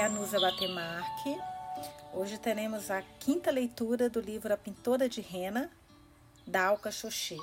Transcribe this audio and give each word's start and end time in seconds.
é 0.00 0.04
a 0.04 0.08
Nusa 0.08 0.40
Batemarque. 0.40 1.38
Hoje 2.14 2.38
teremos 2.38 2.90
a 2.90 3.02
quinta 3.02 3.50
leitura 3.50 4.08
do 4.08 4.18
livro 4.18 4.50
A 4.50 4.56
Pintora 4.56 5.06
de 5.06 5.20
Rena, 5.20 5.70
da 6.46 6.68
Alca 6.68 6.90
Xoxi. 6.90 7.36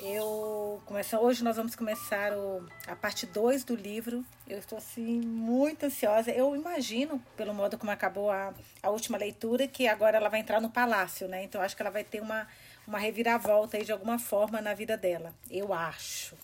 Eu 0.00 0.82
começo, 0.84 1.16
hoje 1.16 1.44
nós 1.44 1.56
vamos 1.56 1.76
começar 1.76 2.32
o, 2.32 2.68
a 2.88 2.96
parte 2.96 3.24
2 3.24 3.62
do 3.62 3.76
livro. 3.76 4.24
Eu 4.48 4.58
estou 4.58 4.78
assim 4.78 5.20
muito 5.20 5.86
ansiosa. 5.86 6.32
Eu 6.32 6.56
imagino, 6.56 7.22
pelo 7.36 7.54
modo 7.54 7.78
como 7.78 7.92
acabou 7.92 8.32
a, 8.32 8.52
a 8.82 8.90
última 8.90 9.16
leitura, 9.16 9.68
que 9.68 9.86
agora 9.86 10.16
ela 10.16 10.28
vai 10.28 10.40
entrar 10.40 10.60
no 10.60 10.70
palácio, 10.70 11.28
né? 11.28 11.44
Então 11.44 11.60
acho 11.60 11.76
que 11.76 11.82
ela 11.82 11.90
vai 11.90 12.02
ter 12.02 12.20
uma, 12.20 12.48
uma 12.84 12.98
reviravolta 12.98 13.76
aí 13.76 13.84
de 13.84 13.92
alguma 13.92 14.18
forma 14.18 14.60
na 14.60 14.74
vida 14.74 14.96
dela. 14.96 15.32
Eu 15.48 15.72
acho. 15.72 16.36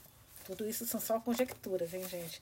Tudo 0.56 0.68
isso 0.68 0.84
são 0.86 1.00
só 1.00 1.20
conjecturas, 1.20 1.94
hein, 1.94 2.06
gente? 2.08 2.40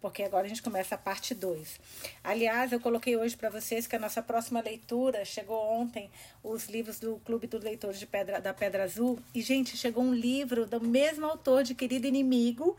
porque 0.00 0.22
agora 0.22 0.46
a 0.46 0.48
gente 0.48 0.62
começa 0.62 0.94
a 0.94 0.98
parte 0.98 1.34
2. 1.34 1.80
Aliás, 2.22 2.70
eu 2.70 2.78
coloquei 2.78 3.16
hoje 3.16 3.36
para 3.36 3.50
vocês 3.50 3.86
que 3.86 3.96
a 3.96 3.98
nossa 3.98 4.22
próxima 4.22 4.60
leitura 4.60 5.24
chegou 5.24 5.58
ontem, 5.58 6.10
os 6.44 6.68
livros 6.68 7.00
do 7.00 7.16
Clube 7.24 7.46
dos 7.46 7.62
Leitores 7.62 7.98
de 7.98 8.06
Pedra, 8.06 8.40
da 8.40 8.54
Pedra 8.54 8.84
Azul. 8.84 9.18
E, 9.34 9.42
gente, 9.42 9.76
chegou 9.76 10.04
um 10.04 10.14
livro 10.14 10.66
do 10.66 10.80
mesmo 10.80 11.26
autor 11.26 11.62
de 11.62 11.74
Querido 11.74 12.06
Inimigo 12.06 12.76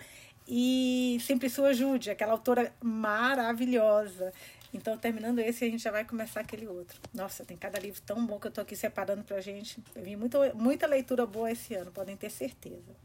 e 0.48 1.18
Sempre 1.22 1.50
Sua 1.50 1.70
Ajude, 1.70 2.12
aquela 2.12 2.32
autora 2.32 2.74
maravilhosa. 2.82 4.32
Então, 4.74 4.98
terminando 4.98 5.40
esse, 5.40 5.66
a 5.66 5.70
gente 5.70 5.84
já 5.84 5.92
vai 5.92 6.06
começar 6.06 6.42
aquele 6.42 6.68
outro. 6.68 7.00
Nossa, 7.14 7.44
tem 7.44 7.58
cada 7.58 7.80
livro 7.80 8.02
tão 8.06 8.26
bom 8.26 8.40
que 8.40 8.48
eu 8.48 8.52
tô 8.52 8.62
aqui 8.62 8.76
separando 8.76 9.24
pra 9.24 9.42
gente. 9.42 9.84
Eu 9.96 10.04
vi 10.04 10.16
muita, 10.16 10.54
muita 10.54 10.88
leitura 10.88 11.26
boa 11.26 11.52
esse 11.52 11.74
ano, 11.74 11.92
podem 11.92 12.16
ter 12.16 12.30
certeza. 12.30 12.96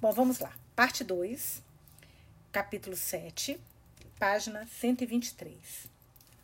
Bom, 0.00 0.12
vamos 0.12 0.38
lá. 0.38 0.56
Parte 0.76 1.02
2 1.02 1.60
capítulo 2.52 2.94
7, 2.94 3.60
página 4.16 4.64
123. 4.64 5.88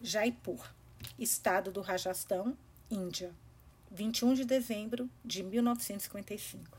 Jaipur, 0.03 0.69
estado 1.17 1.71
do 1.71 1.81
Rajastão, 1.81 2.59
Índia, 2.91 3.33
21 3.93 4.35
de 4.35 4.45
dezembro 4.45 5.09
de 5.25 5.45
1955. 5.45 6.77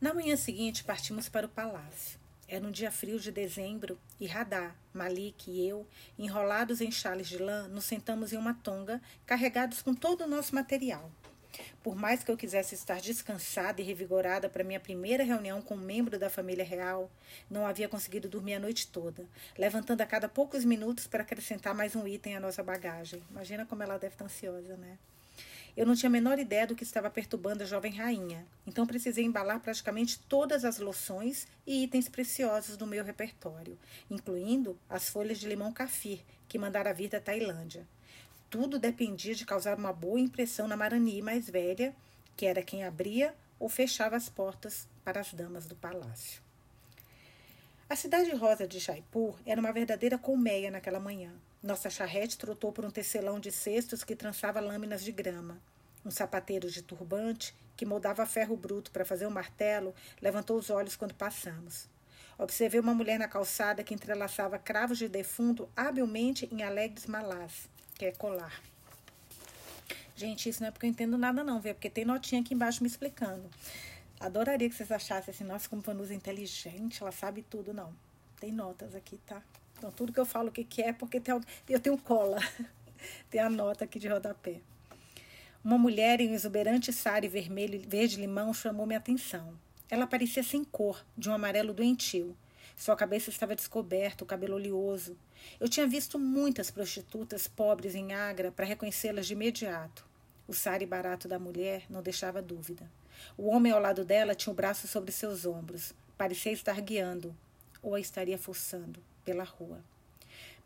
Na 0.00 0.14
manhã 0.14 0.34
seguinte, 0.34 0.82
partimos 0.82 1.28
para 1.28 1.44
o 1.44 1.50
palácio. 1.50 2.18
Era 2.48 2.66
um 2.66 2.70
dia 2.70 2.90
frio 2.90 3.20
de 3.20 3.30
dezembro 3.30 3.98
e 4.18 4.26
Radar, 4.26 4.74
Malik 4.94 5.50
e 5.50 5.68
eu, 5.68 5.86
enrolados 6.18 6.80
em 6.80 6.90
chales 6.90 7.28
de 7.28 7.36
lã, 7.36 7.68
nos 7.68 7.84
sentamos 7.84 8.32
em 8.32 8.38
uma 8.38 8.54
tonga, 8.54 8.98
carregados 9.26 9.82
com 9.82 9.94
todo 9.94 10.24
o 10.24 10.26
nosso 10.26 10.54
material. 10.54 11.12
Por 11.82 11.96
mais 11.96 12.22
que 12.22 12.30
eu 12.30 12.36
quisesse 12.36 12.74
estar 12.74 13.00
descansada 13.00 13.80
e 13.80 13.84
revigorada 13.84 14.48
para 14.48 14.64
minha 14.64 14.80
primeira 14.80 15.24
reunião 15.24 15.62
com 15.62 15.74
um 15.74 15.78
membro 15.78 16.18
da 16.18 16.30
família 16.30 16.64
real, 16.64 17.10
não 17.50 17.66
havia 17.66 17.88
conseguido 17.88 18.28
dormir 18.28 18.54
a 18.54 18.60
noite 18.60 18.86
toda, 18.88 19.24
levantando 19.56 20.00
a 20.00 20.06
cada 20.06 20.28
poucos 20.28 20.64
minutos 20.64 21.06
para 21.06 21.22
acrescentar 21.22 21.74
mais 21.74 21.96
um 21.96 22.06
item 22.06 22.36
à 22.36 22.40
nossa 22.40 22.62
bagagem. 22.62 23.22
Imagina 23.30 23.66
como 23.66 23.82
ela 23.82 23.98
deve 23.98 24.14
estar 24.14 24.24
ansiosa, 24.24 24.76
né? 24.76 24.98
Eu 25.76 25.86
não 25.86 25.94
tinha 25.94 26.08
a 26.08 26.12
menor 26.12 26.38
ideia 26.38 26.66
do 26.66 26.74
que 26.74 26.82
estava 26.82 27.08
perturbando 27.08 27.62
a 27.62 27.66
jovem 27.66 27.92
rainha, 27.92 28.44
então 28.66 28.86
precisei 28.86 29.24
embalar 29.24 29.60
praticamente 29.60 30.18
todas 30.28 30.64
as 30.64 30.78
loções 30.78 31.46
e 31.66 31.84
itens 31.84 32.08
preciosos 32.08 32.76
do 32.76 32.86
meu 32.86 33.04
repertório, 33.04 33.78
incluindo 34.10 34.76
as 34.88 35.08
folhas 35.08 35.38
de 35.38 35.48
limão 35.48 35.72
cafir 35.72 36.20
que 36.48 36.58
mandara 36.58 36.92
vir 36.92 37.08
da 37.08 37.20
Tailândia. 37.20 37.86
Tudo 38.50 38.80
dependia 38.80 39.32
de 39.32 39.46
causar 39.46 39.78
uma 39.78 39.92
boa 39.92 40.18
impressão 40.18 40.66
na 40.66 40.76
Marani 40.76 41.22
mais 41.22 41.48
velha, 41.48 41.94
que 42.36 42.44
era 42.44 42.64
quem 42.64 42.82
abria 42.82 43.32
ou 43.60 43.68
fechava 43.68 44.16
as 44.16 44.28
portas 44.28 44.88
para 45.04 45.20
as 45.20 45.32
damas 45.32 45.66
do 45.66 45.76
palácio. 45.76 46.42
A 47.88 47.94
cidade 47.94 48.34
rosa 48.34 48.66
de 48.66 48.80
Jaipur 48.80 49.38
era 49.46 49.60
uma 49.60 49.72
verdadeira 49.72 50.18
colmeia 50.18 50.68
naquela 50.68 50.98
manhã. 50.98 51.32
Nossa 51.62 51.88
charrete 51.88 52.36
trotou 52.36 52.72
por 52.72 52.84
um 52.84 52.90
tecelão 52.90 53.38
de 53.38 53.52
cestos 53.52 54.02
que 54.02 54.16
trançava 54.16 54.58
lâminas 54.58 55.04
de 55.04 55.12
grama. 55.12 55.56
Um 56.04 56.10
sapateiro 56.10 56.68
de 56.68 56.82
turbante, 56.82 57.54
que 57.76 57.86
moldava 57.86 58.26
ferro 58.26 58.56
bruto 58.56 58.90
para 58.90 59.04
fazer 59.04 59.28
um 59.28 59.30
martelo, 59.30 59.94
levantou 60.20 60.58
os 60.58 60.70
olhos 60.70 60.96
quando 60.96 61.14
passamos. 61.14 61.88
Observei 62.36 62.80
uma 62.80 62.94
mulher 62.94 63.18
na 63.18 63.28
calçada 63.28 63.84
que 63.84 63.94
entrelaçava 63.94 64.58
cravos 64.58 64.98
de 64.98 65.08
defunto 65.08 65.68
habilmente 65.76 66.48
em 66.50 66.64
alegres 66.64 67.06
malás 67.06 67.68
que 68.00 68.06
é 68.06 68.12
colar. 68.12 68.62
Gente, 70.16 70.48
isso 70.48 70.62
não 70.62 70.68
é 70.68 70.70
porque 70.70 70.86
eu 70.86 70.90
entendo 70.90 71.18
nada 71.18 71.44
não, 71.44 71.60
viu? 71.60 71.72
É 71.72 71.74
porque 71.74 71.90
tem 71.90 72.02
notinha 72.02 72.40
aqui 72.40 72.54
embaixo 72.54 72.82
me 72.82 72.88
explicando. 72.88 73.44
Adoraria 74.18 74.70
que 74.70 74.74
vocês 74.74 74.90
achassem 74.90 75.34
assim, 75.34 75.44
nossa, 75.44 75.68
como 75.68 75.82
Vanusa 75.82 76.14
é 76.14 76.16
inteligente, 76.16 77.02
ela 77.02 77.12
sabe 77.12 77.42
tudo. 77.42 77.74
Não, 77.74 77.94
tem 78.40 78.50
notas 78.52 78.94
aqui, 78.94 79.18
tá? 79.26 79.42
Então, 79.76 79.90
tudo 79.90 80.14
que 80.14 80.18
eu 80.18 80.24
falo 80.24 80.48
o 80.48 80.52
que, 80.52 80.64
que 80.64 80.80
é, 80.80 80.94
porque 80.94 81.20
tem, 81.20 81.34
eu 81.68 81.78
tenho 81.78 81.98
cola. 81.98 82.38
tem 83.28 83.38
a 83.38 83.50
nota 83.50 83.84
aqui 83.84 83.98
de 83.98 84.08
rodapé. 84.08 84.62
Uma 85.62 85.76
mulher 85.76 86.22
em 86.22 86.30
um 86.30 86.34
exuberante 86.34 86.94
sari 86.94 87.28
vermelho 87.28 87.78
verde-limão 87.86 88.54
chamou 88.54 88.86
minha 88.86 88.98
atenção. 88.98 89.52
Ela 89.90 90.06
parecia 90.06 90.42
sem 90.42 90.64
cor, 90.64 91.04
de 91.18 91.28
um 91.28 91.34
amarelo 91.34 91.74
doentio. 91.74 92.34
Sua 92.80 92.96
cabeça 92.96 93.28
estava 93.28 93.54
descoberta, 93.54 94.24
o 94.24 94.26
cabelo 94.26 94.54
oleoso. 94.54 95.14
Eu 95.60 95.68
tinha 95.68 95.86
visto 95.86 96.18
muitas 96.18 96.70
prostitutas 96.70 97.46
pobres 97.46 97.94
em 97.94 98.14
Agra 98.14 98.50
para 98.50 98.64
reconhecê-las 98.64 99.26
de 99.26 99.34
imediato. 99.34 100.02
O 100.48 100.54
sari 100.54 100.86
barato 100.86 101.28
da 101.28 101.38
mulher 101.38 101.82
não 101.90 102.02
deixava 102.02 102.40
dúvida. 102.40 102.90
O 103.36 103.48
homem 103.50 103.70
ao 103.70 103.82
lado 103.82 104.02
dela 104.02 104.34
tinha 104.34 104.50
o 104.50 104.56
braço 104.56 104.88
sobre 104.88 105.12
seus 105.12 105.44
ombros. 105.44 105.92
Parecia 106.16 106.52
estar 106.52 106.80
guiando, 106.80 107.36
ou 107.82 107.94
a 107.94 108.00
estaria 108.00 108.38
forçando, 108.38 108.98
pela 109.26 109.44
rua. 109.44 109.84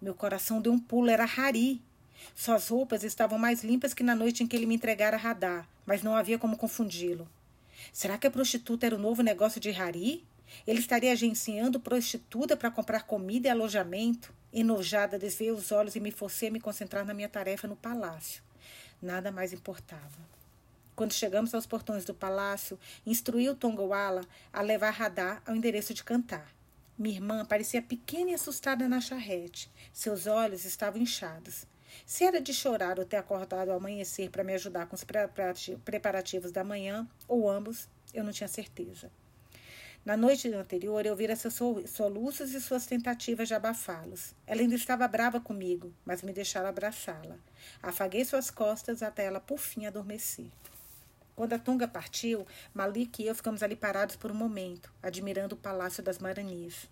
Meu 0.01 0.15
coração 0.15 0.61
deu 0.61 0.73
um 0.73 0.79
pulo, 0.79 1.11
era 1.11 1.25
Hari. 1.25 1.83
Suas 2.33 2.69
roupas 2.69 3.03
estavam 3.03 3.41
mais 3.41 3.65
limpas 3.65 3.93
que 3.93 4.05
na 4.05 4.15
noite 4.15 4.45
em 4.45 4.47
que 4.47 4.55
ele 4.55 4.67
me 4.67 4.77
entregara 4.77 5.17
radar, 5.17 5.69
mas 5.85 6.05
não 6.05 6.15
havia 6.15 6.39
como 6.39 6.57
confundi-lo. 6.57 7.29
Será 7.93 8.17
que 8.17 8.29
a 8.29 8.31
prostituta 8.31 8.87
era 8.87 8.95
o 8.95 9.01
novo 9.01 9.21
negócio 9.21 9.61
de 9.61 9.73
Hari? 9.73 10.25
Ele 10.67 10.79
estaria 10.79 11.13
agenciando 11.13 11.81
prostituta 11.81 12.57
para 12.57 12.71
comprar 12.71 13.05
comida 13.05 13.49
e 13.49 13.51
alojamento. 13.51 14.33
Enojada, 14.53 15.19
desviei 15.19 15.51
os 15.51 15.73
olhos 15.73 15.97
e 15.97 16.01
me 16.01 16.11
forcei 16.11 16.49
a 16.49 16.53
me 16.53 16.61
concentrar 16.61 17.05
na 17.05 17.15
minha 17.15 17.29
tarefa 17.29 17.67
no 17.67 17.77
palácio. 17.77 18.43
Nada 19.03 19.33
mais 19.33 19.53
importava. 19.53 20.35
Quando 20.95 21.13
chegamos 21.13 21.53
aos 21.53 21.67
portões 21.67 22.05
do 22.05 22.15
palácio, 22.15 22.79
instruí 23.05 23.49
o 23.49 23.57
Tongawala 23.57 24.25
a 24.53 24.63
levar 24.63 24.91
Radar 24.91 25.43
ao 25.45 25.57
endereço 25.57 25.93
de 25.93 26.05
cantar. 26.05 26.55
Minha 26.97 27.17
irmã 27.17 27.45
parecia 27.45 27.83
pequena 27.83 28.31
e 28.31 28.35
assustada 28.35 28.89
na 28.89 29.01
charrete. 29.01 29.69
Seus 29.93 30.29
olhos 30.29 30.65
estavam 30.65 31.03
inchados. 31.03 31.67
Se 32.07 32.25
era 32.25 32.41
de 32.41 32.55
chorar 32.55 32.99
ou 33.01 33.05
ter 33.05 33.17
acordado 33.17 33.71
ao 33.71 33.77
amanhecer 33.77 34.31
para 34.31 34.45
me 34.45 34.55
ajudar 34.55 34.87
com 34.87 34.95
os 34.95 35.05
preparativos 35.85 36.53
da 36.53 36.63
manhã, 36.63 37.09
ou 37.27 37.51
ambos, 37.51 37.89
eu 38.13 38.23
não 38.23 38.33
tinha 38.33 38.49
certeza. 38.49 39.11
Na 40.05 40.19
noite 40.19 40.53
anterior, 40.53 41.07
eu 41.07 41.17
vira 41.17 41.35
seus 41.35 41.55
soluços 41.87 42.53
e 42.53 42.61
suas 42.61 42.85
tentativas 42.85 43.49
de 43.49 43.55
abafá-los. 43.55 44.35
Ela 44.47 44.61
ainda 44.61 44.75
estava 44.75 45.09
brava 45.09 45.41
comigo, 45.41 45.95
mas 46.05 46.21
me 46.21 46.31
deixara 46.31 46.69
abraçá-la. 46.69 47.39
Afaguei 47.83 48.23
suas 48.23 48.51
costas 48.51 49.03
até 49.03 49.25
ela, 49.25 49.41
por 49.41 49.59
fim, 49.59 49.87
adormecer. 49.87 50.51
Quando 51.35 51.55
a 51.55 51.59
Tunga 51.59 51.89
partiu, 51.89 52.47
Malik 52.75 53.23
e 53.23 53.27
eu 53.29 53.35
ficamos 53.35 53.63
ali 53.63 53.75
parados 53.75 54.15
por 54.15 54.31
um 54.31 54.35
momento, 54.35 54.93
admirando 55.03 55.55
o 55.55 55.59
Palácio 55.59 56.03
das 56.03 56.19
Maranis. 56.19 56.87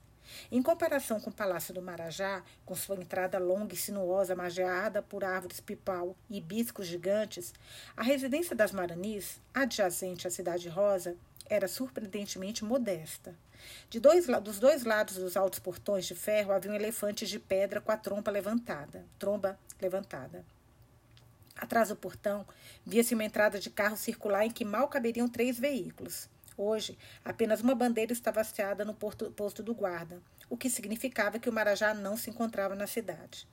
Em 0.51 0.63
comparação 0.63 1.21
com 1.21 1.29
o 1.29 1.35
Palácio 1.35 1.75
do 1.75 1.83
Marajá, 1.83 2.43
com 2.65 2.75
sua 2.75 2.97
entrada 2.97 3.39
longa 3.39 3.75
e 3.75 3.77
sinuosa, 3.77 4.35
margeada 4.35 5.03
por 5.03 5.23
árvores 5.23 5.61
pipau 5.61 6.17
e 6.31 6.39
hibiscos 6.39 6.87
gigantes, 6.87 7.53
a 7.97 8.03
residência 8.03 8.57
das 8.57 8.73
Maranis, 8.73 9.41
adjacente 9.53 10.27
à 10.27 10.31
Cidade 10.31 10.69
Rosa, 10.69 11.15
era 11.53 11.69
surpreendentemente 11.69 12.65
modesta. 12.65 13.37
De 13.91 14.01
dois, 14.01 14.27
dos 14.43 14.59
dois 14.59 14.85
lados 14.85 15.17
dos 15.17 15.37
altos 15.37 15.59
portões 15.59 16.07
de 16.07 16.15
ferro 16.15 16.51
haviam 16.51 16.75
elefantes 16.75 17.29
de 17.29 17.39
pedra 17.39 17.81
com 17.81 17.93
a 17.93 17.97
trompa 17.97 18.31
levantada, 18.31 19.05
tromba 19.19 19.59
levantada. 19.81 20.45
Atrás 21.55 21.91
do 21.91 21.97
portão 21.97 22.47
via-se 22.87 23.15
uma 23.15 23.25
entrada 23.25 23.61
de 23.61 23.69
carro 23.69 23.99
circular 23.99 24.47
em 24.47 24.51
que 24.51 24.65
mal 24.65 24.89
caberiam 24.89 25.29
três 25.29 25.59
veículos. 25.59 26.27
Hoje, 26.57 26.99
apenas 27.23 27.61
uma 27.61 27.75
bandeira 27.75 28.13
estava 28.13 28.41
hasteada 28.41 28.85
no 28.85 28.95
porto, 28.95 29.31
posto 29.33 29.63
do 29.63 29.75
guarda, 29.75 30.23
o 30.49 30.57
que 30.57 30.71
significava 30.71 31.39
que 31.39 31.51
o 31.51 31.53
Marajá 31.53 31.93
não 31.93 32.17
se 32.17 32.31
encontrava 32.31 32.75
na 32.75 32.87
cidade. 32.87 33.47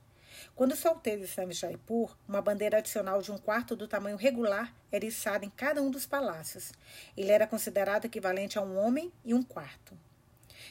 Quando 0.54 0.76
soltei 0.76 1.16
de 1.16 1.26
Sami 1.26 1.54
Jaipur, 1.54 2.16
uma 2.28 2.42
bandeira 2.42 2.78
adicional 2.78 3.22
de 3.22 3.32
um 3.32 3.38
quarto 3.38 3.74
do 3.74 3.88
tamanho 3.88 4.16
regular 4.16 4.74
era 4.90 5.04
içada 5.04 5.44
em 5.44 5.50
cada 5.50 5.82
um 5.82 5.90
dos 5.90 6.06
palácios. 6.06 6.72
Ele 7.16 7.30
era 7.30 7.46
considerado 7.46 8.04
equivalente 8.04 8.58
a 8.58 8.62
um 8.62 8.78
homem 8.78 9.12
e 9.24 9.32
um 9.32 9.42
quarto. 9.42 9.96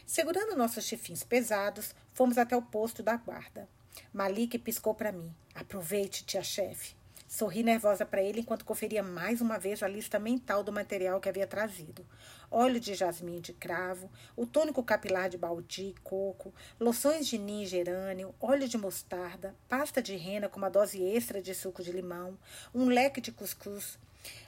Segurando 0.05 0.55
nossos 0.55 0.85
chifins 0.85 1.23
pesados, 1.23 1.93
fomos 2.13 2.37
até 2.37 2.55
o 2.55 2.61
posto 2.61 3.03
da 3.03 3.15
guarda. 3.15 3.67
Malik 4.13 4.57
piscou 4.57 4.93
para 4.93 5.11
mim. 5.11 5.33
Aproveite, 5.53 6.25
tia-chefe. 6.25 6.98
Sorri 7.29 7.61
nervosa 7.61 8.07
para 8.07 8.23
ele 8.23 8.39
enquanto 8.39 8.65
conferia 8.65 9.03
mais 9.03 9.39
uma 9.39 9.59
vez 9.59 9.83
a 9.83 9.87
lista 9.87 10.17
mental 10.17 10.63
do 10.63 10.71
material 10.71 11.19
que 11.21 11.29
havia 11.29 11.45
trazido. 11.45 12.03
Óleo 12.49 12.79
de 12.79 12.95
jasmim 12.95 13.39
de 13.39 13.53
cravo, 13.53 14.09
o 14.35 14.47
tônico 14.47 14.81
capilar 14.81 15.29
de 15.29 15.37
baldi, 15.37 15.93
coco, 16.03 16.51
loções 16.79 17.27
de 17.27 17.37
ninho 17.37 17.67
gerânio, 17.67 18.33
óleo 18.41 18.67
de 18.67 18.79
mostarda, 18.79 19.55
pasta 19.67 20.01
de 20.01 20.15
rena 20.15 20.49
com 20.49 20.57
uma 20.57 20.71
dose 20.71 21.03
extra 21.03 21.39
de 21.39 21.53
suco 21.53 21.83
de 21.83 21.91
limão, 21.91 22.35
um 22.73 22.85
leque 22.85 23.21
de 23.21 23.31
cuscuz. 23.31 23.99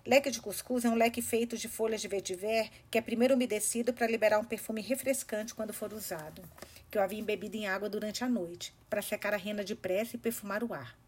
Leque 0.03 0.31
de 0.31 0.41
cuscuz 0.41 0.83
é 0.83 0.89
um 0.89 0.95
leque 0.95 1.21
feito 1.21 1.55
de 1.55 1.67
folhas 1.67 2.01
de 2.01 2.07
vetiver 2.07 2.67
que 2.89 2.97
é 2.97 3.01
primeiro 3.01 3.35
umedecido 3.35 3.93
para 3.93 4.07
liberar 4.07 4.39
um 4.39 4.43
perfume 4.43 4.81
refrescante 4.81 5.53
quando 5.53 5.71
for 5.71 5.93
usado, 5.93 6.41
que 6.89 6.97
eu 6.97 7.03
havia 7.03 7.19
embebido 7.19 7.55
em 7.55 7.67
água 7.67 7.87
durante 7.87 8.23
a 8.23 8.27
noite, 8.27 8.73
para 8.89 9.03
secar 9.03 9.35
a 9.35 9.37
rena 9.37 9.63
depressa 9.63 10.15
e 10.15 10.19
perfumar 10.19 10.63
o 10.63 10.73
ar 10.73 10.99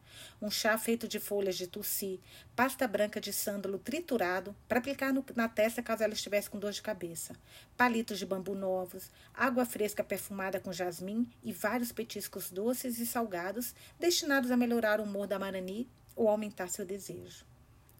um 0.44 0.52
chá 0.52 0.78
feito 0.78 1.08
de 1.08 1.22
folhas 1.22 1.56
de 1.56 1.68
tussi, 1.68 2.20
pasta 2.54 2.86
branca 2.86 3.22
de 3.22 3.32
sândalo 3.32 3.80
triturado 3.80 4.54
para 4.68 4.80
aplicar 4.80 5.14
no, 5.14 5.24
na 5.38 5.48
testa 5.48 5.82
caso 5.82 6.04
ela 6.04 6.14
estivesse 6.14 6.50
com 6.50 6.60
dor 6.60 6.74
de 6.74 6.82
cabeça, 6.82 7.34
palitos 7.78 8.20
de 8.20 8.26
bambu 8.26 8.54
novos, 8.54 9.10
água 9.34 9.66
fresca 9.66 10.04
perfumada 10.04 10.60
com 10.60 10.74
jasmim 10.74 11.26
e 11.42 11.54
vários 11.54 11.94
petiscos 11.94 12.52
doces 12.52 13.00
e 13.00 13.06
salgados 13.06 13.74
destinados 13.98 14.52
a 14.52 14.58
melhorar 14.58 15.00
o 15.00 15.04
humor 15.04 15.28
da 15.28 15.40
Marani 15.40 15.88
ou 16.14 16.28
aumentar 16.28 16.68
seu 16.68 16.86
desejo. 16.86 17.46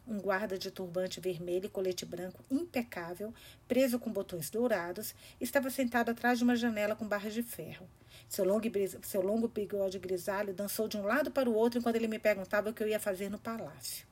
Um 0.06 0.20
guarda 0.20 0.58
de 0.58 0.70
turbante 0.70 1.22
vermelho 1.22 1.68
e 1.68 1.70
colete 1.70 2.06
branco 2.06 2.44
impecável, 2.52 3.34
preso 3.70 3.98
com 3.98 4.12
botões 4.12 4.50
dourados, 4.50 5.16
estava 5.40 5.70
sentado 5.70 6.12
atrás 6.12 6.40
de 6.40 6.44
uma 6.44 6.58
janela 6.58 6.94
com 6.94 7.08
barras 7.08 7.34
de 7.34 7.42
ferro. 7.42 7.88
Seu 8.34 8.44
longo, 8.44 8.64
seu 9.04 9.22
longo 9.22 9.48
bigode 9.48 10.00
grisalho 10.00 10.56
dançou 10.56 10.88
de 10.88 10.98
um 10.98 11.04
lado 11.04 11.30
para 11.30 11.48
o 11.48 11.54
outro 11.54 11.78
enquanto 11.78 11.98
ele 11.98 12.08
me 12.08 12.18
perguntava 12.18 12.72
o 12.72 12.74
que 12.74 12.82
eu 12.82 12.88
ia 12.88 13.00
fazer 13.00 13.30
no 13.30 13.38
palácio. 13.38 14.08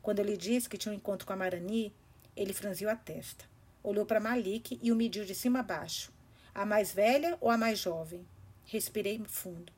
Quando 0.00 0.20
eu 0.20 0.24
lhe 0.24 0.38
disse 0.38 0.70
que 0.70 0.78
tinha 0.78 0.90
um 0.90 0.96
encontro 0.96 1.26
com 1.26 1.34
a 1.34 1.36
Marani, 1.36 1.92
ele 2.34 2.54
franziu 2.54 2.88
a 2.88 2.96
testa. 2.96 3.44
Olhou 3.82 4.06
para 4.06 4.20
Malik 4.20 4.80
e 4.82 4.90
o 4.90 4.96
mediu 4.96 5.22
de 5.22 5.34
cima 5.34 5.58
a 5.58 5.62
baixo. 5.62 6.10
A 6.54 6.64
mais 6.64 6.94
velha 6.94 7.36
ou 7.42 7.50
a 7.50 7.58
mais 7.58 7.78
jovem? 7.78 8.26
Respirei 8.64 9.22
fundo. 9.28 9.70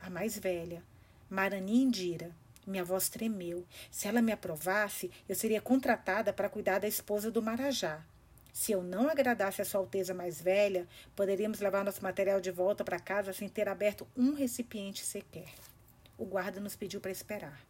A 0.00 0.08
mais 0.08 0.38
velha. 0.38 0.80
Marani 1.28 1.82
Indira. 1.82 2.30
Minha 2.64 2.84
voz 2.84 3.08
tremeu. 3.08 3.66
Se 3.90 4.06
ela 4.06 4.22
me 4.22 4.30
aprovasse, 4.30 5.10
eu 5.28 5.34
seria 5.34 5.60
contratada 5.60 6.32
para 6.32 6.48
cuidar 6.48 6.78
da 6.78 6.86
esposa 6.86 7.32
do 7.32 7.42
Marajá. 7.42 8.00
Se 8.54 8.70
eu 8.70 8.84
não 8.84 9.08
agradasse 9.08 9.60
a 9.60 9.64
Sua 9.64 9.80
Alteza 9.80 10.14
mais 10.14 10.40
velha, 10.40 10.86
poderíamos 11.16 11.58
levar 11.58 11.84
nosso 11.84 12.00
material 12.00 12.40
de 12.40 12.52
volta 12.52 12.84
para 12.84 13.00
casa 13.00 13.32
sem 13.32 13.48
ter 13.48 13.68
aberto 13.68 14.06
um 14.16 14.32
recipiente 14.32 15.04
sequer. 15.04 15.52
O 16.16 16.24
guarda 16.24 16.60
nos 16.60 16.76
pediu 16.76 17.00
para 17.00 17.10
esperar. 17.10 17.60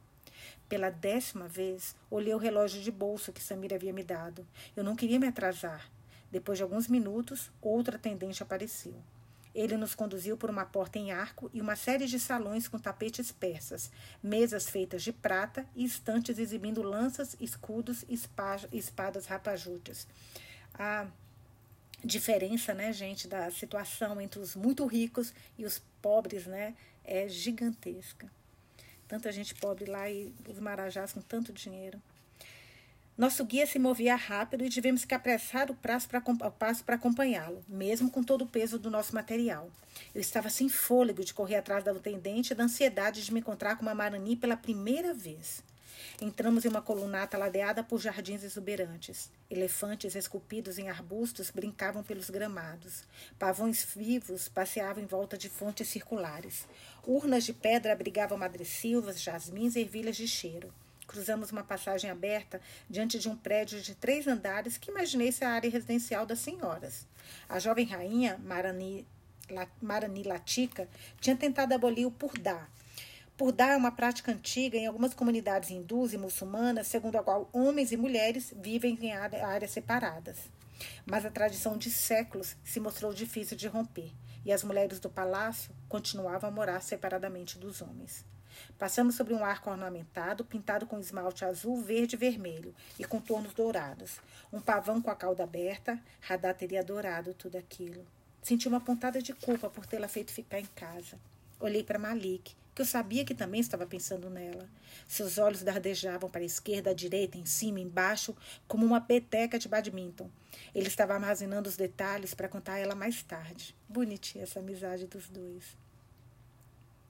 Pela 0.68 0.90
décima 0.90 1.48
vez, 1.48 1.96
olhei 2.10 2.34
o 2.34 2.38
relógio 2.38 2.82
de 2.82 2.90
bolso 2.90 3.32
que 3.32 3.42
Samir 3.42 3.72
havia 3.72 3.94
me 3.94 4.04
dado. 4.04 4.46
Eu 4.76 4.84
não 4.84 4.94
queria 4.94 5.18
me 5.18 5.26
atrasar. 5.26 5.90
Depois 6.30 6.58
de 6.58 6.64
alguns 6.64 6.86
minutos, 6.86 7.50
outro 7.62 7.96
atendente 7.96 8.42
apareceu. 8.42 8.94
Ele 9.54 9.78
nos 9.78 9.94
conduziu 9.94 10.36
por 10.36 10.50
uma 10.50 10.66
porta 10.66 10.98
em 10.98 11.12
arco 11.12 11.50
e 11.54 11.62
uma 11.62 11.76
série 11.76 12.06
de 12.06 12.20
salões 12.20 12.68
com 12.68 12.78
tapetes 12.78 13.32
persas, 13.32 13.90
mesas 14.22 14.68
feitas 14.68 15.02
de 15.02 15.14
prata 15.14 15.66
e 15.74 15.82
estantes 15.82 16.38
exibindo 16.38 16.82
lanças, 16.82 17.34
escudos 17.40 18.04
e 18.06 18.20
espadas 18.76 19.24
rapajutes 19.24 20.06
a 20.74 21.06
diferença, 22.04 22.74
né, 22.74 22.92
gente, 22.92 23.26
da 23.26 23.50
situação 23.50 24.20
entre 24.20 24.40
os 24.40 24.54
muito 24.54 24.84
ricos 24.86 25.32
e 25.56 25.64
os 25.64 25.80
pobres, 26.02 26.46
né, 26.46 26.74
é 27.04 27.28
gigantesca. 27.28 28.30
Tanta 29.08 29.30
gente 29.32 29.54
pobre 29.54 29.84
lá 29.86 30.10
e 30.10 30.34
os 30.48 30.58
marajás 30.58 31.12
com 31.12 31.20
tanto 31.20 31.52
dinheiro. 31.52 32.00
Nosso 33.16 33.44
guia 33.44 33.64
se 33.64 33.78
movia 33.78 34.16
rápido 34.16 34.64
e 34.64 34.68
tivemos 34.68 35.04
que 35.04 35.14
apressar 35.14 35.70
o 35.70 35.74
passo 35.74 36.08
para 36.84 36.96
acompanhá-lo, 36.96 37.62
mesmo 37.68 38.10
com 38.10 38.24
todo 38.24 38.42
o 38.42 38.46
peso 38.46 38.76
do 38.76 38.90
nosso 38.90 39.14
material. 39.14 39.70
Eu 40.12 40.20
estava 40.20 40.50
sem 40.50 40.68
fôlego 40.68 41.24
de 41.24 41.32
correr 41.32 41.56
atrás 41.56 41.84
da 41.84 41.92
atendente 41.92 42.52
e 42.52 42.56
da 42.56 42.64
ansiedade 42.64 43.24
de 43.24 43.32
me 43.32 43.38
encontrar 43.38 43.76
com 43.76 43.82
uma 43.82 43.94
Marani 43.94 44.34
pela 44.34 44.56
primeira 44.56 45.14
vez. 45.14 45.62
Entramos 46.22 46.64
em 46.64 46.68
uma 46.68 46.80
colunata 46.80 47.36
ladeada 47.36 47.82
por 47.82 48.00
jardins 48.00 48.44
exuberantes. 48.44 49.32
Elefantes 49.50 50.14
esculpidos 50.14 50.78
em 50.78 50.88
arbustos 50.88 51.50
brincavam 51.50 52.04
pelos 52.04 52.30
gramados. 52.30 53.02
Pavões 53.36 53.84
vivos 53.96 54.48
passeavam 54.48 55.02
em 55.02 55.06
volta 55.06 55.36
de 55.36 55.48
fontes 55.48 55.88
circulares. 55.88 56.68
Urnas 57.04 57.44
de 57.44 57.52
pedra 57.52 57.92
abrigavam 57.92 58.38
madressilvas, 58.38 59.20
jasmins 59.20 59.74
e 59.74 59.80
ervilhas 59.80 60.16
de 60.16 60.28
cheiro. 60.28 60.72
Cruzamos 61.04 61.50
uma 61.50 61.64
passagem 61.64 62.08
aberta 62.08 62.60
diante 62.88 63.18
de 63.18 63.28
um 63.28 63.36
prédio 63.36 63.80
de 63.82 63.94
três 63.96 64.28
andares 64.28 64.78
que 64.78 64.92
imaginei 64.92 65.32
ser 65.32 65.46
a 65.46 65.50
área 65.50 65.70
residencial 65.70 66.24
das 66.24 66.38
senhoras. 66.38 67.06
A 67.48 67.58
jovem 67.58 67.86
rainha, 67.86 68.38
Marani, 68.38 69.04
Marani 69.82 70.22
Latica, 70.22 70.88
tinha 71.20 71.36
tentado 71.36 71.74
abolir 71.74 72.06
o 72.06 72.10
purdá, 72.10 72.68
Purdá 73.36 73.70
é 73.70 73.76
uma 73.76 73.90
prática 73.90 74.30
antiga 74.30 74.76
em 74.76 74.86
algumas 74.86 75.12
comunidades 75.12 75.68
hindus 75.68 76.12
e 76.12 76.16
muçulmanas, 76.16 76.86
segundo 76.86 77.16
a 77.16 77.22
qual 77.22 77.50
homens 77.52 77.90
e 77.90 77.96
mulheres 77.96 78.54
vivem 78.56 78.96
em 79.02 79.12
áreas 79.12 79.72
separadas. 79.72 80.38
Mas 81.04 81.26
a 81.26 81.30
tradição 81.30 81.76
de 81.76 81.90
séculos 81.90 82.56
se 82.62 82.78
mostrou 82.78 83.12
difícil 83.12 83.56
de 83.56 83.66
romper, 83.66 84.12
e 84.44 84.52
as 84.52 84.62
mulheres 84.62 85.00
do 85.00 85.10
palácio 85.10 85.72
continuavam 85.88 86.48
a 86.48 86.52
morar 86.52 86.80
separadamente 86.80 87.58
dos 87.58 87.82
homens. 87.82 88.24
Passamos 88.78 89.16
sobre 89.16 89.34
um 89.34 89.44
arco 89.44 89.68
ornamentado, 89.68 90.44
pintado 90.44 90.86
com 90.86 91.00
esmalte 91.00 91.44
azul, 91.44 91.82
verde 91.82 92.14
e 92.14 92.18
vermelho, 92.18 92.72
e 93.00 93.04
contornos 93.04 93.52
dourados. 93.52 94.20
Um 94.52 94.60
pavão 94.60 95.02
com 95.02 95.10
a 95.10 95.16
cauda 95.16 95.42
aberta, 95.42 96.00
Radá 96.20 96.54
teria 96.54 96.78
adorado 96.78 97.34
tudo 97.34 97.58
aquilo. 97.58 98.06
Senti 98.40 98.68
uma 98.68 98.80
pontada 98.80 99.20
de 99.20 99.32
culpa 99.32 99.68
por 99.68 99.86
tê-la 99.86 100.06
feito 100.06 100.32
ficar 100.32 100.60
em 100.60 100.66
casa. 100.66 101.18
Olhei 101.58 101.82
para 101.82 101.98
Malik, 101.98 102.54
que 102.74 102.82
eu 102.82 102.86
sabia 102.86 103.24
que 103.24 103.34
também 103.34 103.60
estava 103.60 103.86
pensando 103.86 104.28
nela. 104.28 104.68
Seus 105.06 105.38
olhos 105.38 105.62
dardejavam 105.62 106.28
para 106.28 106.40
a 106.40 106.44
esquerda, 106.46 106.90
à 106.90 106.94
direita, 106.94 107.38
em 107.38 107.46
cima, 107.46 107.78
embaixo, 107.78 108.36
como 108.66 108.84
uma 108.84 109.00
peteca 109.00 109.58
de 109.58 109.68
badminton. 109.68 110.28
Ele 110.74 110.88
estava 110.88 111.14
armazenando 111.14 111.68
os 111.68 111.76
detalhes 111.76 112.34
para 112.34 112.48
contar 112.48 112.74
a 112.74 112.78
ela 112.78 112.94
mais 112.94 113.22
tarde. 113.22 113.76
Bonitinha 113.88 114.44
essa 114.44 114.58
amizade 114.58 115.06
dos 115.06 115.28
dois. 115.28 115.84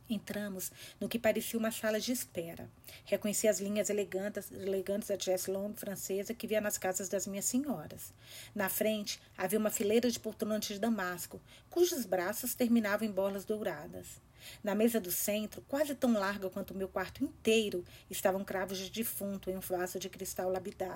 Entramos 0.08 0.70
no 1.00 1.08
que 1.08 1.19
parecia 1.19 1.58
uma 1.58 1.70
sala 1.70 1.99
de 1.99 2.12
espera. 2.12 2.70
Reconheci 3.06 3.49
as 3.49 3.58
linhas 3.58 3.88
elegantes, 3.88 4.52
elegantes 4.52 5.08
da 5.08 5.19
Jess 5.19 5.46
Long 5.46 5.72
francesa 5.75 6.34
que 6.34 6.46
via 6.46 6.61
nas 6.61 6.76
casas 6.76 7.08
das 7.08 7.26
minhas 7.26 7.46
senhoras. 7.46 8.12
Na 8.54 8.68
frente 8.68 9.18
havia 9.37 9.59
uma 9.59 9.71
fileira 9.71 10.11
de 10.11 10.21
poltronas 10.21 10.66
de 10.66 10.78
damasco, 10.78 11.40
cujos 11.71 12.04
braços 12.04 12.54
terminavam 12.54 13.09
em 13.09 13.11
bolas 13.11 13.47
douradas. 13.47 14.24
Na 14.62 14.74
mesa 14.74 15.00
do 15.00 15.10
centro, 15.10 15.62
quase 15.68 15.94
tão 15.94 16.12
larga 16.12 16.50
quanto 16.50 16.72
o 16.72 16.76
meu 16.76 16.88
quarto 16.88 17.24
inteiro, 17.24 17.84
estavam 18.10 18.44
cravos 18.44 18.78
de 18.78 18.90
defunto 18.90 19.50
em 19.50 19.56
um 19.56 19.60
vaso 19.60 19.98
de 19.98 20.08
cristal 20.08 20.50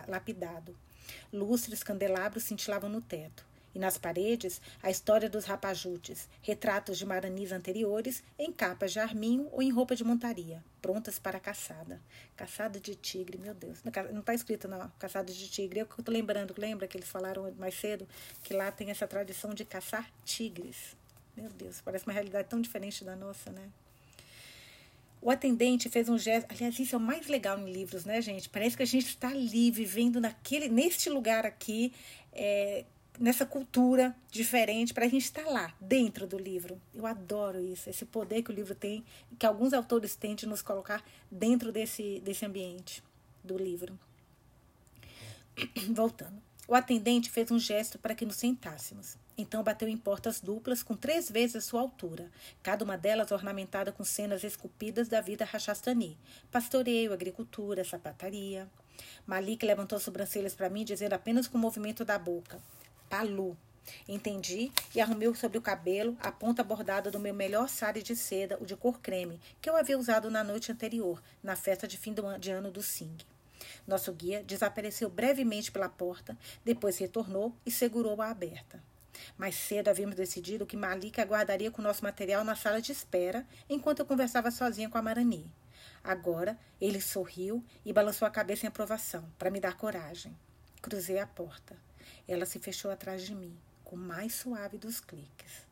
lapidado. 0.07 0.77
Lustres 1.33 1.83
candelabros 1.83 2.45
cintilavam 2.45 2.91
no 2.91 3.01
teto. 3.01 3.47
E 3.75 3.79
nas 3.79 3.99
paredes, 3.99 4.61
a 4.83 4.91
história 4.91 5.29
dos 5.29 5.45
rapajutes, 5.45 6.29
retratos 6.43 6.99
de 6.99 7.05
maranis 7.05 7.53
anteriores 7.53 8.23
em 8.39 8.51
capas 8.51 8.93
de 8.93 8.99
arminho 8.99 9.49
ou 9.53 9.63
em 9.63 9.71
roupa 9.71 9.95
de 9.95 10.03
montaria, 10.03 10.65
prontas 10.81 11.19
para 11.19 11.39
caçada. 11.39 12.01
Caçada 12.35 12.81
de 12.81 12.95
tigre, 12.95 13.39
meu 13.39 13.55
Deus. 13.55 13.79
Não 13.85 14.21
está 14.21 14.35
escrito 14.35 14.67
na 14.67 14.89
caçada 14.99 15.33
de 15.33 15.49
tigre. 15.49 15.81
Eu 15.81 15.85
estou 15.85 16.13
lembrando, 16.13 16.55
lembra 16.57 16.89
que 16.89 16.97
eles 16.97 17.09
falaram 17.09 17.53
mais 17.53 17.75
cedo 17.75 18.09
que 18.43 18.55
lá 18.55 18.73
tem 18.73 18.91
essa 18.91 19.07
tradição 19.07 19.53
de 19.53 19.65
caçar 19.65 20.11
tigres. 20.25 20.97
Meu 21.39 21.51
Deus, 21.51 21.81
parece 21.81 22.05
uma 22.05 22.13
realidade 22.13 22.49
tão 22.49 22.61
diferente 22.61 23.05
da 23.05 23.15
nossa, 23.15 23.53
né? 23.53 23.69
O 25.23 25.31
atendente 25.31 25.89
fez 25.89 26.09
um 26.09 26.19
gesto. 26.19 26.51
Aliás, 26.51 26.77
isso 26.77 26.97
é 26.97 26.99
o 26.99 27.01
mais 27.01 27.29
legal 27.29 27.57
em 27.61 27.73
livros, 27.73 28.05
né, 28.05 28.21
gente? 28.21 28.49
Parece 28.49 28.77
que 28.77 28.83
a 28.83 28.87
gente 28.87 29.07
está 29.07 29.29
ali, 29.29 29.71
vivendo 29.71 30.21
naquele, 30.21 30.69
neste 30.69 31.09
lugar 31.09 31.47
aqui, 31.47 31.93
é, 32.33 32.85
nessa 33.21 33.47
cultura 33.47 34.17
diferente, 34.33 34.93
para 34.93 35.05
a 35.07 35.09
gente 35.09 35.23
estar 35.23 35.45
tá 35.45 35.51
lá, 35.51 35.75
dentro 35.81 36.27
do 36.27 36.37
livro. 36.37 36.81
Eu 36.93 37.07
adoro 37.07 37.61
isso, 37.61 37.89
esse 37.89 38.05
poder 38.05 38.43
que 38.43 38.51
o 38.51 38.55
livro 38.55 38.75
tem, 38.75 39.05
que 39.39 39.47
alguns 39.47 39.73
autores 39.73 40.17
têm 40.17 40.35
de 40.35 40.45
nos 40.45 40.61
colocar 40.61 41.05
dentro 41.31 41.71
desse, 41.71 42.21
desse 42.25 42.45
ambiente 42.45 43.01
do 43.45 43.57
livro. 43.57 43.97
Voltando. 45.95 46.43
O 46.67 46.75
atendente 46.75 47.31
fez 47.31 47.49
um 47.53 47.61
gesto 47.61 47.97
para 47.97 48.15
que 48.15 48.27
nos 48.27 48.37
sentássemos. 48.37 49.17
Então 49.41 49.63
bateu 49.63 49.89
em 49.89 49.97
portas 49.97 50.41
duplas 50.41 50.83
com 50.83 50.97
três 50.97 51.31
vezes 51.31 51.55
a 51.55 51.61
sua 51.61 51.81
altura, 51.81 52.29
cada 52.61 52.85
uma 52.85 52.99
delas 52.99 53.31
ornamentada 53.31 53.93
com 53.93 54.03
cenas 54.03 54.43
esculpidas 54.43 55.07
da 55.07 55.21
vida 55.21 55.45
rachastani, 55.45 56.19
pastoreio, 56.51 57.13
agricultura, 57.13 57.85
sapataria. 57.85 58.69
Malik 59.25 59.65
levantou 59.65 59.97
as 59.97 60.03
sobrancelhas 60.03 60.57
para 60.57 60.69
mim, 60.69 60.85
dizendo 60.85 61.13
apenas 61.13 61.47
com 61.47 61.57
o 61.57 61.61
movimento 61.61 62.05
da 62.05 62.19
boca: 62.19 62.61
Palu. 63.09 63.57
Entendi 64.07 64.71
e 64.95 65.01
arrumei 65.01 65.33
sobre 65.35 65.57
o 65.57 65.63
cabelo 65.63 66.15
a 66.21 66.31
ponta 66.31 66.63
bordada 66.63 67.11
do 67.11 67.21
meu 67.21 67.33
melhor 67.33 67.71
sari 67.71 68.03
de 68.03 68.15
seda, 68.15 68.59
o 68.61 68.67
de 68.67 68.77
cor 68.77 69.01
creme, 69.01 69.41
que 69.63 69.71
eu 69.71 69.77
havia 69.77 69.97
usado 69.97 70.31
na 70.31 70.45
noite 70.45 70.71
anterior, 70.71 71.23
na 71.43 71.57
festa 71.57 71.89
de 71.89 71.97
fim 71.97 72.15
de 72.39 72.51
ano 72.51 72.71
do 72.71 72.83
Sing. 72.83 73.17
Nosso 73.87 74.13
guia 74.13 74.43
desapareceu 74.43 75.09
brevemente 75.09 75.73
pela 75.73 75.89
porta, 75.89 76.37
depois 76.65 76.99
retornou 76.99 77.55
e 77.65 77.71
segurou-a 77.71 78.29
aberta. 78.29 78.83
Mais 79.37 79.55
cedo 79.55 79.89
havíamos 79.89 80.17
decidido 80.17 80.67
que 80.67 80.77
Malik 80.77 81.21
aguardaria 81.21 81.71
com 81.71 81.83
nosso 81.83 82.03
material 82.03 82.45
na 82.45 82.55
sala 82.55 82.81
de 82.81 82.93
espera 82.93 83.47
enquanto 83.69 84.01
eu 84.01 84.07
conversava 84.07 84.51
sozinha 84.51 84.89
com 84.89 84.99
a 84.99 85.03
Marani. 85.03 85.51
Agora 86.03 86.59
ele 86.81 87.01
sorriu 87.01 87.65
e 87.85 87.93
balançou 87.93 88.27
a 88.27 88.31
cabeça 88.31 88.67
em 88.67 88.69
aprovação, 88.69 89.29
para 89.39 89.51
me 89.51 89.61
dar 89.61 89.77
coragem. 89.77 90.37
Cruzei 90.81 91.19
a 91.19 91.27
porta. 91.27 91.77
Ela 92.27 92.47
se 92.47 92.59
fechou 92.59 92.91
atrás 92.91 93.23
de 93.23 93.35
mim 93.35 93.59
com 93.85 93.97
o 93.97 93.99
mais 93.99 94.35
suave 94.35 94.77
dos 94.77 95.01
cliques. 95.01 95.67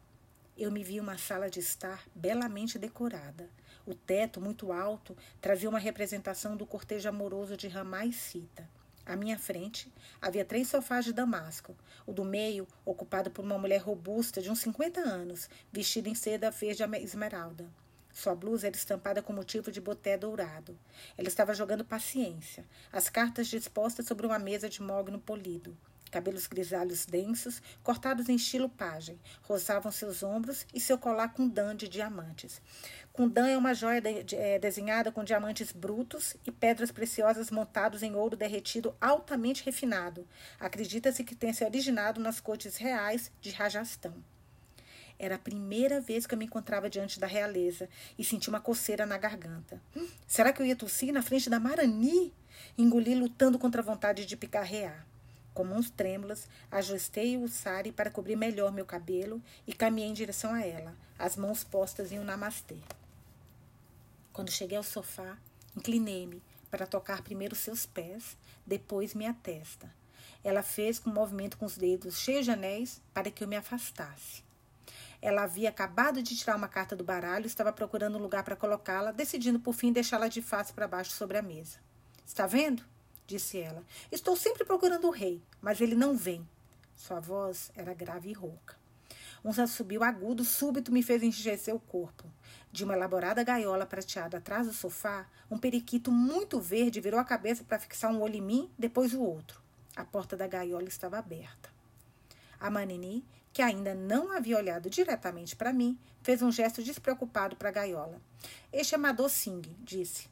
Eu 0.57 0.71
me 0.71 0.83
vi 0.83 0.99
uma 0.99 1.19
sala 1.19 1.51
de 1.51 1.61
estar 1.61 2.03
belamente 2.15 2.79
decorada. 2.79 3.51
O 3.85 3.95
teto, 3.95 4.41
muito 4.41 4.73
alto, 4.73 5.15
trazia 5.39 5.69
uma 5.69 5.79
representação 5.79 6.57
do 6.57 6.65
cortejo 6.65 7.09
amoroso 7.09 7.59
de 7.59 7.69
Ramá 7.69 8.07
e 8.07 8.13
Cita. 8.13 8.67
À 9.07 9.15
minha 9.15 9.39
frente 9.39 9.91
havia 10.21 10.45
três 10.45 10.67
sofás 10.67 11.05
de 11.05 11.13
damasco. 11.13 11.77
O 12.05 12.13
do 12.13 12.25
meio, 12.25 12.67
ocupado 12.85 13.31
por 13.31 13.45
uma 13.45 13.57
mulher 13.57 13.81
robusta 13.81 14.43
de 14.43 14.51
uns 14.51 14.59
50 14.59 15.01
anos, 15.01 15.49
vestida 15.73 16.09
em 16.09 16.15
seda 16.15 16.51
verde 16.51 16.83
esmeralda. 17.01 17.71
Sua 18.13 18.35
blusa 18.35 18.67
era 18.67 18.75
estampada 18.75 19.23
com 19.23 19.33
motivo 19.33 19.71
de 19.71 19.81
boté 19.81 20.19
dourado. 20.19 20.77
Ela 21.17 21.29
estava 21.29 21.55
jogando 21.55 21.85
paciência, 21.85 22.65
as 22.91 23.09
cartas 23.09 23.47
dispostas 23.47 24.07
sobre 24.07 24.27
uma 24.27 24.41
mesa 24.41 24.69
de 24.69 24.83
mogno 24.83 25.21
polido. 25.21 25.77
Cabelos 26.11 26.47
grisalhos 26.47 27.05
densos, 27.05 27.61
cortados 27.83 28.29
em 28.29 28.37
estilo 28.37 28.69
pajem, 28.69 29.21
roçavam 29.43 29.93
seus 29.93 30.23
ombros 30.23 30.67
e 30.73 30.81
seu 30.81 30.97
colar 30.97 31.35
com 31.35 31.47
dan 31.47 31.77
de 31.77 31.89
diamantes. 31.89 32.63
Kundan 33.17 33.49
é 33.49 33.57
uma 33.57 33.73
joia 33.73 33.99
de, 33.99 34.23
de, 34.25 34.37
é, 34.37 34.59
desenhada 34.59 35.11
com 35.11 35.25
diamantes 35.25 35.73
brutos 35.73 36.37
e 36.47 36.53
pedras 36.53 36.91
preciosas 36.91 37.51
montados 37.51 38.03
em 38.03 38.15
ouro 38.15 38.37
derretido 38.37 38.95
altamente 39.01 39.65
refinado. 39.65 40.29
Acredita-se 40.61 41.25
que 41.25 41.35
tenha 41.35 41.55
se 41.55 41.65
originado 41.65 42.21
nas 42.21 42.41
cortes 42.41 42.77
reais 42.77 43.33
de 43.41 43.53
Rajastão. 43.53 44.13
Era 45.19 45.37
a 45.37 45.39
primeira 45.39 45.99
vez 45.99 46.27
que 46.27 46.35
eu 46.35 46.39
me 46.39 46.45
encontrava 46.45 46.91
diante 46.91 47.19
da 47.19 47.27
realeza 47.27 47.89
e 48.19 48.23
senti 48.23 48.51
uma 48.51 48.61
coceira 48.61 49.07
na 49.07 49.17
garganta. 49.17 49.81
Hum, 49.97 50.07
será 50.27 50.53
que 50.53 50.61
eu 50.61 50.67
ia 50.67 50.77
tossir 50.77 51.11
na 51.11 51.23
frente 51.23 51.49
da 51.49 51.59
Marani? 51.59 52.35
Engoli 52.77 53.15
lutando 53.15 53.59
contra 53.59 53.81
a 53.81 53.85
vontade 53.85 54.27
de 54.27 54.37
picarrear. 54.37 55.07
Com 55.55 55.65
mãos 55.65 55.89
trêmulas, 55.89 56.47
ajustei 56.71 57.39
o 57.39 57.49
sari 57.49 57.93
para 57.93 58.11
cobrir 58.11 58.37
melhor 58.37 58.71
meu 58.71 58.85
cabelo 58.85 59.43
e 59.67 59.73
caminhei 59.73 60.11
em 60.11 60.13
direção 60.13 60.53
a 60.53 60.61
ela, 60.61 60.95
as 61.19 61.35
mãos 61.35 61.65
postas 61.65 62.13
em 62.13 62.19
um 62.19 62.25
namastê. 62.25 62.77
Quando 64.37 64.51
cheguei 64.51 64.77
ao 64.77 64.83
sofá, 64.83 65.39
inclinei-me 65.75 66.43
para 66.71 66.87
tocar 66.87 67.23
primeiro 67.23 67.57
seus 67.57 67.87
pés, 67.87 68.37
depois 68.67 69.15
minha 69.15 69.33
testa. 69.33 69.91
Ela 70.45 70.63
fez 70.63 71.01
um 71.07 71.11
movimento 71.11 71.57
com 71.57 71.65
os 71.65 71.79
dedos 71.79 72.19
cheios 72.19 72.45
de 72.45 72.51
anéis 72.51 73.01
para 73.15 73.31
que 73.31 73.43
eu 73.43 73.49
me 73.49 73.57
afastasse. 73.57 74.45
Ela 75.23 75.45
havia 75.45 75.71
acabado 75.71 76.23
de 76.23 76.37
tirar 76.37 76.55
uma 76.55 76.69
carta 76.69 76.95
do 76.95 77.03
baralho 77.03 77.45
e 77.45 77.47
estava 77.47 77.73
procurando 77.73 78.19
um 78.19 78.21
lugar 78.21 78.45
para 78.45 78.55
colocá-la, 78.55 79.11
decidindo 79.11 79.59
por 79.59 79.73
fim 79.73 79.91
deixá-la 79.91 80.29
de 80.29 80.43
face 80.43 80.71
para 80.71 80.87
baixo 80.87 81.13
sobre 81.13 81.39
a 81.39 81.43
mesa. 81.43 81.79
Está 82.27 82.47
vendo? 82.47 82.85
disse 83.27 83.59
ela. 83.59 83.83
Estou 84.13 84.37
sempre 84.37 84.67
procurando 84.67 85.07
o 85.09 85.11
rei, 85.11 85.43
mas 85.63 85.81
ele 85.81 85.95
não 85.95 86.15
vem. 86.15 86.47
Sua 86.95 87.21
voz 87.21 87.73
era 87.75 87.95
grave 87.95 88.29
e 88.29 88.35
rouca. 88.35 88.77
Um 89.43 89.51
assobio 89.63 90.03
agudo 90.03 90.45
súbito 90.45 90.93
me 90.93 91.03
fez 91.03 91.23
enrijecer 91.23 91.75
o 91.75 91.81
corpo. 91.81 92.29
De 92.73 92.85
uma 92.85 92.95
elaborada 92.95 93.43
gaiola 93.43 93.87
prateada 93.87 94.39
atrás 94.39 94.67
do 94.67 94.73
sofá, 94.73 95.27
um 95.51 95.59
periquito 95.59 96.11
muito 96.13 96.61
verde 96.61 97.01
virou 97.01 97.19
a 97.19 97.25
cabeça 97.25 97.65
para 97.65 97.79
fixar 97.79 98.13
um 98.13 98.21
olho 98.21 98.37
em 98.37 98.43
mim, 98.43 98.71
depois 98.79 99.15
o 99.15 99.23
outro. 99.23 99.61
A 99.95 100.05
porta 100.05 100.37
da 100.37 100.47
gaiola 100.47 100.89
estava 100.89 101.19
aberta. 101.19 101.71
A 102.61 102.71
Manini, 102.71 103.25
que 103.53 103.63
ainda 103.63 103.95
não 103.95 104.31
havia 104.31 104.59
olhado 104.59 104.91
diretamente 104.91 105.57
para 105.57 105.73
mim, 105.73 105.99
fez 106.23 106.43
um 106.43 106.53
gesto 106.53 106.83
despreocupado 106.83 107.57
para 107.57 107.71
a 107.71 107.73
gaiola. 107.73 108.21
Este 108.73 108.95
é 108.95 108.99
Madô 108.99 109.29
Singh, 109.29 109.67
disse. 109.83 110.29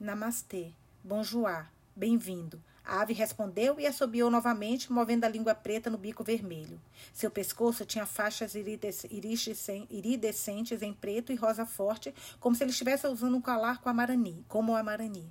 Namastê, 0.00 0.72
bonjour, 1.04 1.66
Bem-vindo. 1.94 2.60
A 2.86 3.00
ave 3.00 3.12
respondeu 3.12 3.80
e 3.80 3.86
assobiou 3.86 4.30
novamente, 4.30 4.92
movendo 4.92 5.24
a 5.24 5.28
língua 5.28 5.56
preta 5.56 5.90
no 5.90 5.98
bico 5.98 6.22
vermelho. 6.22 6.80
Seu 7.12 7.28
pescoço 7.28 7.84
tinha 7.84 8.06
faixas 8.06 8.54
iridescentes 9.90 10.82
em 10.82 10.92
preto 10.92 11.32
e 11.32 11.34
rosa 11.34 11.66
forte, 11.66 12.14
como 12.38 12.54
se 12.54 12.62
ele 12.62 12.70
estivesse 12.70 13.08
usando 13.08 13.36
um 13.36 13.40
colar 13.40 13.80
com 13.80 13.88
amarani, 13.88 14.44
como 14.46 14.70
o 14.70 14.76
amarani. 14.76 15.28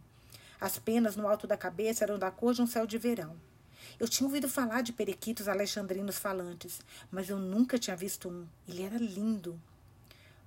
As 0.59 0.77
penas 0.77 1.15
no 1.15 1.29
alto 1.29 1.47
da 1.47 1.55
cabeça 1.55 2.03
eram 2.03 2.19
da 2.19 2.29
cor 2.29 2.53
de 2.53 2.62
um 2.62 2.67
céu 2.67 2.85
de 2.85 2.97
verão. 2.97 3.38
Eu 3.97 4.09
tinha 4.09 4.27
ouvido 4.27 4.50
falar 4.50 4.81
de 4.81 4.91
periquitos 4.91 5.47
alexandrinos 5.47 6.17
falantes, 6.17 6.81
mas 7.09 7.29
eu 7.29 7.39
nunca 7.39 7.79
tinha 7.79 7.95
visto 7.95 8.27
um. 8.27 8.45
Ele 8.67 8.83
era 8.83 8.97
lindo. 8.97 9.57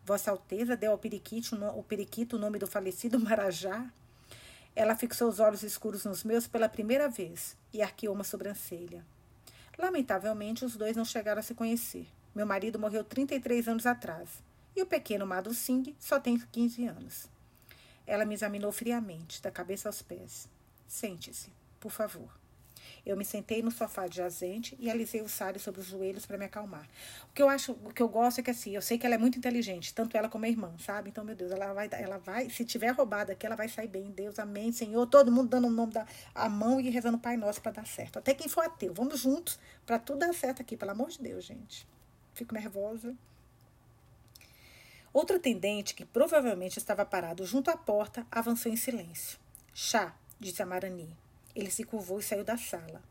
Vossa 0.05 0.31
Alteza 0.31 0.77
deu 0.77 0.91
ao 0.93 0.99
periquito, 0.99 1.57
o 1.75 1.83
periquito 1.83 2.37
o 2.37 2.39
nome 2.39 2.59
do 2.59 2.67
falecido 2.67 3.19
Marajá? 3.19 3.91
Ela 4.79 4.95
fixou 4.95 5.29
os 5.29 5.41
olhos 5.41 5.65
escuros 5.65 6.05
nos 6.05 6.23
meus 6.23 6.47
pela 6.47 6.69
primeira 6.69 7.09
vez 7.09 7.57
e 7.73 7.83
arqueou 7.83 8.15
uma 8.15 8.23
sobrancelha. 8.23 9.05
Lamentavelmente, 9.77 10.65
os 10.65 10.77
dois 10.77 10.97
não 10.97 11.05
chegaram 11.05 11.41
a 11.41 11.43
se 11.43 11.53
conhecer. 11.53 12.07
Meu 12.33 12.47
marido 12.47 12.79
morreu 12.79 13.03
33 13.03 13.67
anos 13.67 13.87
atrás 13.87 14.29
e 14.77 14.81
o 14.81 14.87
pequeno 14.87 15.27
Madhu 15.27 15.53
Singh 15.53 15.97
só 15.99 16.21
tem 16.21 16.39
15 16.39 16.87
anos. 16.87 17.29
Ela 18.07 18.25
me 18.25 18.35
examinou 18.35 18.71
friamente, 18.71 19.43
da 19.43 19.51
cabeça 19.51 19.89
aos 19.89 20.01
pés. 20.01 20.49
Sente-se, 20.87 21.51
por 21.81 21.91
favor. 21.91 22.38
Eu 23.09 23.17
me 23.17 23.25
sentei 23.25 23.63
no 23.63 23.71
sofá 23.71 24.07
de 24.07 24.17
jazente 24.17 24.77
e 24.79 24.91
alisei 24.91 25.23
o 25.23 25.29
sari 25.29 25.59
sobre 25.59 25.81
os 25.81 25.87
joelhos 25.87 26.27
para 26.27 26.37
me 26.37 26.45
acalmar. 26.45 26.87
O 27.31 27.33
que 27.33 27.41
eu 27.41 27.49
acho, 27.49 27.73
o 27.73 27.91
que 27.91 28.03
eu 28.03 28.09
gosto 28.09 28.41
é 28.41 28.43
que 28.43 28.51
assim, 28.51 28.75
eu 28.75 28.83
sei 28.83 28.99
que 28.99 29.07
ela 29.07 29.15
é 29.15 29.19
muito 29.19 29.39
inteligente, 29.39 29.95
tanto 29.95 30.15
ela 30.15 30.29
como 30.29 30.45
a 30.45 30.49
irmã, 30.49 30.75
sabe? 30.79 31.09
Então, 31.09 31.25
meu 31.25 31.35
Deus, 31.35 31.51
ela 31.51 31.73
vai, 31.73 31.89
ela 31.93 32.19
vai, 32.19 32.51
se 32.51 32.67
tiver 32.67 32.91
roubada 32.91 33.33
aqui, 33.33 33.47
ela 33.47 33.57
vai 33.57 33.67
sair 33.67 33.89
bem. 33.89 34.11
Deus, 34.11 34.39
amém, 34.39 34.73
Senhor. 34.73 35.07
Todo 35.07 35.33
mundo 35.33 35.49
dando 35.49 35.69
o 35.69 35.71
nome 35.71 35.95
da 35.95 36.07
a 36.35 36.51
mão 36.51 36.79
e 36.79 36.91
rezando 36.91 37.19
Pai 37.19 37.39
Nosso 37.39 37.63
para 37.63 37.73
dar 37.73 37.87
certo. 37.87 38.19
Até 38.19 38.35
quem 38.35 38.47
for 38.47 38.63
ateu, 38.63 38.93
vamos 38.93 39.21
juntos 39.21 39.59
para 39.87 39.99
tudo 39.99 40.19
dar 40.19 40.35
certo 40.35 40.61
aqui, 40.61 40.77
pelo 40.77 40.91
amor 40.91 41.09
de 41.09 41.23
Deus, 41.23 41.47
gente. 41.47 41.87
Fico 42.35 42.53
nervosa. 42.53 43.17
Outro 45.15 45.37
atendente, 45.37 45.95
que 45.95 46.05
provavelmente 46.05 46.77
estava 46.77 47.07
parado 47.07 47.47
junto 47.47 47.71
à 47.71 47.77
porta, 47.77 48.27
avançou 48.31 48.71
em 48.71 48.77
silêncio. 48.77 49.39
Chá, 49.73 50.15
disse 50.39 50.63
a 50.63 50.67
Marani. 50.67 51.17
Ele 51.59 51.73
se 51.73 51.83
curvou 51.83 52.21
e 52.21 52.23
saiu 52.23 52.45
da 52.45 52.57
sala. 52.57 53.03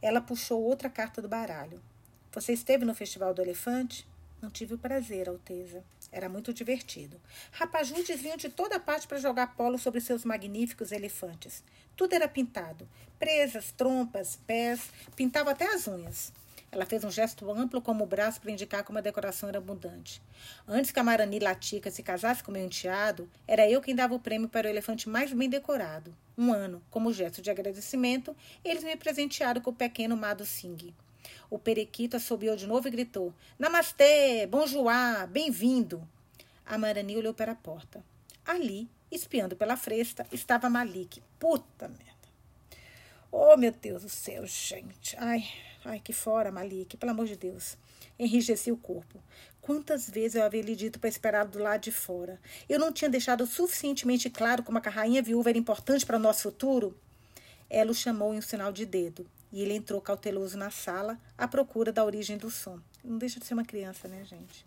Ela 0.00 0.20
puxou 0.20 0.62
outra 0.62 0.88
carta 0.88 1.20
do 1.20 1.28
baralho. 1.28 1.82
Você 2.30 2.52
esteve 2.52 2.84
no 2.84 2.94
Festival 2.94 3.34
do 3.34 3.42
Elefante? 3.42 4.06
Não 4.40 4.48
tive 4.48 4.74
o 4.74 4.78
prazer, 4.78 5.28
Alteza. 5.28 5.82
Era 6.12 6.28
muito 6.28 6.54
divertido. 6.54 7.20
Rapajutes 7.50 8.20
vinham 8.20 8.36
de 8.36 8.48
toda 8.48 8.78
parte 8.78 9.08
para 9.08 9.18
jogar 9.18 9.56
polo 9.56 9.76
sobre 9.76 10.00
seus 10.00 10.24
magníficos 10.24 10.92
elefantes. 10.92 11.64
Tudo 11.96 12.12
era 12.12 12.28
pintado: 12.28 12.88
presas, 13.18 13.72
trompas, 13.72 14.36
pés, 14.46 14.88
pintava 15.16 15.50
até 15.50 15.66
as 15.74 15.88
unhas. 15.88 16.32
Ela 16.76 16.84
fez 16.84 17.02
um 17.04 17.10
gesto 17.10 17.50
amplo 17.50 17.80
como 17.80 18.04
o 18.04 18.06
braço 18.06 18.38
para 18.38 18.50
indicar 18.50 18.84
como 18.84 18.98
a 18.98 19.00
decoração 19.00 19.48
era 19.48 19.56
abundante. 19.56 20.20
Antes 20.68 20.90
que 20.90 21.00
a 21.00 21.02
Marani 21.02 21.38
Latica 21.38 21.90
se 21.90 22.02
casasse 22.02 22.44
com 22.44 22.52
meu 22.52 22.62
enteado, 22.62 23.26
era 23.48 23.66
eu 23.66 23.80
quem 23.80 23.94
dava 23.94 24.14
o 24.14 24.20
prêmio 24.20 24.46
para 24.46 24.66
o 24.66 24.70
elefante 24.70 25.08
mais 25.08 25.32
bem 25.32 25.48
decorado. 25.48 26.14
Um 26.36 26.52
ano, 26.52 26.82
como 26.90 27.14
gesto 27.14 27.40
de 27.40 27.50
agradecimento, 27.50 28.36
eles 28.62 28.84
me 28.84 28.94
presentearam 28.94 29.62
com 29.62 29.70
o 29.70 29.74
pequeno 29.74 30.18
Mado 30.18 30.44
Singh. 30.44 30.92
O 31.48 31.58
periquito 31.58 32.18
assobiou 32.18 32.54
de 32.54 32.66
novo 32.66 32.88
e 32.88 32.90
gritou: 32.90 33.32
Namastê, 33.58 34.46
bonjour, 34.46 34.84
bem-vindo. 35.30 36.06
A 36.66 36.76
Marani 36.76 37.16
olhou 37.16 37.32
para 37.32 37.52
a 37.52 37.56
porta. 37.56 38.04
Ali, 38.44 38.86
espiando 39.10 39.56
pela 39.56 39.78
fresta, 39.78 40.26
estava 40.30 40.68
Malik. 40.68 41.22
Puta 41.38 41.88
merda. 41.88 42.16
Oh, 43.32 43.56
meu 43.56 43.72
Deus 43.72 44.02
do 44.02 44.10
céu, 44.10 44.46
gente. 44.46 45.16
Ai, 45.18 45.42
Ai, 45.88 46.00
que 46.00 46.12
fora, 46.12 46.50
Malik, 46.50 46.96
pelo 46.96 47.12
amor 47.12 47.26
de 47.26 47.36
Deus. 47.36 47.78
Enrijeci 48.18 48.72
o 48.72 48.76
corpo. 48.76 49.22
Quantas 49.60 50.10
vezes 50.10 50.34
eu 50.34 50.42
havia 50.42 50.60
lhe 50.60 50.74
dito 50.74 50.98
para 50.98 51.08
esperar 51.08 51.46
do 51.46 51.60
lado 51.60 51.80
de 51.80 51.92
fora? 51.92 52.40
Eu 52.68 52.80
não 52.80 52.92
tinha 52.92 53.08
deixado 53.08 53.46
suficientemente 53.46 54.28
claro 54.28 54.64
como 54.64 54.78
a 54.78 54.90
rainha 54.90 55.22
viúva 55.22 55.50
era 55.50 55.58
importante 55.58 56.04
para 56.04 56.16
o 56.16 56.20
nosso 56.20 56.42
futuro? 56.42 56.98
Ela 57.70 57.92
o 57.92 57.94
chamou 57.94 58.34
em 58.34 58.38
um 58.38 58.42
sinal 58.42 58.72
de 58.72 58.84
dedo 58.84 59.30
e 59.52 59.62
ele 59.62 59.74
entrou 59.74 60.00
cauteloso 60.00 60.58
na 60.58 60.72
sala 60.72 61.20
à 61.38 61.46
procura 61.46 61.92
da 61.92 62.04
origem 62.04 62.36
do 62.36 62.50
som. 62.50 62.80
Não 63.04 63.16
deixa 63.16 63.38
de 63.38 63.46
ser 63.46 63.54
uma 63.54 63.64
criança, 63.64 64.08
né, 64.08 64.24
gente? 64.24 64.66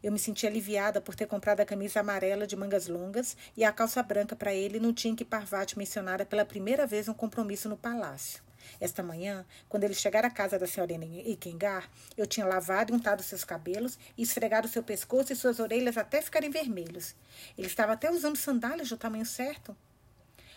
Eu 0.00 0.12
me 0.12 0.18
senti 0.18 0.46
aliviada 0.46 1.00
por 1.00 1.16
ter 1.16 1.26
comprado 1.26 1.58
a 1.58 1.66
camisa 1.66 1.98
amarela 1.98 2.46
de 2.46 2.54
mangas 2.54 2.86
longas 2.86 3.36
e 3.56 3.64
a 3.64 3.72
calça 3.72 4.00
branca 4.00 4.36
para 4.36 4.54
ele 4.54 4.78
no 4.78 4.92
dia 4.92 5.10
em 5.10 5.16
que 5.16 5.24
Parvati 5.24 5.76
mencionara 5.76 6.24
pela 6.24 6.44
primeira 6.44 6.86
vez 6.86 7.08
um 7.08 7.14
compromisso 7.14 7.68
no 7.68 7.76
palácio. 7.76 8.45
Esta 8.80 9.02
manhã, 9.02 9.44
quando 9.68 9.84
ele 9.84 9.94
chegar 9.94 10.24
à 10.24 10.30
casa 10.30 10.58
da 10.58 10.66
senhora 10.66 10.92
Ikengar, 10.92 11.90
eu 12.16 12.26
tinha 12.26 12.46
lavado 12.46 12.92
e 12.92 12.96
untado 12.96 13.22
seus 13.22 13.44
cabelos 13.44 13.98
e 14.16 14.22
esfregado 14.22 14.68
seu 14.68 14.82
pescoço 14.82 15.32
e 15.32 15.36
suas 15.36 15.58
orelhas 15.58 15.96
até 15.96 16.22
ficarem 16.22 16.50
vermelhos. 16.50 17.14
Ele 17.56 17.66
estava 17.66 17.92
até 17.92 18.10
usando 18.10 18.36
sandálias 18.36 18.88
do 18.88 18.96
tamanho 18.96 19.26
certo. 19.26 19.76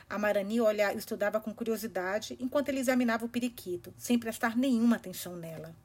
A 0.09 0.17
Marani 0.17 0.59
olhava, 0.59 0.97
estudava 0.97 1.39
com 1.39 1.53
curiosidade 1.53 2.35
enquanto 2.39 2.69
ele 2.69 2.79
examinava 2.79 3.25
o 3.25 3.29
periquito, 3.29 3.93
sem 3.97 4.17
prestar 4.17 4.57
nenhuma 4.57 4.95
atenção 4.95 5.35
nela. 5.35 5.75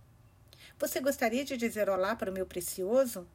Você 0.78 1.00
gostaria 1.00 1.44
de 1.44 1.56
dizer 1.56 1.88
olá 1.88 2.16
para 2.16 2.30
o 2.30 2.34
meu 2.34 2.46
precioso? 2.46 3.26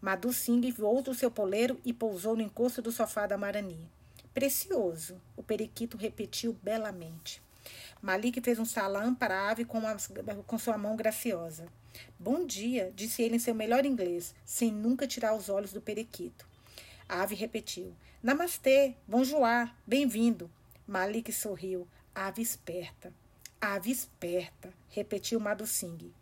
Madhu 0.00 0.32
Singh 0.32 0.70
voou 0.70 1.02
do 1.02 1.14
seu 1.14 1.30
poleiro 1.30 1.80
e 1.84 1.92
pousou 1.92 2.36
no 2.36 2.42
encosto 2.42 2.80
do 2.80 2.92
sofá 2.92 3.26
da 3.26 3.36
Marani. 3.36 3.90
Precioso, 4.32 5.20
o 5.36 5.42
periquito 5.42 5.96
repetiu 5.96 6.52
belamente. 6.62 7.42
Malik 8.00 8.40
fez 8.40 8.58
um 8.58 8.64
salam 8.64 9.14
para 9.14 9.34
a 9.34 9.50
ave 9.50 9.64
com, 9.64 9.80
com 10.46 10.58
sua 10.58 10.78
mão 10.78 10.96
graciosa. 10.96 11.66
Bom 12.18 12.46
dia, 12.46 12.92
disse 12.94 13.22
ele 13.22 13.36
em 13.36 13.40
seu 13.40 13.54
melhor 13.54 13.84
inglês, 13.84 14.34
sem 14.44 14.70
nunca 14.70 15.06
tirar 15.06 15.34
os 15.34 15.48
olhos 15.48 15.72
do 15.72 15.80
periquito. 15.80 16.46
A 17.08 17.22
ave 17.22 17.34
repetiu. 17.34 17.94
Namastê, 18.22 18.94
bonjour, 19.06 19.70
bem-vindo. 19.86 20.50
Malik 20.86 21.32
sorriu. 21.32 21.88
Ave 22.14 22.42
esperta. 22.42 23.12
Ave 23.60 23.90
esperta, 23.90 24.72
repetiu 24.90 25.40
Madhu 25.40 25.66
Singh. 25.66 26.12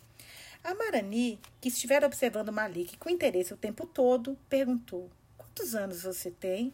A 0.64 0.74
Marani, 0.74 1.38
que 1.60 1.68
estivera 1.68 2.06
observando 2.06 2.52
Malik 2.52 2.96
com 2.96 3.10
interesse 3.10 3.52
o 3.52 3.56
tempo 3.56 3.86
todo, 3.86 4.38
perguntou: 4.48 5.10
Quantos 5.36 5.74
anos 5.74 6.02
você 6.02 6.30
tem? 6.30 6.72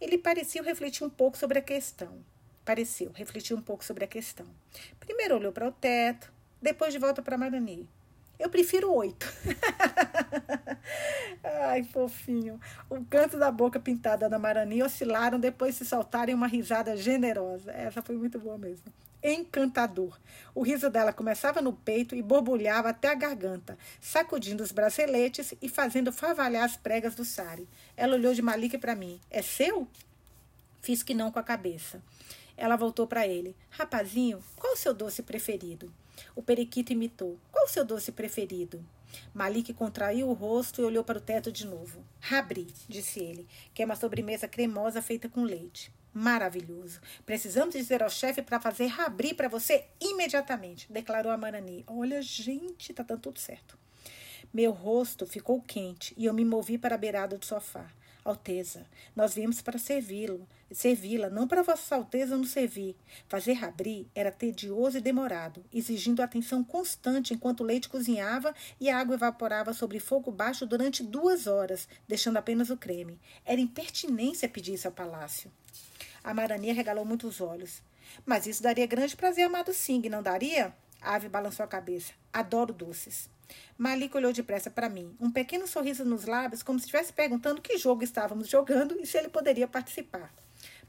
Ele 0.00 0.18
pareceu 0.18 0.64
refletir 0.64 1.04
um 1.04 1.10
pouco 1.10 1.38
sobre 1.38 1.58
a 1.58 1.62
questão. 1.62 2.18
Pareceu 2.66 3.12
refletir 3.14 3.54
um 3.54 3.62
pouco 3.62 3.84
sobre 3.84 4.04
a 4.04 4.08
questão. 4.08 4.44
Primeiro 4.98 5.36
olhou 5.36 5.52
para 5.52 5.68
o 5.68 5.70
teto, 5.70 6.32
depois 6.60 6.92
de 6.92 6.98
volta 6.98 7.22
para 7.22 7.38
Marani. 7.38 7.88
Eu 8.40 8.50
prefiro 8.50 8.92
oito. 8.92 9.32
Ai, 11.62 11.84
fofinho. 11.84 12.60
O 12.90 13.04
canto 13.04 13.38
da 13.38 13.52
boca 13.52 13.78
pintada 13.78 14.28
da 14.28 14.36
Marani 14.36 14.82
oscilaram, 14.82 15.38
depois 15.38 15.76
se 15.76 15.84
soltaram 15.84 16.32
em 16.32 16.34
uma 16.34 16.48
risada 16.48 16.96
generosa. 16.96 17.70
Essa 17.70 18.02
foi 18.02 18.16
muito 18.16 18.40
boa 18.40 18.58
mesmo. 18.58 18.92
Encantador. 19.22 20.18
O 20.52 20.62
riso 20.62 20.90
dela 20.90 21.12
começava 21.12 21.62
no 21.62 21.72
peito 21.72 22.16
e 22.16 22.22
borbulhava 22.22 22.88
até 22.88 23.08
a 23.08 23.14
garganta, 23.14 23.78
sacudindo 24.00 24.64
os 24.64 24.72
braceletes 24.72 25.54
e 25.62 25.68
fazendo 25.68 26.12
favalhar 26.12 26.64
as 26.64 26.76
pregas 26.76 27.14
do 27.14 27.24
sari. 27.24 27.68
Ela 27.96 28.16
olhou 28.16 28.34
de 28.34 28.42
Malik 28.42 28.76
para 28.76 28.96
mim. 28.96 29.20
É 29.30 29.40
seu? 29.40 29.86
Fiz 30.82 31.04
que 31.04 31.14
não 31.14 31.30
com 31.30 31.38
a 31.38 31.44
cabeça. 31.44 32.02
Ela 32.56 32.76
voltou 32.76 33.06
para 33.06 33.26
ele. 33.26 33.54
Rapazinho, 33.70 34.42
qual 34.56 34.72
o 34.72 34.76
seu 34.76 34.94
doce 34.94 35.22
preferido? 35.22 35.92
O 36.34 36.42
periquito 36.42 36.92
imitou. 36.92 37.38
Qual 37.52 37.66
o 37.66 37.68
seu 37.68 37.84
doce 37.84 38.12
preferido? 38.12 38.84
Malik 39.34 39.72
contraiu 39.74 40.28
o 40.28 40.32
rosto 40.32 40.80
e 40.80 40.84
olhou 40.84 41.04
para 41.04 41.18
o 41.18 41.20
teto 41.20 41.52
de 41.52 41.66
novo. 41.66 42.04
Rabri, 42.20 42.66
disse 42.88 43.20
ele, 43.20 43.46
que 43.72 43.82
é 43.82 43.84
uma 43.84 43.96
sobremesa 43.96 44.48
cremosa 44.48 45.00
feita 45.02 45.28
com 45.28 45.44
leite. 45.44 45.92
Maravilhoso. 46.12 47.00
Precisamos 47.26 47.74
dizer 47.74 48.02
ao 48.02 48.08
chefe 48.08 48.40
para 48.40 48.60
fazer 48.60 48.86
rabri 48.86 49.34
para 49.34 49.48
você 49.48 49.84
imediatamente, 50.00 50.90
declarou 50.90 51.30
a 51.30 51.36
Marani. 51.36 51.84
Olha, 51.86 52.22
gente, 52.22 52.94
tá 52.94 53.02
dando 53.02 53.20
tudo 53.20 53.38
certo. 53.38 53.78
Meu 54.52 54.70
rosto 54.70 55.26
ficou 55.26 55.60
quente 55.60 56.14
e 56.16 56.24
eu 56.24 56.32
me 56.32 56.44
movi 56.44 56.78
para 56.78 56.94
a 56.94 56.98
beirada 56.98 57.36
do 57.36 57.44
sofá. 57.44 57.90
Alteza, 58.26 58.86
nós 59.14 59.34
viemos 59.34 59.62
para 59.62 59.78
servi-lo, 59.78 60.46
servi-la, 60.70 61.30
não 61.30 61.46
para 61.46 61.62
Vossa 61.62 61.94
Alteza 61.94 62.36
nos 62.36 62.50
servir. 62.50 62.96
Fazer 63.28 63.52
rabri 63.52 64.08
era 64.14 64.32
tedioso 64.32 64.98
e 64.98 65.00
demorado, 65.00 65.64
exigindo 65.72 66.22
atenção 66.22 66.64
constante 66.64 67.32
enquanto 67.32 67.60
o 67.60 67.64
leite 67.64 67.88
cozinhava 67.88 68.54
e 68.80 68.90
a 68.90 68.98
água 68.98 69.14
evaporava 69.14 69.72
sobre 69.72 70.00
fogo 70.00 70.32
baixo 70.32 70.66
durante 70.66 71.02
duas 71.02 71.46
horas, 71.46 71.88
deixando 72.08 72.36
apenas 72.36 72.68
o 72.68 72.76
creme. 72.76 73.20
Era 73.44 73.60
impertinência 73.60 74.48
pedir 74.48 74.74
isso 74.74 74.88
ao 74.88 74.92
palácio. 74.92 75.50
A 76.24 76.34
Marania 76.34 76.74
regalou 76.74 77.04
muitos 77.04 77.40
olhos. 77.40 77.80
Mas 78.24 78.46
isso 78.46 78.62
daria 78.62 78.86
grande 78.86 79.16
prazer 79.16 79.44
a 79.44 79.46
Amado 79.46 79.72
Singh, 79.72 80.08
não 80.08 80.22
daria? 80.22 80.74
A 81.00 81.14
ave 81.14 81.28
balançou 81.28 81.64
a 81.64 81.68
cabeça. 81.68 82.12
Adoro 82.32 82.72
doces. 82.72 83.28
Malik 83.78 84.16
olhou 84.16 84.32
depressa 84.32 84.70
para 84.70 84.88
mim, 84.88 85.14
um 85.20 85.30
pequeno 85.30 85.66
sorriso 85.66 86.04
nos 86.04 86.24
lábios, 86.24 86.62
como 86.62 86.78
se 86.78 86.86
estivesse 86.86 87.12
perguntando 87.12 87.60
que 87.60 87.78
jogo 87.78 88.02
estávamos 88.02 88.48
jogando 88.48 88.98
e 89.00 89.06
se 89.06 89.18
ele 89.18 89.28
poderia 89.28 89.68
participar. 89.68 90.32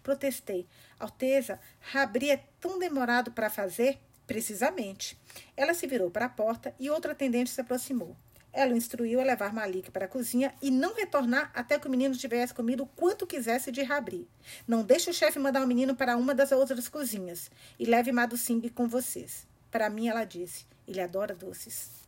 Protestei. 0.01 0.65
Alteza, 0.99 1.59
Rabri 1.81 2.31
é 2.31 2.43
tão 2.61 2.79
demorado 2.79 3.31
para 3.31 3.49
fazer? 3.49 3.99
Precisamente. 4.25 5.17
Ela 5.55 5.73
se 5.73 5.85
virou 5.85 6.09
para 6.09 6.25
a 6.25 6.29
porta 6.29 6.73
e 6.79 6.89
outro 6.89 7.11
atendente 7.11 7.49
se 7.49 7.59
aproximou. 7.59 8.15
Ela 8.53 8.73
o 8.73 8.77
instruiu 8.77 9.19
a 9.19 9.23
levar 9.23 9.53
Malik 9.53 9.91
para 9.91 10.05
a 10.05 10.07
cozinha 10.07 10.53
e 10.61 10.71
não 10.71 10.95
retornar 10.95 11.51
até 11.53 11.77
que 11.77 11.87
o 11.87 11.91
menino 11.91 12.15
tivesse 12.15 12.53
comido 12.53 12.83
o 12.83 12.87
quanto 12.87 13.27
quisesse 13.27 13.71
de 13.71 13.83
rabri. 13.83 14.27
Não 14.67 14.81
deixe 14.81 15.09
o 15.09 15.13
chefe 15.13 15.37
mandar 15.37 15.63
o 15.63 15.67
menino 15.67 15.95
para 15.95 16.17
uma 16.17 16.33
das 16.33 16.51
outras 16.51 16.87
cozinhas 16.87 17.51
e 17.77 17.85
leve 17.85 18.11
Madu 18.11 18.37
Singh 18.37 18.69
com 18.73 18.87
vocês. 18.87 19.45
Para 19.69 19.89
mim, 19.89 20.07
ela 20.07 20.23
disse, 20.23 20.65
ele 20.87 21.01
adora 21.01 21.35
doces. 21.35 22.06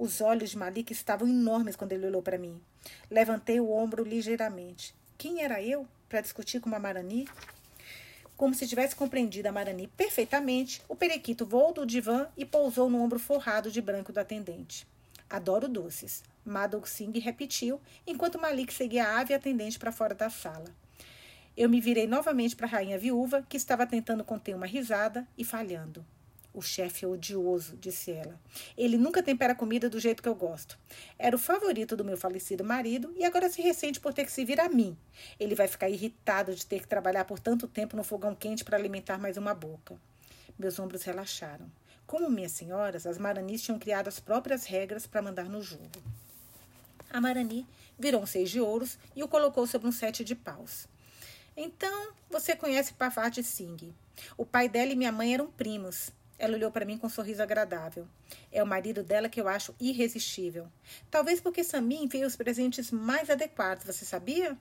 Os 0.00 0.22
olhos 0.22 0.48
de 0.48 0.56
Malik 0.56 0.94
estavam 0.94 1.28
enormes 1.28 1.76
quando 1.76 1.92
ele 1.92 2.06
olhou 2.06 2.22
para 2.22 2.38
mim. 2.38 2.58
Levantei 3.10 3.60
o 3.60 3.70
ombro 3.70 4.02
ligeiramente. 4.02 4.94
Quem 5.18 5.42
era 5.42 5.62
eu 5.62 5.86
para 6.08 6.22
discutir 6.22 6.58
com 6.58 6.70
uma 6.70 6.78
Marani? 6.78 7.28
Como 8.34 8.54
se 8.54 8.66
tivesse 8.66 8.96
compreendido 8.96 9.46
a 9.46 9.52
Marani 9.52 9.88
perfeitamente, 9.88 10.80
o 10.88 10.96
periquito 10.96 11.44
voou 11.44 11.74
do 11.74 11.84
divã 11.84 12.28
e 12.34 12.46
pousou 12.46 12.88
no 12.88 12.98
ombro 12.98 13.18
forrado 13.18 13.70
de 13.70 13.82
branco 13.82 14.10
do 14.10 14.16
atendente. 14.16 14.88
Adoro 15.28 15.68
doces. 15.68 16.22
Madhuk 16.46 16.88
Singh 16.88 17.18
repetiu, 17.18 17.78
enquanto 18.06 18.40
Malik 18.40 18.72
seguia 18.72 19.06
a 19.06 19.20
ave 19.20 19.34
atendente 19.34 19.78
para 19.78 19.92
fora 19.92 20.14
da 20.14 20.30
sala. 20.30 20.74
Eu 21.54 21.68
me 21.68 21.78
virei 21.78 22.06
novamente 22.06 22.56
para 22.56 22.66
a 22.66 22.70
rainha 22.70 22.96
viúva, 22.96 23.44
que 23.46 23.58
estava 23.58 23.86
tentando 23.86 24.24
conter 24.24 24.56
uma 24.56 24.64
risada 24.64 25.28
e 25.36 25.44
falhando. 25.44 26.02
O 26.52 26.60
chefe 26.60 27.04
é 27.04 27.08
odioso, 27.08 27.76
disse 27.76 28.10
ela. 28.10 28.38
Ele 28.76 28.98
nunca 28.98 29.22
tempera 29.22 29.54
comida 29.54 29.88
do 29.88 30.00
jeito 30.00 30.22
que 30.22 30.28
eu 30.28 30.34
gosto. 30.34 30.76
Era 31.16 31.36
o 31.36 31.38
favorito 31.38 31.96
do 31.96 32.04
meu 32.04 32.16
falecido 32.16 32.64
marido 32.64 33.14
e 33.16 33.24
agora 33.24 33.48
se 33.48 33.62
ressente 33.62 34.00
por 34.00 34.12
ter 34.12 34.24
que 34.24 34.32
se 34.32 34.44
vir 34.44 34.60
a 34.60 34.68
mim. 34.68 34.96
Ele 35.38 35.54
vai 35.54 35.68
ficar 35.68 35.88
irritado 35.88 36.52
de 36.54 36.66
ter 36.66 36.80
que 36.80 36.88
trabalhar 36.88 37.24
por 37.24 37.38
tanto 37.38 37.68
tempo 37.68 37.96
no 37.96 38.02
fogão 38.02 38.34
quente 38.34 38.64
para 38.64 38.76
alimentar 38.76 39.18
mais 39.18 39.36
uma 39.36 39.54
boca. 39.54 39.96
Meus 40.58 40.78
ombros 40.78 41.04
relaxaram. 41.04 41.70
Como 42.04 42.28
minhas 42.28 42.50
senhoras, 42.52 43.06
as 43.06 43.16
Maranis 43.16 43.62
tinham 43.62 43.78
criado 43.78 44.08
as 44.08 44.18
próprias 44.18 44.64
regras 44.64 45.06
para 45.06 45.22
mandar 45.22 45.48
no 45.48 45.62
jogo. 45.62 46.02
A 47.08 47.20
Marani 47.20 47.64
virou 47.96 48.22
um 48.22 48.26
seis 48.26 48.50
de 48.50 48.60
ouros 48.60 48.98
e 49.14 49.22
o 49.22 49.28
colocou 49.28 49.66
sobre 49.68 49.86
um 49.86 49.92
sete 49.92 50.24
de 50.24 50.34
paus. 50.34 50.88
Então, 51.56 52.12
você 52.28 52.56
conhece 52.56 52.94
Pavati 52.94 53.42
Singh. 53.44 53.94
O 54.36 54.44
pai 54.44 54.68
dela 54.68 54.92
e 54.92 54.96
minha 54.96 55.12
mãe 55.12 55.34
eram 55.34 55.48
primos. 55.50 56.10
Ela 56.40 56.56
olhou 56.56 56.70
para 56.70 56.86
mim 56.86 56.96
com 56.96 57.06
um 57.06 57.10
sorriso 57.10 57.42
agradável. 57.42 58.08
É 58.50 58.62
o 58.62 58.66
marido 58.66 59.02
dela 59.02 59.28
que 59.28 59.38
eu 59.38 59.46
acho 59.46 59.74
irresistível. 59.78 60.66
Talvez 61.10 61.38
porque 61.38 61.62
Samin 61.62 62.08
veio 62.08 62.26
os 62.26 62.34
presentes 62.34 62.90
mais 62.90 63.28
adequados, 63.28 63.84
você 63.84 64.06
sabia? 64.06 64.56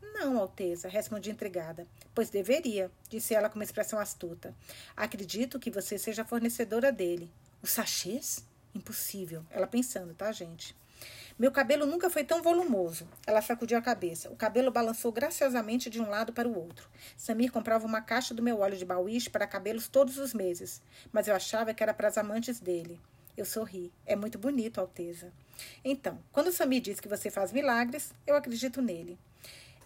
Não, 0.00 0.38
Alteza, 0.38 0.88
respondi 0.88 1.30
intrigada. 1.30 1.86
Pois 2.14 2.30
deveria, 2.30 2.90
disse 3.10 3.34
ela 3.34 3.50
com 3.50 3.56
uma 3.56 3.64
expressão 3.64 3.98
astuta. 3.98 4.54
Acredito 4.96 5.60
que 5.60 5.70
você 5.70 5.98
seja 5.98 6.24
fornecedora 6.24 6.90
dele. 6.90 7.30
Os 7.62 7.72
sachês? 7.72 8.42
Impossível. 8.74 9.44
Ela 9.50 9.66
pensando, 9.66 10.14
tá, 10.14 10.32
gente? 10.32 10.74
Meu 11.38 11.52
cabelo 11.52 11.86
nunca 11.86 12.10
foi 12.10 12.24
tão 12.24 12.42
volumoso. 12.42 13.06
Ela 13.24 13.40
sacudiu 13.40 13.78
a 13.78 13.82
cabeça. 13.82 14.28
O 14.28 14.34
cabelo 14.34 14.72
balançou 14.72 15.12
graciosamente 15.12 15.88
de 15.88 16.00
um 16.00 16.10
lado 16.10 16.32
para 16.32 16.48
o 16.48 16.58
outro. 16.58 16.88
Samir 17.16 17.52
comprava 17.52 17.86
uma 17.86 18.02
caixa 18.02 18.34
do 18.34 18.42
meu 18.42 18.58
óleo 18.58 18.76
de 18.76 18.84
bauíche 18.84 19.30
para 19.30 19.46
cabelos 19.46 19.86
todos 19.86 20.18
os 20.18 20.34
meses, 20.34 20.82
mas 21.12 21.28
eu 21.28 21.36
achava 21.36 21.72
que 21.72 21.80
era 21.80 21.94
para 21.94 22.08
as 22.08 22.18
amantes 22.18 22.58
dele. 22.58 23.00
Eu 23.36 23.44
sorri. 23.44 23.92
É 24.04 24.16
muito 24.16 24.36
bonito, 24.36 24.80
Alteza. 24.80 25.32
Então, 25.84 26.18
quando 26.32 26.50
Samir 26.50 26.80
diz 26.80 26.98
que 26.98 27.06
você 27.06 27.30
faz 27.30 27.52
milagres, 27.52 28.12
eu 28.26 28.34
acredito 28.34 28.82
nele. 28.82 29.16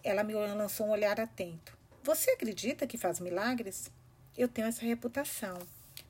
Ela 0.03 0.25
me 0.25 0.33
lançou 0.33 0.87
um 0.87 0.93
olhar 0.93 1.21
atento. 1.21 1.77
Você 2.03 2.31
acredita 2.31 2.87
que 2.87 2.97
faz 2.97 3.21
milagres? 3.21 3.91
Eu 4.39 4.49
tenho 4.49 4.69
essa 4.69 4.87
reputação. 4.87 5.59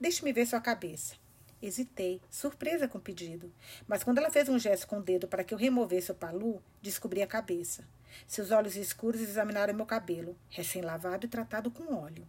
Deixe-me 0.01 0.33
ver 0.33 0.47
sua 0.47 0.61
cabeça. 0.61 1.17
Hesitei, 1.63 2.21
surpresa 2.29 2.89
com 2.89 2.99
o 2.99 3.01
pedido. 3.01 3.53
Mas 3.87 4.03
quando 4.03 4.19
ela 4.19 4.31
fez 4.31 4.49
um 4.49 4.59
gesto 4.59 4.87
com 4.87 4.99
o 4.99 5.03
dedo 5.03 5.29
para 5.29 5.45
que 5.45 5.55
eu 5.55 5.59
removesse 5.59 6.11
o 6.11 6.15
palu, 6.15 6.61
descobri 6.83 7.23
a 7.23 7.27
cabeça. 7.27 7.85
Seus 8.27 8.51
olhos 8.51 8.75
escuros 8.75 9.21
examinaram 9.21 9.73
meu 9.73 9.87
cabelo, 9.87 10.37
recém-lavado 10.51 11.27
e 11.27 11.29
tratado 11.29 11.71
com 11.71 11.95
óleo. 11.95 12.27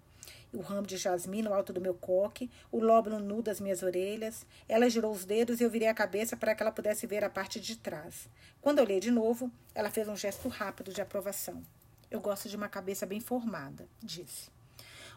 O 0.53 0.61
ramo 0.61 0.85
de 0.85 0.97
jasmim 0.97 1.41
no 1.41 1.51
alto 1.51 1.73
do 1.73 1.81
meu 1.81 1.95
coque, 1.95 2.49
o 2.71 2.79
lóbulo 2.79 3.17
nu 3.17 3.41
das 3.41 3.59
minhas 3.59 3.81
orelhas. 3.81 4.45
Ela 4.69 4.87
girou 4.87 5.11
os 5.11 5.25
dedos 5.25 5.59
e 5.59 5.63
eu 5.63 5.69
virei 5.69 5.87
a 5.87 5.95
cabeça 5.95 6.37
para 6.37 6.53
que 6.53 6.61
ela 6.61 6.71
pudesse 6.71 7.07
ver 7.07 7.23
a 7.23 7.29
parte 7.29 7.59
de 7.59 7.75
trás. 7.75 8.29
Quando 8.61 8.77
olhei 8.77 8.99
de 8.99 9.09
novo, 9.09 9.51
ela 9.73 9.89
fez 9.89 10.07
um 10.07 10.15
gesto 10.15 10.47
rápido 10.47 10.93
de 10.93 11.01
aprovação. 11.01 11.63
Eu 12.11 12.21
gosto 12.21 12.47
de 12.47 12.55
uma 12.55 12.69
cabeça 12.69 13.07
bem 13.07 13.19
formada, 13.19 13.87
disse. 13.99 14.51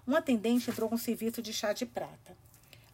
um 0.09 0.17
atendente 0.17 0.71
entrou 0.71 0.89
com 0.89 0.97
serviço 0.97 1.43
de 1.43 1.53
chá 1.53 1.75
de 1.75 1.85
prata. 1.85 2.35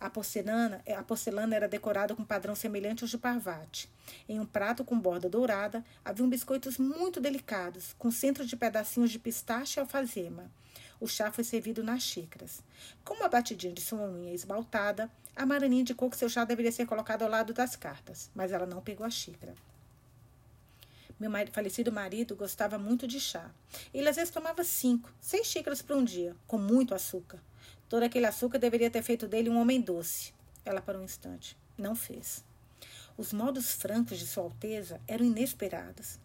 A 0.03 0.11
porcelana, 0.11 0.83
a 0.99 1.03
porcelana 1.05 1.55
era 1.55 1.69
decorada 1.69 2.13
com 2.13 2.25
padrão 2.25 2.57
semelhante 2.57 3.05
aos 3.05 3.11
de 3.13 3.17
Parvati. 3.17 3.89
Em 4.29 4.41
um 4.41 4.45
prato 4.45 4.85
com 4.85 4.99
borda 4.99 5.29
dourada, 5.29 5.85
haviam 6.05 6.29
biscoitos 6.29 6.77
muito 6.77 7.21
delicados, 7.21 7.95
com 7.97 8.11
centro 8.11 8.45
de 8.45 8.57
pedacinhos 8.57 9.13
de 9.13 9.21
pistache 9.21 9.79
e 9.79 9.81
alfazema. 9.81 10.51
O 10.99 11.07
chá 11.07 11.31
foi 11.31 11.45
servido 11.45 11.85
nas 11.85 12.03
xícaras. 12.03 12.65
Com 13.05 13.15
uma 13.15 13.29
batidinha 13.29 13.73
de 13.73 13.81
sua 13.81 14.01
unha 14.01 14.35
esmaltada, 14.35 15.09
a 15.37 15.47
Marani 15.47 15.83
indicou 15.83 16.11
que 16.11 16.17
seu 16.17 16.29
chá 16.29 16.45
deveria 16.45 16.73
ser 16.73 16.85
colocado 16.85 17.23
ao 17.23 17.31
lado 17.31 17.53
das 17.53 17.77
cartas, 17.77 18.29
mas 18.35 18.51
ela 18.51 18.67
não 18.67 18.83
pegou 18.83 19.07
a 19.07 19.11
xícara. 19.11 19.55
Meu 21.17 21.31
falecido 21.53 21.93
marido 21.93 22.35
gostava 22.35 22.77
muito 22.77 23.07
de 23.07 23.21
chá. 23.21 23.53
Ele 23.95 24.09
às 24.09 24.17
vezes 24.17 24.35
tomava 24.35 24.65
cinco, 24.65 25.15
seis 25.21 25.47
xícaras 25.47 25.81
por 25.81 25.95
um 25.95 26.03
dia, 26.03 26.35
com 26.49 26.59
muito 26.59 26.93
açúcar. 26.93 27.39
Todo 27.93 28.05
aquele 28.05 28.25
açúcar 28.25 28.59
deveria 28.59 28.91
ter 28.91 29.03
feito 29.03 29.29
dele 29.29 29.51
um 29.51 29.61
homem 29.61 29.79
doce. 29.79 30.33
Ela 30.65 30.81
parou 30.81 31.03
um 31.03 31.05
instante. 31.05 31.55
Não 31.77 31.95
fez. 31.95 32.43
Os 33.19 33.35
modos 33.35 33.75
francos 33.75 34.19
de 34.19 34.27
Sua 34.27 34.45
Alteza 34.45 34.99
eram 35.07 35.27
inesperados. 35.27 36.19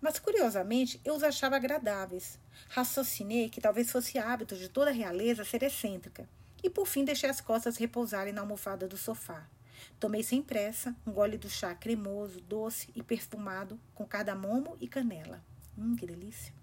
Mas, 0.00 0.18
curiosamente, 0.18 0.98
eu 1.04 1.14
os 1.14 1.22
achava 1.22 1.56
agradáveis. 1.56 2.38
Raciocinei 2.70 3.50
que 3.50 3.60
talvez 3.60 3.92
fosse 3.92 4.16
hábito 4.16 4.56
de 4.56 4.70
toda 4.70 4.88
a 4.88 4.94
realeza 4.94 5.44
ser 5.44 5.62
excêntrica. 5.62 6.26
E, 6.64 6.70
por 6.70 6.86
fim, 6.86 7.04
deixei 7.04 7.28
as 7.28 7.42
costas 7.42 7.76
repousarem 7.76 8.32
na 8.32 8.40
almofada 8.40 8.88
do 8.88 8.96
sofá. 8.96 9.46
Tomei 9.98 10.22
sem 10.22 10.40
pressa 10.40 10.96
um 11.06 11.12
gole 11.12 11.36
do 11.36 11.50
chá 11.50 11.74
cremoso, 11.74 12.40
doce 12.40 12.88
e 12.96 13.02
perfumado 13.02 13.78
com 13.94 14.06
cardamomo 14.06 14.74
e 14.80 14.88
canela. 14.88 15.44
Hum, 15.76 15.94
que 15.96 16.06
delícia! 16.06 16.59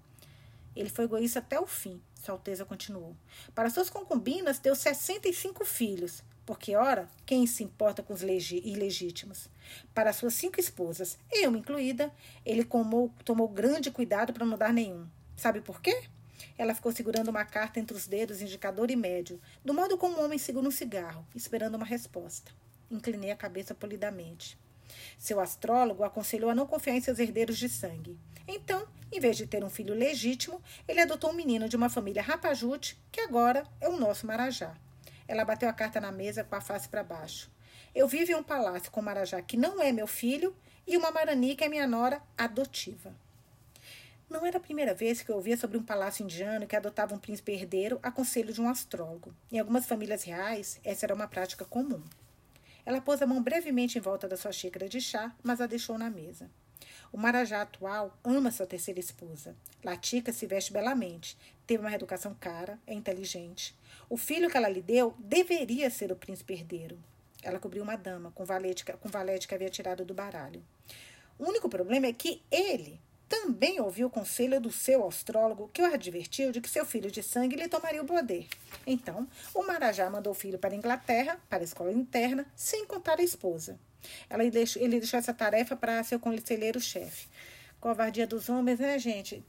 Ele 0.77 0.89
foi 0.89 1.05
egoísta 1.05 1.39
até 1.39 1.59
o 1.59 1.65
fim, 1.65 1.99
Sua 2.23 2.35
Alteza 2.35 2.63
continuou. 2.63 3.15
Para 3.55 3.69
suas 3.69 3.89
concubinas, 3.89 4.59
deu 4.59 4.75
65 4.75 5.65
filhos, 5.65 6.23
porque, 6.45 6.75
ora, 6.75 7.09
quem 7.25 7.45
se 7.47 7.63
importa 7.63 8.03
com 8.03 8.13
os 8.13 8.21
ilegítimos? 8.21 9.49
Para 9.93 10.13
suas 10.13 10.33
cinco 10.33 10.59
esposas, 10.59 11.17
eu 11.31 11.53
incluída, 11.55 12.13
ele 12.45 12.63
comou, 12.63 13.11
tomou 13.25 13.47
grande 13.47 13.91
cuidado 13.91 14.31
para 14.31 14.45
não 14.45 14.57
dar 14.57 14.71
nenhum. 14.71 15.07
Sabe 15.35 15.61
por 15.61 15.81
quê? 15.81 16.03
Ela 16.57 16.73
ficou 16.73 16.91
segurando 16.91 17.29
uma 17.29 17.43
carta 17.43 17.79
entre 17.79 17.97
os 17.97 18.07
dedos, 18.07 18.41
indicador 18.41 18.89
e 18.89 18.95
médio, 18.95 19.41
do 19.65 19.73
modo 19.73 19.97
como 19.97 20.17
um 20.17 20.23
homem 20.23 20.37
segura 20.39 20.67
um 20.67 20.71
cigarro, 20.71 21.25
esperando 21.35 21.75
uma 21.75 21.85
resposta. 21.85 22.51
Inclinei 22.89 23.31
a 23.31 23.35
cabeça 23.35 23.75
polidamente. 23.75 24.57
Seu 25.17 25.39
astrólogo 25.39 26.03
aconselhou 26.03 26.49
a 26.49 26.55
não 26.55 26.65
confiar 26.65 26.95
em 26.95 27.01
seus 27.01 27.19
herdeiros 27.19 27.57
de 27.57 27.67
sangue. 27.67 28.17
Então, 28.47 28.86
em 29.11 29.19
vez 29.19 29.37
de 29.37 29.47
ter 29.47 29.63
um 29.63 29.69
filho 29.69 29.93
legítimo, 29.93 30.61
ele 30.87 31.01
adotou 31.01 31.31
um 31.31 31.33
menino 31.33 31.69
de 31.69 31.75
uma 31.75 31.89
família 31.89 32.21
rapajute, 32.21 32.99
que 33.11 33.21
agora 33.21 33.65
é 33.79 33.87
o 33.87 33.97
nosso 33.97 34.27
Marajá. 34.27 34.75
Ela 35.27 35.45
bateu 35.45 35.69
a 35.69 35.73
carta 35.73 35.99
na 35.99 36.11
mesa 36.11 36.43
com 36.43 36.55
a 36.55 36.61
face 36.61 36.87
para 36.87 37.03
baixo. 37.03 37.51
Eu 37.93 38.07
vivo 38.07 38.31
em 38.31 38.35
um 38.35 38.43
palácio 38.43 38.91
com 38.91 39.01
Marajá, 39.01 39.41
que 39.41 39.57
não 39.57 39.81
é 39.81 39.91
meu 39.91 40.07
filho, 40.07 40.55
e 40.85 40.95
uma 40.95 41.11
Marani, 41.11 41.55
que 41.55 41.63
é 41.63 41.69
minha 41.69 41.87
nora 41.87 42.21
adotiva. 42.37 43.13
Não 44.29 44.45
era 44.45 44.57
a 44.57 44.61
primeira 44.61 44.93
vez 44.93 45.21
que 45.21 45.31
eu 45.31 45.35
ouvia 45.35 45.55
sobre 45.55 45.77
um 45.77 45.83
palácio 45.83 46.23
indiano 46.23 46.67
que 46.67 46.75
adotava 46.75 47.15
um 47.15 47.19
príncipe 47.19 47.53
herdeiro 47.53 47.97
a 48.03 48.11
conselho 48.11 48.53
de 48.53 48.61
um 48.61 48.69
astrólogo. 48.69 49.33
Em 49.49 49.57
algumas 49.57 49.85
famílias 49.85 50.23
reais, 50.23 50.79
essa 50.83 51.05
era 51.05 51.15
uma 51.15 51.27
prática 51.27 51.63
comum. 51.63 52.03
Ela 52.85 53.01
pôs 53.01 53.21
a 53.21 53.27
mão 53.27 53.41
brevemente 53.41 53.97
em 53.97 54.01
volta 54.01 54.27
da 54.27 54.37
sua 54.37 54.51
xícara 54.51 54.87
de 54.87 54.99
chá, 54.99 55.33
mas 55.41 55.61
a 55.61 55.65
deixou 55.65 55.97
na 55.97 56.09
mesa. 56.09 56.49
O 57.11 57.17
Marajá 57.17 57.61
atual 57.61 58.17
ama 58.23 58.51
sua 58.51 58.65
terceira 58.65 58.99
esposa. 58.99 59.55
Latica 59.83 60.33
se 60.33 60.45
veste 60.45 60.73
belamente, 60.73 61.37
teve 61.65 61.81
uma 61.81 61.93
educação 61.93 62.35
cara, 62.39 62.77
é 62.85 62.93
inteligente. 62.93 63.75
O 64.09 64.17
filho 64.17 64.49
que 64.49 64.57
ela 64.57 64.69
lhe 64.69 64.81
deu 64.81 65.15
deveria 65.17 65.89
ser 65.89 66.11
o 66.11 66.15
príncipe 66.15 66.53
herdeiro. 66.53 66.97
Ela 67.41 67.59
cobriu 67.59 67.83
uma 67.83 67.95
dama 67.95 68.31
com 68.31 68.43
valete, 68.43 68.83
com 68.83 69.09
valete 69.09 69.47
que 69.47 69.55
havia 69.55 69.69
tirado 69.69 70.03
do 70.03 70.13
baralho. 70.13 70.63
O 71.39 71.47
único 71.47 71.69
problema 71.69 72.07
é 72.07 72.13
que 72.13 72.41
ele 72.51 72.99
também 73.29 73.79
ouviu 73.79 74.07
o 74.07 74.09
conselho 74.09 74.59
do 74.59 74.71
seu 74.71 75.05
astrólogo, 75.05 75.69
que 75.73 75.81
o 75.81 75.85
advertiu 75.85 76.51
de 76.51 76.61
que 76.61 76.69
seu 76.69 76.85
filho 76.85 77.11
de 77.11 77.21
sangue 77.21 77.55
lhe 77.55 77.67
tomaria 77.67 78.01
o 78.01 78.05
poder. 78.05 78.47
Então, 78.85 79.27
o 79.53 79.63
Marajá 79.63 80.09
mandou 80.09 80.31
o 80.31 80.35
filho 80.35 80.57
para 80.57 80.73
a 80.73 80.77
Inglaterra, 80.77 81.39
para 81.49 81.59
a 81.59 81.63
escola 81.63 81.91
interna, 81.91 82.45
sem 82.55 82.85
contar 82.85 83.19
a 83.19 83.23
esposa. 83.23 83.79
Ela 84.29 84.49
deixou, 84.49 84.81
ele 84.81 84.99
deixou 84.99 85.17
essa 85.17 85.33
tarefa 85.33 85.75
para 85.75 86.03
seu 86.03 86.19
conselheiro-chefe. 86.19 87.27
Covardia 87.79 88.25
dos 88.25 88.49
homens, 88.49 88.79
né, 88.79 88.97
gente? 88.97 89.43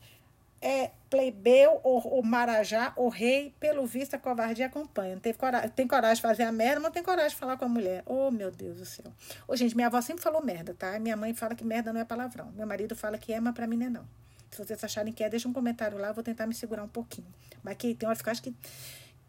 é 0.61 0.91
plebeu, 1.09 1.81
o, 1.85 2.19
o 2.19 2.23
marajá, 2.23 2.93
o 2.97 3.09
rei, 3.09 3.55
pelo 3.61 3.87
visto 3.87 4.15
a 4.15 4.19
covardia 4.19 4.67
acompanha. 4.67 5.15
Não 5.15 5.21
teve 5.21 5.39
coragem, 5.39 5.71
tem 5.71 5.87
coragem 5.87 6.17
de 6.17 6.23
fazer 6.23 6.43
a 6.43 6.53
merda, 6.53 6.77
mas 6.77 6.85
não 6.85 6.91
tem 6.91 7.03
coragem 7.03 7.31
de 7.31 7.37
falar 7.37 7.57
com 7.57 7.65
a 7.65 7.69
mulher. 7.69 8.03
Oh, 8.05 8.31
meu 8.31 8.51
Deus 8.51 8.77
do 8.77 8.85
céu. 8.85 9.13
Ô, 9.47 9.57
gente, 9.57 9.75
minha 9.75 9.87
avó 9.87 10.01
sempre 10.01 10.23
falou 10.23 10.45
merda, 10.45 10.75
tá? 10.75 10.99
Minha 10.99 11.17
mãe 11.17 11.33
fala 11.33 11.55
que 11.55 11.65
merda 11.65 11.93
não 11.93 12.01
é 12.01 12.05
palavrão. 12.05 12.53
Meu 12.55 12.67
marido 12.67 12.97
fala 12.97 13.17
que 13.17 13.33
é, 13.33 13.41
mas 13.41 13.55
pra 13.55 13.67
mim 13.67 13.77
não 13.77 13.87
é 13.87 13.91
não. 13.91 14.09
Se 14.51 14.65
vocês 14.65 14.83
acharem 14.83 15.13
que 15.13 15.23
é, 15.23 15.29
deixa 15.29 15.49
um 15.49 15.53
comentário 15.53 15.97
lá, 15.99 16.09
eu 16.09 16.15
vou 16.15 16.25
tentar 16.25 16.47
me 16.47 16.55
segurar 16.55 16.83
um 16.83 16.89
pouquinho. 16.89 17.29
Mas 17.63 17.77
que 17.77 17.95
tem 17.95 18.09
hora 18.09 18.19
que 18.19 18.29
eu 18.29 18.33
acho 18.33 18.43
que, 18.43 18.55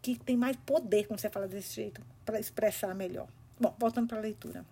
que 0.02 0.18
tem 0.18 0.36
mais 0.36 0.56
poder 0.56 1.06
quando 1.06 1.20
você 1.20 1.30
fala 1.30 1.46
desse 1.46 1.74
jeito, 1.74 2.02
para 2.24 2.40
expressar 2.40 2.94
melhor. 2.94 3.28
Bom, 3.58 3.74
voltando 3.78 4.08
para 4.08 4.18
a 4.18 4.20
leitura. 4.20 4.64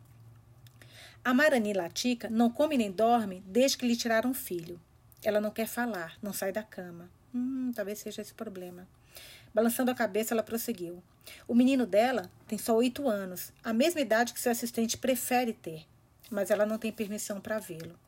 A 1.24 1.35
Marani 1.35 1.72
Latica 1.72 2.31
não 2.31 2.50
come 2.50 2.78
nem 2.78 2.90
dorme 2.90 3.42
desde 3.46 3.76
que 3.76 3.87
lhe 3.87 3.96
tiraram 3.96 4.31
um 4.31 4.35
filho. 4.35 4.81
Ela 5.22 5.40
não 5.40 5.50
quer 5.50 5.66
falar, 5.66 6.16
não 6.22 6.33
sai 6.33 6.52
da 6.52 6.62
cama. 6.62 7.11
Hum, 7.35 7.72
talvez 7.74 7.98
seja 7.98 8.22
esse 8.22 8.33
problema. 8.33 8.88
Balançando 9.52 9.90
a 9.90 9.94
cabeça, 9.94 10.33
ela 10.33 10.42
prosseguiu. 10.42 11.02
O 11.46 11.54
menino 11.54 11.87
dela 11.87 12.31
tem 12.46 12.57
só 12.57 12.74
oito 12.76 13.09
anos, 13.09 13.52
a 13.62 13.72
mesma 13.72 14.00
idade 14.00 14.33
que 14.33 14.40
seu 14.40 14.52
assistente 14.52 14.96
prefere 14.96 15.52
ter, 15.52 15.87
mas 16.31 16.50
ela 16.50 16.64
não 16.64 16.78
tem 16.78 16.92
permissão 16.92 17.40
para 17.40 17.59
vê-lo. 17.59 17.98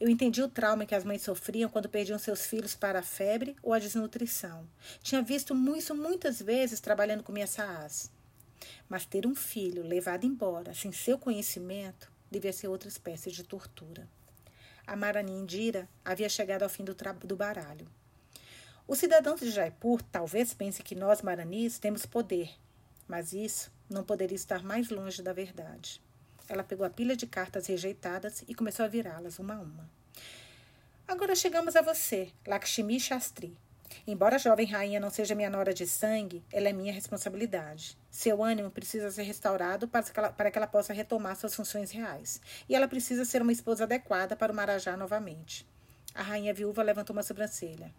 Eu 0.00 0.08
entendi 0.08 0.42
o 0.42 0.48
trauma 0.48 0.86
que 0.86 0.94
as 0.94 1.04
mães 1.04 1.22
sofriam 1.22 1.70
quando 1.70 1.88
perdiam 1.88 2.18
seus 2.18 2.44
filhos 2.44 2.74
para 2.74 2.98
a 2.98 3.04
febre 3.04 3.54
ou 3.62 3.72
a 3.72 3.78
desnutrição. 3.78 4.66
Tinha 5.00 5.22
visto 5.22 5.54
isso 5.76 5.94
muitas 5.94 6.42
vezes 6.42 6.80
trabalhando 6.80 7.22
com 7.22 7.30
minha 7.30 7.46
saas. 7.46 8.10
Mas 8.88 9.04
ter 9.04 9.26
um 9.26 9.34
filho 9.34 9.82
levado 9.84 10.24
embora 10.24 10.74
sem 10.74 10.90
seu 10.90 11.16
conhecimento 11.18 12.11
devia 12.32 12.52
ser 12.52 12.66
outra 12.66 12.88
espécie 12.88 13.30
de 13.30 13.44
tortura 13.44 14.08
a 14.86 14.96
Marani 14.96 15.32
Indira 15.32 15.88
havia 16.04 16.28
chegado 16.28 16.62
ao 16.62 16.68
fim 16.68 16.84
do, 16.84 16.94
do 17.24 17.36
baralho. 17.36 17.86
Os 18.86 18.98
cidadãos 18.98 19.40
de 19.40 19.50
Jaipur 19.50 20.02
talvez 20.10 20.52
pensem 20.52 20.84
que 20.84 20.94
nós, 20.94 21.22
Maranis, 21.22 21.78
temos 21.78 22.04
poder, 22.04 22.50
mas 23.06 23.32
isso 23.32 23.70
não 23.88 24.02
poderia 24.02 24.34
estar 24.34 24.62
mais 24.62 24.90
longe 24.90 25.22
da 25.22 25.32
verdade. 25.32 26.00
Ela 26.48 26.64
pegou 26.64 26.84
a 26.84 26.90
pilha 26.90 27.16
de 27.16 27.26
cartas 27.26 27.66
rejeitadas 27.68 28.44
e 28.48 28.54
começou 28.54 28.84
a 28.84 28.88
virá-las 28.88 29.38
uma 29.38 29.54
a 29.54 29.60
uma. 29.60 29.88
Agora 31.06 31.34
chegamos 31.34 31.76
a 31.76 31.82
você, 31.82 32.32
Lakshmi 32.46 32.98
Shastri, 32.98 33.56
Embora 34.06 34.36
a 34.36 34.38
jovem 34.38 34.66
rainha 34.66 35.00
não 35.00 35.10
seja 35.10 35.34
minha 35.34 35.50
nora 35.50 35.72
de 35.72 35.86
sangue, 35.86 36.42
ela 36.52 36.68
é 36.68 36.72
minha 36.72 36.92
responsabilidade. 36.92 37.96
Seu 38.10 38.42
ânimo 38.42 38.70
precisa 38.70 39.10
ser 39.10 39.22
restaurado 39.22 39.88
para 39.88 40.02
que, 40.02 40.18
ela, 40.18 40.32
para 40.32 40.50
que 40.50 40.58
ela 40.58 40.66
possa 40.66 40.92
retomar 40.92 41.36
suas 41.36 41.54
funções 41.54 41.90
reais. 41.90 42.40
E 42.68 42.74
ela 42.74 42.88
precisa 42.88 43.24
ser 43.24 43.42
uma 43.42 43.52
esposa 43.52 43.84
adequada 43.84 44.36
para 44.36 44.52
o 44.52 44.56
Marajá 44.56 44.96
novamente. 44.96 45.66
A 46.14 46.22
rainha 46.22 46.52
viúva 46.52 46.82
levantou 46.82 47.14
uma 47.14 47.22
sobrancelha. 47.22 47.92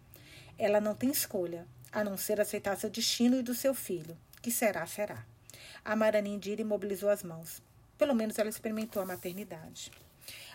Ela 0.58 0.80
não 0.80 0.94
tem 0.94 1.10
escolha, 1.10 1.66
a 1.90 2.04
não 2.04 2.16
ser 2.16 2.40
aceitar 2.40 2.76
seu 2.76 2.90
destino 2.90 3.36
e 3.36 3.42
do 3.42 3.54
seu 3.54 3.74
filho. 3.74 4.16
Que 4.40 4.50
será, 4.50 4.86
será. 4.86 5.24
A 5.84 5.96
Maranindira 5.96 6.60
imobilizou 6.60 7.08
as 7.08 7.22
mãos. 7.22 7.62
Pelo 7.96 8.14
menos 8.14 8.38
ela 8.38 8.48
experimentou 8.48 9.02
a 9.02 9.06
maternidade. 9.06 9.90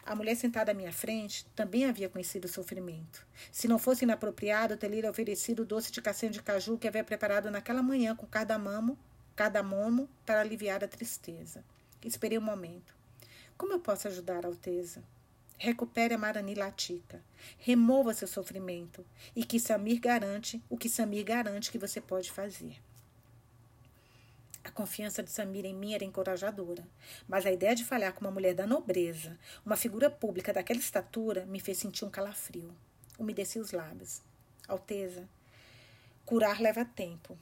A 0.09 0.15
mulher 0.15 0.35
sentada 0.35 0.71
à 0.71 0.73
minha 0.73 0.91
frente 0.91 1.45
também 1.55 1.85
havia 1.85 2.09
conhecido 2.09 2.45
o 2.45 2.47
sofrimento. 2.47 3.27
Se 3.51 3.67
não 3.67 3.77
fosse 3.77 4.05
inapropriado, 4.05 4.75
teria 4.75 5.07
oferecido 5.07 5.59
o 5.59 5.65
doce 5.65 5.91
de 5.91 6.01
castanha 6.01 6.31
de 6.31 6.41
caju 6.41 6.79
que 6.79 6.87
havia 6.87 7.03
preparado 7.03 7.51
naquela 7.51 7.83
manhã 7.83 8.15
com 8.15 8.25
cardamamo, 8.25 8.97
cardamomo 9.35 10.09
para 10.25 10.41
aliviar 10.41 10.83
a 10.83 10.87
tristeza. 10.87 11.63
Esperei 12.03 12.39
um 12.39 12.41
momento. 12.41 12.91
Como 13.55 13.71
eu 13.71 13.79
posso 13.79 14.07
ajudar, 14.07 14.47
Alteza? 14.47 15.03
Recupere 15.59 16.15
a 16.15 16.17
Marani 16.17 16.55
Latica. 16.55 17.21
Remova 17.59 18.11
seu 18.15 18.27
sofrimento. 18.27 19.05
E 19.35 19.45
que 19.45 19.59
Samir 19.59 19.99
garante 19.99 20.59
o 20.67 20.75
que 20.75 20.89
Samir 20.89 21.23
garante 21.23 21.71
que 21.71 21.77
você 21.77 22.01
pode 22.01 22.31
fazer. 22.31 22.81
A 24.63 24.71
confiança 24.71 25.23
de 25.23 25.31
Samira 25.31 25.67
em 25.67 25.73
mim 25.73 25.93
era 25.93 26.03
encorajadora, 26.03 26.85
mas 27.27 27.45
a 27.45 27.51
ideia 27.51 27.75
de 27.75 27.85
falhar 27.85 28.13
com 28.13 28.21
uma 28.21 28.31
mulher 28.31 28.53
da 28.53 28.67
nobreza, 28.67 29.37
uma 29.65 29.77
figura 29.77 30.09
pública 30.09 30.51
daquela 30.51 30.79
estatura, 30.79 31.45
me 31.45 31.59
fez 31.59 31.77
sentir 31.77 32.05
um 32.05 32.09
calafrio. 32.09 32.75
Umedeci 33.17 33.59
os 33.59 33.71
lábios. 33.71 34.21
Alteza, 34.67 35.27
curar 36.25 36.61
leva 36.61 36.85
tempo, 36.85 37.37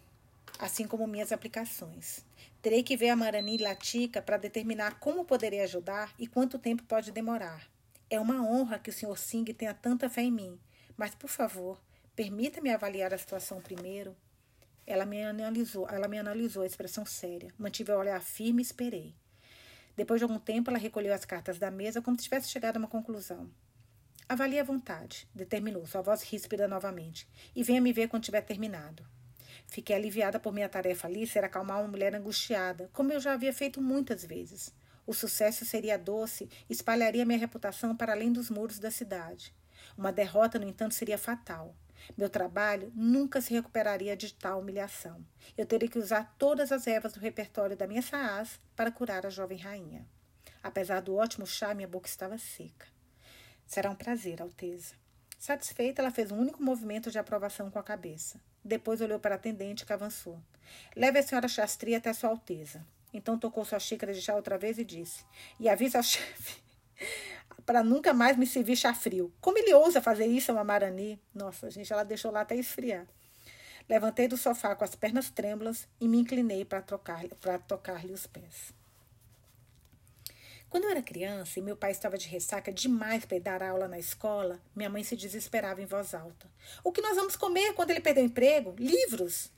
assim 0.60 0.88
como 0.88 1.08
minhas 1.08 1.32
aplicações. 1.32 2.26
Terei 2.62 2.84
que 2.84 2.98
ver 2.98 3.10
a 3.10 3.16
Marani 3.16 3.58
Latica 3.58 4.22
para 4.22 4.38
determinar 4.38 5.00
como 5.00 5.26
poderei 5.26 5.62
ajudar 5.62 6.14
e 6.18 6.28
quanto 6.28 6.58
tempo 6.58 6.84
pode 6.84 7.12
demorar. 7.12 7.68
É 8.10 8.20
uma 8.20 8.42
honra 8.42 8.80
que 8.80 8.90
o 8.90 8.94
Sr. 8.94 9.18
Singh 9.18 9.54
tenha 9.54 9.74
tanta 9.74 10.10
fé 10.10 10.22
em 10.22 10.32
mim, 10.32 10.58
mas, 10.96 11.14
por 11.14 11.30
favor, 11.30 11.80
permita-me 12.16 12.72
avaliar 12.72 13.14
a 13.14 13.18
situação 13.18 13.62
primeiro. 13.62 14.16
Ela 14.90 15.06
me 15.06 15.22
analisou, 15.22 15.86
ela 15.90 16.08
me 16.08 16.18
analisou 16.18 16.64
a 16.64 16.66
expressão 16.66 17.06
séria. 17.06 17.54
Mantive 17.60 17.92
o 17.92 17.98
olhar 17.98 18.22
firme 18.22 18.62
e 18.62 18.66
esperei. 18.66 19.14
Depois 19.98 20.22
de 20.22 20.24
algum 20.24 20.40
tempo, 20.40 20.70
ela 20.70 20.80
recolheu 20.80 21.14
as 21.14 21.26
cartas 21.26 21.60
da 21.60 21.70
mesa 21.70 22.02
como 22.02 22.18
se 22.18 22.24
tivesse 22.24 22.50
chegado 22.50 22.78
a 22.78 22.80
uma 22.80 22.88
conclusão. 22.88 23.52
Avalie 24.30 24.60
à 24.60 24.64
vontade, 24.64 25.28
determinou, 25.36 25.86
sua 25.86 26.02
voz 26.02 26.22
ríspida 26.24 26.70
novamente, 26.70 27.28
e 27.54 27.64
venha 27.64 27.82
me 27.82 27.92
ver 27.92 28.08
quando 28.08 28.24
tiver 28.24 28.42
terminado. 28.42 29.06
Fiquei 29.68 29.94
aliviada 29.94 30.40
por 30.40 30.54
minha 30.54 30.70
tarefa 30.70 31.06
ali 31.06 31.28
ser 31.28 31.44
acalmar 31.44 31.82
uma 31.82 31.90
mulher 31.90 32.16
angustiada, 32.16 32.90
como 32.94 33.12
eu 33.12 33.20
já 33.20 33.34
havia 33.34 33.52
feito 33.52 33.82
muitas 33.82 34.24
vezes. 34.24 34.74
O 35.06 35.14
sucesso 35.14 35.66
seria 35.66 35.98
doce, 35.98 36.50
espalharia 36.70 37.26
minha 37.26 37.40
reputação 37.40 37.94
para 37.94 38.14
além 38.14 38.32
dos 38.32 38.50
muros 38.50 38.80
da 38.80 38.90
cidade. 38.90 39.54
Uma 39.98 40.14
derrota, 40.14 40.58
no 40.58 40.68
entanto, 40.68 40.94
seria 40.94 41.18
fatal. 41.18 41.76
Meu 42.16 42.30
trabalho 42.30 42.92
nunca 42.96 43.42
se 43.42 43.54
recuperaria 43.54 44.16
de 44.16 44.34
tal 44.34 44.62
humilhação. 44.62 45.26
Eu 45.58 45.66
teria 45.66 45.90
que 45.90 46.00
usar 46.00 46.36
todas 46.38 46.72
as 46.72 46.88
ervas 46.88 47.14
do 47.14 47.20
repertório 47.20 47.76
da 47.76 47.88
minha 47.88 48.02
Saaz 48.02 48.60
para 48.76 48.92
curar 48.92 49.26
a 49.26 49.30
jovem 49.30 49.58
rainha. 49.58 50.08
Apesar 50.62 51.02
do 51.02 51.16
ótimo 51.16 51.46
chá, 51.46 51.74
minha 51.74 51.88
boca 51.88 52.08
estava 52.08 52.38
seca. 52.38 52.88
Será 53.66 53.90
um 53.90 53.96
prazer, 53.96 54.42
Alteza. 54.42 54.96
Satisfeita, 55.38 56.02
ela 56.02 56.12
fez 56.12 56.32
um 56.32 56.40
único 56.40 56.64
movimento 56.64 57.12
de 57.12 57.20
aprovação 57.20 57.70
com 57.70 57.78
a 57.78 57.84
cabeça. 57.84 58.40
Depois 58.64 59.02
olhou 59.02 59.20
para 59.20 59.36
a 59.36 59.38
atendente 59.38 59.86
que 59.86 59.94
avançou. 59.94 60.42
Leve 60.96 61.20
a 61.20 61.24
senhora 61.24 61.48
Chastri 61.48 61.96
até 61.96 62.12
Sua 62.14 62.30
Alteza. 62.30 62.86
Então 63.14 63.38
tocou 63.38 63.64
sua 63.64 63.80
xícara 63.80 64.14
de 64.14 64.22
chá 64.22 64.36
outra 64.36 64.58
vez 64.58 64.78
e 64.78 64.84
disse: 64.84 65.24
E 65.60 65.70
avisa 65.70 66.00
ao 66.00 66.04
chefe 66.04 66.62
para 67.68 67.84
nunca 67.84 68.14
mais 68.14 68.38
me 68.38 68.48
servir 68.48 68.78
chá 68.78 68.94
frio. 68.94 69.32
Como 69.42 69.58
ele 69.58 69.74
ousa 69.74 70.02
fazer 70.02 70.26
isso, 70.26 70.54
Mamarani? 70.54 71.22
Nossa, 71.36 71.70
gente, 71.70 71.92
ela 71.92 72.06
deixou 72.06 72.32
lá 72.32 72.42
até 72.42 72.56
esfriar. 72.56 73.06
Levantei 73.90 74.26
do 74.26 74.38
sofá 74.38 74.74
com 74.74 74.86
as 74.86 74.96
pernas 74.96 75.30
trêmulas 75.30 75.86
e 76.00 76.08
me 76.08 76.18
inclinei 76.18 76.64
para 76.64 76.82
tocar-lhe 76.82 78.14
os 78.14 78.26
pés. 78.26 78.74
Quando 80.70 80.86
eu 80.86 80.92
era 80.92 81.02
criança 81.02 81.60
e 81.60 81.62
meu 81.62 81.76
pai 81.76 81.92
estava 81.92 82.18
de 82.18 82.30
ressaca 82.30 82.72
demais 82.72 83.26
para 83.26 83.40
dar 83.40 83.62
aula 83.62 83.88
na 83.90 84.00
escola, 84.00 84.62
minha 84.74 84.90
mãe 84.90 85.04
se 85.04 85.18
desesperava 85.18 85.82
em 85.82 85.86
voz 85.86 86.14
alta. 86.14 86.50
O 86.86 86.94
que 86.94 87.02
nós 87.02 87.18
vamos 87.18 87.36
comer 87.36 87.74
quando 87.74 87.92
ele 87.92 88.00
perder 88.00 88.22
o 88.22 88.26
emprego? 88.26 88.76
Livros! 88.80 89.52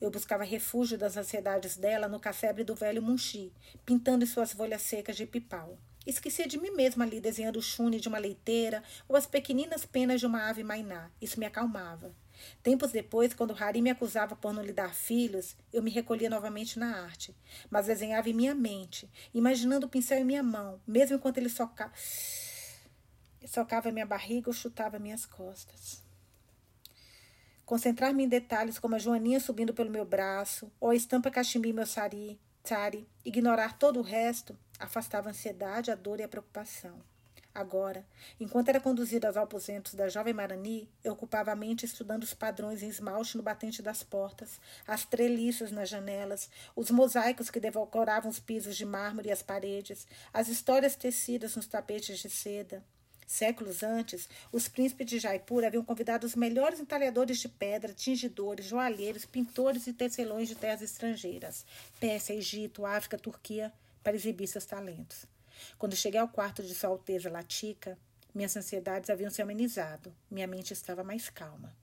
Eu 0.00 0.10
buscava 0.10 0.44
refúgio 0.44 0.96
das 0.96 1.16
ansiedades 1.16 1.76
dela 1.76 2.06
no 2.06 2.20
casebre 2.20 2.62
do 2.62 2.76
velho 2.76 3.02
Munchi, 3.02 3.52
pintando 3.84 4.24
em 4.24 4.28
suas 4.28 4.52
folhas 4.52 4.82
secas 4.82 5.16
de 5.16 5.26
pipau. 5.26 5.76
Esquecia 6.06 6.46
de 6.46 6.56
mim 6.56 6.70
mesma 6.70 7.04
ali 7.04 7.20
desenhando 7.20 7.58
o 7.58 7.62
chune 7.62 7.98
de 7.98 8.08
uma 8.08 8.18
leiteira 8.18 8.82
ou 9.08 9.16
as 9.16 9.26
pequeninas 9.26 9.84
penas 9.84 10.20
de 10.20 10.26
uma 10.26 10.48
ave 10.48 10.62
mainá. 10.62 11.10
Isso 11.20 11.40
me 11.40 11.46
acalmava. 11.46 12.14
Tempos 12.62 12.92
depois, 12.92 13.34
quando 13.34 13.56
Hari 13.58 13.82
me 13.82 13.90
acusava 13.90 14.36
por 14.36 14.52
não 14.52 14.62
lhe 14.62 14.72
dar 14.72 14.94
filhos, 14.94 15.56
eu 15.72 15.82
me 15.82 15.90
recolhia 15.90 16.30
novamente 16.30 16.78
na 16.78 17.02
arte, 17.02 17.34
mas 17.70 17.86
desenhava 17.86 18.28
em 18.28 18.34
minha 18.34 18.54
mente, 18.54 19.10
imaginando 19.32 19.86
o 19.86 19.88
pincel 19.88 20.18
em 20.18 20.24
minha 20.24 20.42
mão, 20.42 20.80
mesmo 20.86 21.16
enquanto 21.16 21.38
ele 21.38 21.48
soca... 21.48 21.90
socava 23.46 23.90
minha 23.90 24.06
barriga 24.06 24.50
ou 24.50 24.54
chutava 24.54 24.98
minhas 24.98 25.24
costas. 25.26 26.04
Concentrar-me 27.64 28.22
em 28.22 28.28
detalhes 28.28 28.78
como 28.78 28.94
a 28.94 28.98
joaninha 28.98 29.40
subindo 29.40 29.74
pelo 29.74 29.90
meu 29.90 30.04
braço, 30.04 30.70
ou 30.78 30.90
a 30.90 30.94
estampa 30.94 31.30
cachimbi 31.30 31.72
meu 31.72 31.86
sari, 31.86 32.38
sari, 32.66 33.06
ignorar 33.24 33.78
todo 33.78 34.00
o 34.00 34.02
resto, 34.02 34.58
afastava 34.78 35.28
a 35.28 35.30
ansiedade, 35.30 35.90
a 35.90 35.94
dor 35.94 36.18
e 36.18 36.24
a 36.24 36.28
preocupação. 36.28 37.00
Agora, 37.54 38.04
enquanto 38.38 38.68
era 38.68 38.80
conduzida 38.80 39.28
aos 39.28 39.36
aposentos 39.36 39.94
da 39.94 40.10
jovem 40.10 40.34
Marani, 40.34 40.90
eu 41.02 41.14
ocupava 41.14 41.52
a 41.52 41.56
mente 41.56 41.86
estudando 41.86 42.22
os 42.22 42.34
padrões 42.34 42.82
em 42.82 42.88
esmalte 42.88 43.36
no 43.36 43.42
batente 43.42 43.80
das 43.80 44.02
portas, 44.02 44.60
as 44.86 45.06
treliças 45.06 45.70
nas 45.70 45.88
janelas, 45.88 46.50
os 46.74 46.90
mosaicos 46.90 47.48
que 47.48 47.58
decoravam 47.58 48.30
os 48.30 48.38
pisos 48.38 48.76
de 48.76 48.84
mármore 48.84 49.30
e 49.30 49.32
as 49.32 49.42
paredes, 49.42 50.06
as 50.34 50.48
histórias 50.48 50.96
tecidas 50.96 51.56
nos 51.56 51.66
tapetes 51.66 52.18
de 52.18 52.28
seda. 52.28 52.84
Séculos 53.26 53.82
antes, 53.82 54.28
os 54.52 54.68
príncipes 54.68 55.06
de 55.06 55.18
Jaipur 55.18 55.64
haviam 55.64 55.84
convidado 55.84 56.24
os 56.24 56.36
melhores 56.36 56.78
entalhadores 56.78 57.38
de 57.38 57.48
pedra, 57.48 57.92
tingidores, 57.92 58.66
joalheiros, 58.66 59.24
pintores 59.24 59.88
e 59.88 59.92
tecelões 59.92 60.48
de 60.48 60.54
terras 60.54 60.80
estrangeiras, 60.80 61.66
Pérsia, 61.98 62.34
Egito, 62.34 62.86
África, 62.86 63.18
Turquia, 63.18 63.72
para 64.02 64.14
exibir 64.14 64.46
seus 64.46 64.64
talentos. 64.64 65.26
Quando 65.76 65.96
cheguei 65.96 66.20
ao 66.20 66.28
quarto 66.28 66.62
de 66.62 66.72
Sua 66.72 66.90
Alteza 66.90 67.28
Latica, 67.28 67.98
minhas 68.32 68.56
ansiedades 68.56 69.10
haviam 69.10 69.30
se 69.30 69.42
amenizado. 69.42 70.14
Minha 70.30 70.46
mente 70.46 70.72
estava 70.72 71.02
mais 71.02 71.28
calma. 71.28 71.74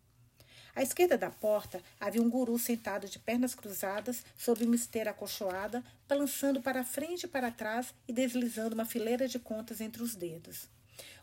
À 0.75 0.81
esquerda 0.81 1.17
da 1.17 1.29
porta 1.29 1.81
havia 1.99 2.21
um 2.21 2.29
guru 2.29 2.57
sentado 2.57 3.07
de 3.07 3.19
pernas 3.19 3.53
cruzadas 3.53 4.23
sobre 4.37 4.63
uma 4.63 4.75
esteira 4.75 5.11
acolchoada, 5.11 5.83
balançando 6.07 6.61
para 6.61 6.83
frente 6.85 7.23
e 7.23 7.27
para 7.27 7.51
trás 7.51 7.93
e 8.07 8.13
deslizando 8.13 8.75
uma 8.75 8.85
fileira 8.85 9.27
de 9.27 9.39
contas 9.39 9.81
entre 9.81 10.01
os 10.01 10.15
dedos. 10.15 10.69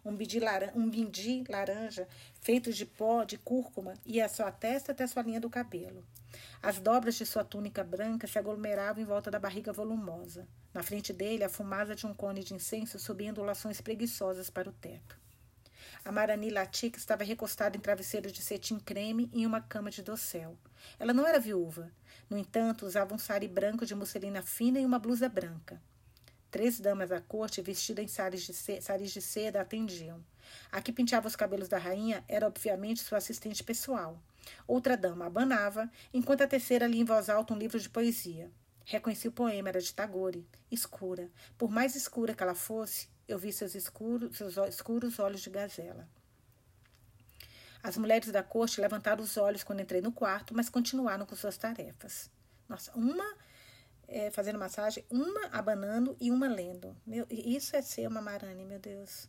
Um 0.04 0.14
bindi, 0.14 1.44
laranja 1.48 2.08
feito 2.40 2.72
de 2.72 2.86
pó 2.86 3.24
de 3.24 3.36
cúrcuma 3.38 3.94
ia 4.04 4.24
à 4.24 4.28
sua 4.28 4.50
testa 4.50 4.92
até 4.92 5.06
sua 5.06 5.22
linha 5.22 5.40
do 5.40 5.50
cabelo. 5.50 6.04
As 6.62 6.78
dobras 6.78 7.16
de 7.16 7.26
sua 7.26 7.44
túnica 7.44 7.82
branca 7.82 8.26
se 8.26 8.38
aglomeravam 8.38 9.02
em 9.02 9.06
volta 9.06 9.30
da 9.30 9.38
barriga 9.38 9.72
volumosa. 9.72 10.46
Na 10.72 10.82
frente 10.82 11.12
dele, 11.12 11.44
a 11.44 11.48
fumaça 11.48 11.94
de 11.94 12.06
um 12.06 12.14
cone 12.14 12.44
de 12.44 12.54
incenso 12.54 12.98
subia 12.98 13.30
ondulações 13.30 13.80
preguiçosas 13.80 14.48
para 14.48 14.68
o 14.68 14.72
teto. 14.72 15.18
A 16.04 16.12
Marani 16.12 16.50
Latica 16.50 16.98
estava 16.98 17.24
recostada 17.24 17.76
em 17.76 17.80
travesseiro 17.80 18.30
de 18.30 18.40
cetim 18.40 18.78
creme 18.78 19.28
em 19.32 19.44
uma 19.44 19.60
cama 19.60 19.90
de 19.90 20.02
dossel. 20.02 20.56
Ela 20.98 21.12
não 21.12 21.26
era 21.26 21.38
viúva. 21.38 21.90
No 22.28 22.38
entanto, 22.38 22.86
usava 22.86 23.14
um 23.14 23.18
sari 23.18 23.48
branco 23.48 23.84
de 23.84 23.94
musselina 23.94 24.40
fina 24.40 24.78
e 24.78 24.86
uma 24.86 24.98
blusa 24.98 25.28
branca. 25.28 25.82
Três 26.50 26.80
damas 26.80 27.08
da 27.08 27.20
corte, 27.20 27.62
vestidas 27.62 28.04
em 28.04 28.08
saris 28.08 28.42
de, 28.42 28.52
saris 28.82 29.12
de 29.12 29.22
seda, 29.22 29.60
atendiam. 29.60 30.24
A 30.72 30.82
que 30.82 30.92
penteava 30.92 31.28
os 31.28 31.36
cabelos 31.36 31.68
da 31.68 31.78
rainha 31.78 32.24
era, 32.26 32.46
obviamente, 32.46 33.00
sua 33.00 33.18
assistente 33.18 33.62
pessoal. 33.62 34.20
Outra 34.66 34.96
dama 34.96 35.26
abanava, 35.26 35.90
enquanto 36.12 36.42
a 36.42 36.46
terceira 36.46 36.86
lia 36.86 37.00
em 37.00 37.04
voz 37.04 37.28
alta 37.28 37.54
um 37.54 37.58
livro 37.58 37.78
de 37.78 37.88
poesia. 37.88 38.50
Reconheci 38.84 39.28
o 39.28 39.32
poema, 39.32 39.68
era 39.68 39.80
de 39.80 39.94
Tagore, 39.94 40.44
escura. 40.70 41.30
Por 41.56 41.70
mais 41.70 41.94
escura 41.94 42.34
que 42.34 42.42
ela 42.42 42.54
fosse, 42.54 43.08
eu 43.28 43.38
vi 43.38 43.52
seus 43.52 43.76
escuros, 43.76 44.36
seus 44.36 44.56
escuros 44.68 45.20
olhos 45.20 45.42
de 45.42 45.50
gazela. 45.50 46.08
As 47.82 47.96
mulheres 47.96 48.30
da 48.30 48.42
corte 48.42 48.80
levantaram 48.80 49.22
os 49.22 49.36
olhos 49.36 49.62
quando 49.62 49.80
entrei 49.80 50.00
no 50.00 50.10
quarto, 50.12 50.54
mas 50.54 50.68
continuaram 50.68 51.24
com 51.24 51.36
suas 51.36 51.56
tarefas. 51.56 52.28
Nossa, 52.68 52.92
uma 52.94 53.34
é, 54.10 54.30
fazendo 54.30 54.58
massagem, 54.58 55.04
uma 55.08 55.46
abanando 55.52 56.16
e 56.20 56.30
uma 56.30 56.48
lendo. 56.48 56.96
Meu, 57.06 57.26
isso 57.30 57.76
é 57.76 57.80
ser 57.80 58.06
uma 58.08 58.20
marane, 58.20 58.64
meu 58.64 58.78
Deus. 58.78 59.28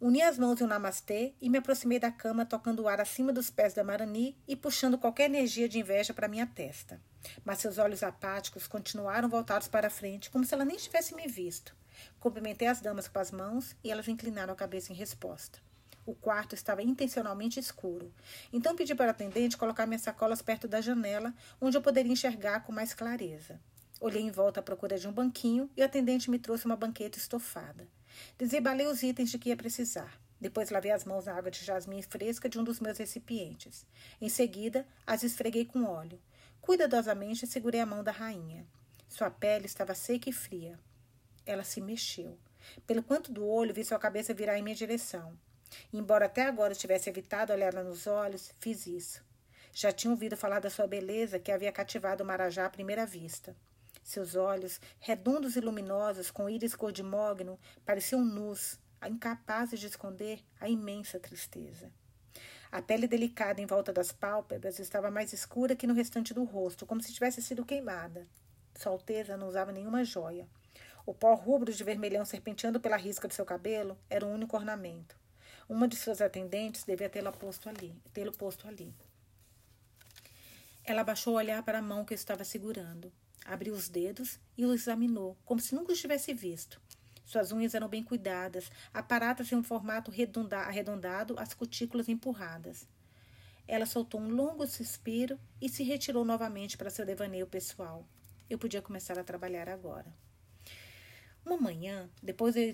Uni 0.00 0.20
as 0.20 0.36
mãos 0.36 0.60
em 0.60 0.64
um 0.64 0.66
namastê 0.66 1.32
e 1.40 1.48
me 1.48 1.58
aproximei 1.58 2.00
da 2.00 2.10
cama, 2.10 2.44
tocando 2.44 2.82
o 2.82 2.88
ar 2.88 3.00
acima 3.00 3.32
dos 3.32 3.50
pés 3.50 3.72
da 3.72 3.84
Marani 3.84 4.36
e 4.48 4.56
puxando 4.56 4.98
qualquer 4.98 5.26
energia 5.26 5.68
de 5.68 5.78
inveja 5.78 6.12
para 6.12 6.26
minha 6.26 6.44
testa. 6.44 7.00
Mas 7.44 7.60
seus 7.60 7.78
olhos 7.78 8.02
apáticos 8.02 8.66
continuaram 8.66 9.28
voltados 9.28 9.68
para 9.68 9.86
a 9.86 9.90
frente, 9.90 10.28
como 10.28 10.44
se 10.44 10.52
ela 10.54 10.64
nem 10.64 10.76
tivesse 10.76 11.14
me 11.14 11.28
visto. 11.28 11.72
Cumprimentei 12.18 12.66
as 12.66 12.80
damas 12.80 13.06
com 13.06 13.20
as 13.20 13.30
mãos 13.30 13.76
e 13.84 13.92
elas 13.92 14.08
inclinaram 14.08 14.52
a 14.52 14.56
cabeça 14.56 14.92
em 14.92 14.96
resposta. 14.96 15.60
O 16.04 16.16
quarto 16.16 16.56
estava 16.56 16.82
intencionalmente 16.82 17.60
escuro. 17.60 18.12
Então 18.52 18.74
pedi 18.74 18.96
para 18.96 19.06
o 19.06 19.10
atendente 19.10 19.56
colocar 19.56 19.86
minhas 19.86 20.02
sacolas 20.02 20.42
perto 20.42 20.66
da 20.66 20.80
janela, 20.80 21.32
onde 21.60 21.76
eu 21.76 21.82
poderia 21.82 22.12
enxergar 22.12 22.64
com 22.64 22.72
mais 22.72 22.92
clareza. 22.92 23.60
Olhei 24.02 24.20
em 24.20 24.32
volta 24.32 24.58
à 24.58 24.62
procura 24.64 24.98
de 24.98 25.06
um 25.06 25.12
banquinho 25.12 25.70
e 25.76 25.80
o 25.80 25.84
atendente 25.84 26.28
me 26.28 26.36
trouxe 26.36 26.66
uma 26.66 26.74
banqueta 26.74 27.18
estofada. 27.18 27.86
Desembalei 28.36 28.84
os 28.88 29.00
itens 29.00 29.30
de 29.30 29.38
que 29.38 29.50
ia 29.50 29.56
precisar. 29.56 30.20
Depois 30.40 30.70
lavei 30.70 30.90
as 30.90 31.04
mãos 31.04 31.26
na 31.26 31.34
água 31.36 31.52
de 31.52 31.64
jasmim 31.64 32.02
fresca 32.02 32.48
de 32.48 32.58
um 32.58 32.64
dos 32.64 32.80
meus 32.80 32.98
recipientes. 32.98 33.86
Em 34.20 34.28
seguida, 34.28 34.84
as 35.06 35.22
esfreguei 35.22 35.64
com 35.64 35.84
óleo. 35.84 36.20
Cuidadosamente 36.60 37.46
segurei 37.46 37.80
a 37.80 37.86
mão 37.86 38.02
da 38.02 38.10
rainha. 38.10 38.66
Sua 39.08 39.30
pele 39.30 39.66
estava 39.66 39.94
seca 39.94 40.28
e 40.28 40.32
fria. 40.32 40.76
Ela 41.46 41.62
se 41.62 41.80
mexeu. 41.80 42.36
Pelo 42.84 43.04
canto 43.04 43.30
do 43.30 43.46
olho, 43.46 43.72
vi 43.72 43.84
sua 43.84 44.00
cabeça 44.00 44.34
virar 44.34 44.58
em 44.58 44.64
minha 44.64 44.74
direção. 44.74 45.38
embora 45.92 46.26
até 46.26 46.42
agora 46.42 46.74
tivesse 46.74 47.08
evitado 47.08 47.52
olhar-la 47.52 47.84
nos 47.84 48.08
olhos, 48.08 48.52
fiz 48.58 48.84
isso. 48.84 49.22
Já 49.72 49.92
tinha 49.92 50.10
ouvido 50.10 50.36
falar 50.36 50.58
da 50.58 50.70
sua 50.70 50.88
beleza 50.88 51.38
que 51.38 51.52
havia 51.52 51.70
cativado 51.70 52.24
o 52.24 52.26
Marajá 52.26 52.66
à 52.66 52.68
primeira 52.68 53.06
vista. 53.06 53.54
Seus 54.02 54.34
olhos, 54.34 54.80
redondos 54.98 55.56
e 55.56 55.60
luminosos, 55.60 56.30
com 56.30 56.48
íris 56.48 56.74
cor 56.74 56.92
de 56.92 57.02
mogno, 57.02 57.58
pareciam 57.84 58.24
nus, 58.24 58.78
incapazes 59.08 59.80
de 59.80 59.86
esconder 59.86 60.44
a 60.60 60.68
imensa 60.68 61.18
tristeza. 61.20 61.90
A 62.70 62.80
pele 62.80 63.06
delicada 63.06 63.60
em 63.60 63.66
volta 63.66 63.92
das 63.92 64.12
pálpebras 64.12 64.78
estava 64.78 65.10
mais 65.10 65.32
escura 65.32 65.76
que 65.76 65.86
no 65.86 65.94
restante 65.94 66.32
do 66.32 66.42
rosto, 66.42 66.86
como 66.86 67.02
se 67.02 67.12
tivesse 67.12 67.42
sido 67.42 67.64
queimada. 67.64 68.26
Sua 68.74 68.92
Alteza 68.92 69.36
não 69.36 69.48
usava 69.48 69.72
nenhuma 69.72 70.04
joia. 70.04 70.48
O 71.04 71.12
pó 71.12 71.34
rubro 71.34 71.72
de 71.72 71.84
vermelhão 71.84 72.24
serpenteando 72.24 72.80
pela 72.80 72.96
risca 72.96 73.28
de 73.28 73.34
seu 73.34 73.44
cabelo 73.44 73.98
era 74.08 74.24
o 74.24 74.30
único 74.30 74.56
ornamento. 74.56 75.16
Uma 75.68 75.86
de 75.86 75.96
suas 75.96 76.20
atendentes 76.20 76.84
devia 76.84 77.10
tê-lo 77.10 77.32
posto 77.32 77.68
ali, 77.68 77.94
tê-lo 78.12 78.32
posto 78.32 78.66
ali. 78.66 78.94
Ela 80.84 81.04
baixou 81.04 81.34
o 81.34 81.36
olhar 81.36 81.62
para 81.62 81.78
a 81.78 81.82
mão 81.82 82.04
que 82.04 82.14
estava 82.14 82.44
segurando. 82.44 83.12
Abriu 83.44 83.74
os 83.74 83.88
dedos 83.88 84.38
e 84.56 84.64
o 84.64 84.72
examinou, 84.72 85.36
como 85.44 85.60
se 85.60 85.74
nunca 85.74 85.92
os 85.92 86.00
tivesse 86.00 86.32
visto. 86.32 86.80
Suas 87.24 87.52
unhas 87.52 87.74
eram 87.74 87.88
bem 87.88 88.02
cuidadas, 88.02 88.70
aparadas 88.92 89.50
em 89.50 89.56
um 89.56 89.62
formato 89.62 90.12
arredondado, 90.52 91.34
as 91.38 91.54
cutículas 91.54 92.08
empurradas. 92.08 92.86
Ela 93.66 93.86
soltou 93.86 94.20
um 94.20 94.28
longo 94.28 94.66
suspiro 94.66 95.38
e 95.60 95.68
se 95.68 95.82
retirou 95.82 96.24
novamente 96.24 96.76
para 96.76 96.90
seu 96.90 97.06
devaneio 97.06 97.46
pessoal. 97.46 98.06
Eu 98.50 98.58
podia 98.58 98.82
começar 98.82 99.18
a 99.18 99.24
trabalhar 99.24 99.68
agora. 99.68 100.12
Uma 101.44 101.56
manhã, 101.56 102.08
depois 102.22 102.54
de 102.54 102.72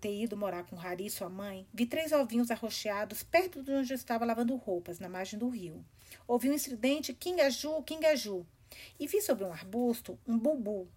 ter 0.00 0.22
ido 0.22 0.36
morar 0.36 0.64
com 0.64 0.76
Rari 0.76 1.06
e 1.06 1.10
sua 1.10 1.28
mãe, 1.28 1.66
vi 1.74 1.84
três 1.84 2.10
ovinhos 2.12 2.50
arroxeados 2.50 3.22
perto 3.22 3.62
de 3.62 3.70
onde 3.72 3.92
eu 3.92 3.96
estava 3.96 4.24
lavando 4.24 4.56
roupas, 4.56 4.98
na 4.98 5.08
margem 5.08 5.38
do 5.38 5.48
rio. 5.48 5.84
Ouvi 6.26 6.48
um 6.48 6.54
estridente 6.54 7.12
Kingaju, 7.12 7.82
Kingaju, 7.82 8.46
e 8.98 9.06
vi 9.06 9.20
sobre 9.20 9.44
um 9.44 9.52
arbusto 9.52 10.18
um 10.26 10.38
bubu, 10.38 10.88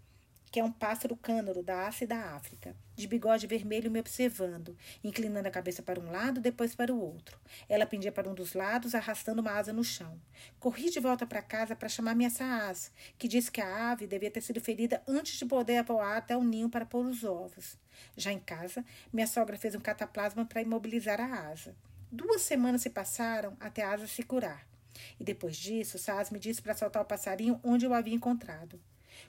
que 0.51 0.59
é 0.59 0.63
um 0.63 0.71
pássaro 0.71 1.15
cânaro 1.15 1.63
da 1.63 1.87
Ásia 1.87 2.03
e 2.03 2.07
da 2.07 2.35
África, 2.35 2.75
de 2.93 3.07
bigode 3.07 3.47
vermelho 3.47 3.89
me 3.89 4.01
observando, 4.01 4.77
inclinando 5.01 5.47
a 5.47 5.51
cabeça 5.51 5.81
para 5.81 5.97
um 5.97 6.11
lado, 6.11 6.41
depois 6.41 6.75
para 6.75 6.93
o 6.93 6.99
outro. 6.99 7.39
Ela 7.69 7.85
pendia 7.85 8.11
para 8.11 8.29
um 8.29 8.33
dos 8.33 8.53
lados, 8.53 8.93
arrastando 8.93 9.41
uma 9.41 9.51
asa 9.51 9.71
no 9.71 9.83
chão. 9.83 10.19
Corri 10.59 10.89
de 10.89 10.99
volta 10.99 11.25
para 11.25 11.41
casa 11.41 11.73
para 11.73 11.87
chamar 11.87 12.15
minha 12.15 12.29
saaz, 12.29 12.91
que 13.17 13.29
disse 13.29 13.49
que 13.49 13.61
a 13.61 13.91
ave 13.91 14.05
devia 14.05 14.29
ter 14.29 14.41
sido 14.41 14.59
ferida 14.59 15.01
antes 15.07 15.39
de 15.39 15.45
poder 15.45 15.83
voar 15.83 16.17
até 16.17 16.35
o 16.35 16.43
ninho 16.43 16.69
para 16.69 16.85
pôr 16.85 17.05
os 17.05 17.23
ovos. 17.23 17.77
Já 18.17 18.33
em 18.33 18.39
casa, 18.39 18.83
minha 19.13 19.27
sogra 19.27 19.57
fez 19.57 19.73
um 19.73 19.79
cataplasma 19.79 20.45
para 20.45 20.61
imobilizar 20.61 21.21
a 21.21 21.49
asa. 21.49 21.73
Duas 22.11 22.41
semanas 22.41 22.81
se 22.81 22.89
passaram 22.89 23.55
até 23.57 23.83
a 23.83 23.93
asa 23.93 24.05
se 24.05 24.21
curar. 24.21 24.70
E 25.19 25.23
depois 25.23 25.55
disso, 25.55 25.97
Saaz 25.97 26.29
me 26.29 26.39
disse 26.39 26.61
para 26.61 26.75
soltar 26.75 27.01
o 27.01 27.05
passarinho 27.05 27.59
onde 27.63 27.85
eu 27.85 27.93
havia 27.93 28.13
encontrado. 28.13 28.79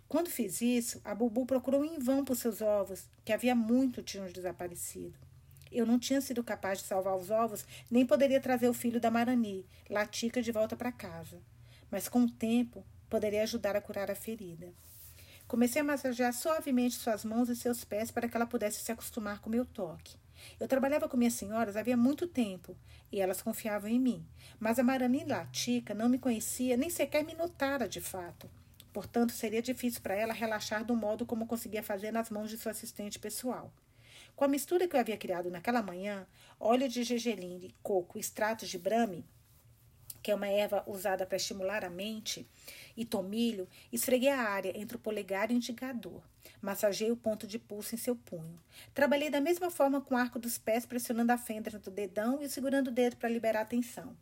Quando 0.08 0.30
fiz 0.30 0.60
isso, 0.60 1.00
a 1.04 1.14
Bubu 1.14 1.46
procurou 1.46 1.84
em 1.84 1.98
vão 1.98 2.24
por 2.24 2.36
seus 2.36 2.60
ovos, 2.60 3.08
que 3.24 3.32
havia 3.32 3.54
muito 3.54 4.02
tinham 4.02 4.30
desaparecido. 4.30 5.18
Eu 5.70 5.86
não 5.86 5.98
tinha 5.98 6.20
sido 6.20 6.44
capaz 6.44 6.78
de 6.78 6.84
salvar 6.84 7.16
os 7.16 7.30
ovos, 7.30 7.64
nem 7.90 8.04
poderia 8.04 8.40
trazer 8.40 8.68
o 8.68 8.74
filho 8.74 9.00
da 9.00 9.10
Marani, 9.10 9.64
Latica, 9.88 10.42
de 10.42 10.52
volta 10.52 10.76
para 10.76 10.92
casa. 10.92 11.40
Mas 11.90 12.08
com 12.08 12.24
o 12.24 12.30
tempo, 12.30 12.84
poderia 13.08 13.42
ajudar 13.42 13.74
a 13.74 13.80
curar 13.80 14.10
a 14.10 14.14
ferida. 14.14 14.72
Comecei 15.48 15.80
a 15.80 15.84
massagear 15.84 16.32
suavemente 16.32 16.94
suas 16.94 17.24
mãos 17.24 17.48
e 17.48 17.56
seus 17.56 17.84
pés 17.84 18.10
para 18.10 18.28
que 18.28 18.36
ela 18.36 18.46
pudesse 18.46 18.80
se 18.80 18.92
acostumar 18.92 19.40
com 19.40 19.50
meu 19.50 19.64
toque. 19.64 20.16
Eu 20.58 20.68
trabalhava 20.68 21.08
com 21.08 21.16
minhas 21.16 21.34
senhoras 21.34 21.76
havia 21.76 21.96
muito 21.96 22.26
tempo 22.26 22.76
e 23.10 23.20
elas 23.20 23.42
confiavam 23.42 23.90
em 23.90 23.98
mim. 24.00 24.26
Mas 24.58 24.78
a 24.78 24.82
Marani 24.82 25.24
Latica 25.24 25.94
não 25.94 26.08
me 26.08 26.18
conhecia, 26.18 26.76
nem 26.76 26.90
sequer 26.90 27.24
me 27.24 27.34
notara 27.34 27.88
de 27.88 28.00
fato. 28.00 28.50
Portanto, 28.92 29.32
seria 29.32 29.62
difícil 29.62 30.02
para 30.02 30.14
ela 30.14 30.32
relaxar 30.32 30.84
do 30.84 30.94
modo 30.94 31.24
como 31.24 31.46
conseguia 31.46 31.82
fazer 31.82 32.12
nas 32.12 32.28
mãos 32.28 32.50
de 32.50 32.58
sua 32.58 32.72
assistente 32.72 33.18
pessoal. 33.18 33.72
Com 34.36 34.44
a 34.44 34.48
mistura 34.48 34.86
que 34.86 34.96
eu 34.96 35.00
havia 35.00 35.16
criado 35.16 35.50
naquela 35.50 35.82
manhã, 35.82 36.26
óleo 36.58 36.88
de 36.88 37.02
gergelim, 37.02 37.72
coco, 37.82 38.18
extratos 38.18 38.68
de 38.68 38.78
brame, 38.78 39.24
que 40.22 40.30
é 40.30 40.34
uma 40.34 40.48
erva 40.48 40.84
usada 40.86 41.26
para 41.26 41.36
estimular 41.36 41.84
a 41.84 41.90
mente, 41.90 42.46
e 42.96 43.04
tomilho, 43.04 43.68
esfreguei 43.92 44.28
a 44.28 44.40
área 44.40 44.72
entre 44.78 44.96
o 44.96 45.00
polegar 45.00 45.50
e 45.50 45.54
o 45.54 45.56
indicador. 45.56 46.22
Massageei 46.60 47.10
o 47.10 47.16
ponto 47.16 47.46
de 47.46 47.58
pulso 47.58 47.94
em 47.94 47.98
seu 47.98 48.14
punho. 48.14 48.58
Trabalhei 48.94 49.30
da 49.30 49.40
mesma 49.40 49.70
forma 49.70 50.00
com 50.00 50.14
o 50.14 50.18
arco 50.18 50.38
dos 50.38 50.58
pés, 50.58 50.86
pressionando 50.86 51.32
a 51.32 51.38
fenda 51.38 51.70
do 51.78 51.90
dedão 51.90 52.40
e 52.40 52.48
segurando 52.48 52.88
o 52.88 52.92
dedo 52.92 53.16
para 53.16 53.28
liberar 53.28 53.62
a 53.62 53.66
tensão. 53.66 54.16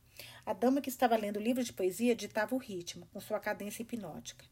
A 0.45 0.53
dama 0.53 0.81
que 0.81 0.89
estava 0.89 1.17
lendo 1.17 1.37
o 1.37 1.43
livro 1.43 1.63
de 1.63 1.73
poesia 1.73 2.15
ditava 2.15 2.55
o 2.55 2.59
ritmo, 2.59 3.07
com 3.13 3.21
sua 3.21 3.41
cadência 3.41 3.83
hipnótica. 3.83 4.45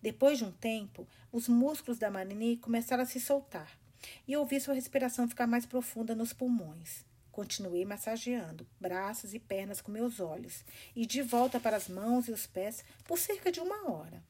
Depois 0.00 0.38
de 0.38 0.44
um 0.44 0.52
tempo, 0.52 1.06
os 1.30 1.48
músculos 1.48 1.98
da 1.98 2.10
Marini 2.10 2.56
começaram 2.56 3.02
a 3.02 3.06
se 3.06 3.20
soltar 3.20 3.78
e 4.26 4.36
ouvi 4.36 4.60
sua 4.60 4.74
respiração 4.74 5.28
ficar 5.28 5.46
mais 5.46 5.66
profunda 5.66 6.14
nos 6.14 6.32
pulmões. 6.32 7.04
Continuei 7.32 7.86
massageando 7.86 8.66
braços 8.78 9.32
e 9.32 9.38
pernas 9.38 9.80
com 9.80 9.90
meus 9.90 10.20
olhos 10.20 10.62
e 10.94 11.06
de 11.06 11.22
volta 11.22 11.58
para 11.58 11.78
as 11.78 11.88
mãos 11.88 12.28
e 12.28 12.30
os 12.30 12.46
pés 12.46 12.84
por 13.04 13.18
cerca 13.18 13.50
de 13.50 13.58
uma 13.58 13.90
hora. 13.90 14.22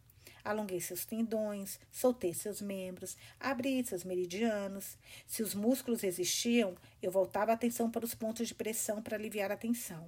Alonguei 0.45 0.81
seus 0.81 1.05
tendões, 1.05 1.81
soltei 1.91 2.33
seus 2.33 2.61
membros, 2.63 3.17
abri 3.41 3.85
seus 3.85 4.05
meridianos. 4.05 4.97
Se 5.27 5.43
os 5.43 5.53
músculos 5.53 6.05
existiam, 6.05 6.77
eu 7.03 7.11
voltava 7.11 7.51
a 7.51 7.55
atenção 7.55 7.91
para 7.91 8.05
os 8.05 8.15
pontos 8.15 8.47
de 8.47 8.55
pressão 8.55 9.03
para 9.03 9.17
aliviar 9.17 9.51
a 9.51 9.57
tensão. 9.57 10.07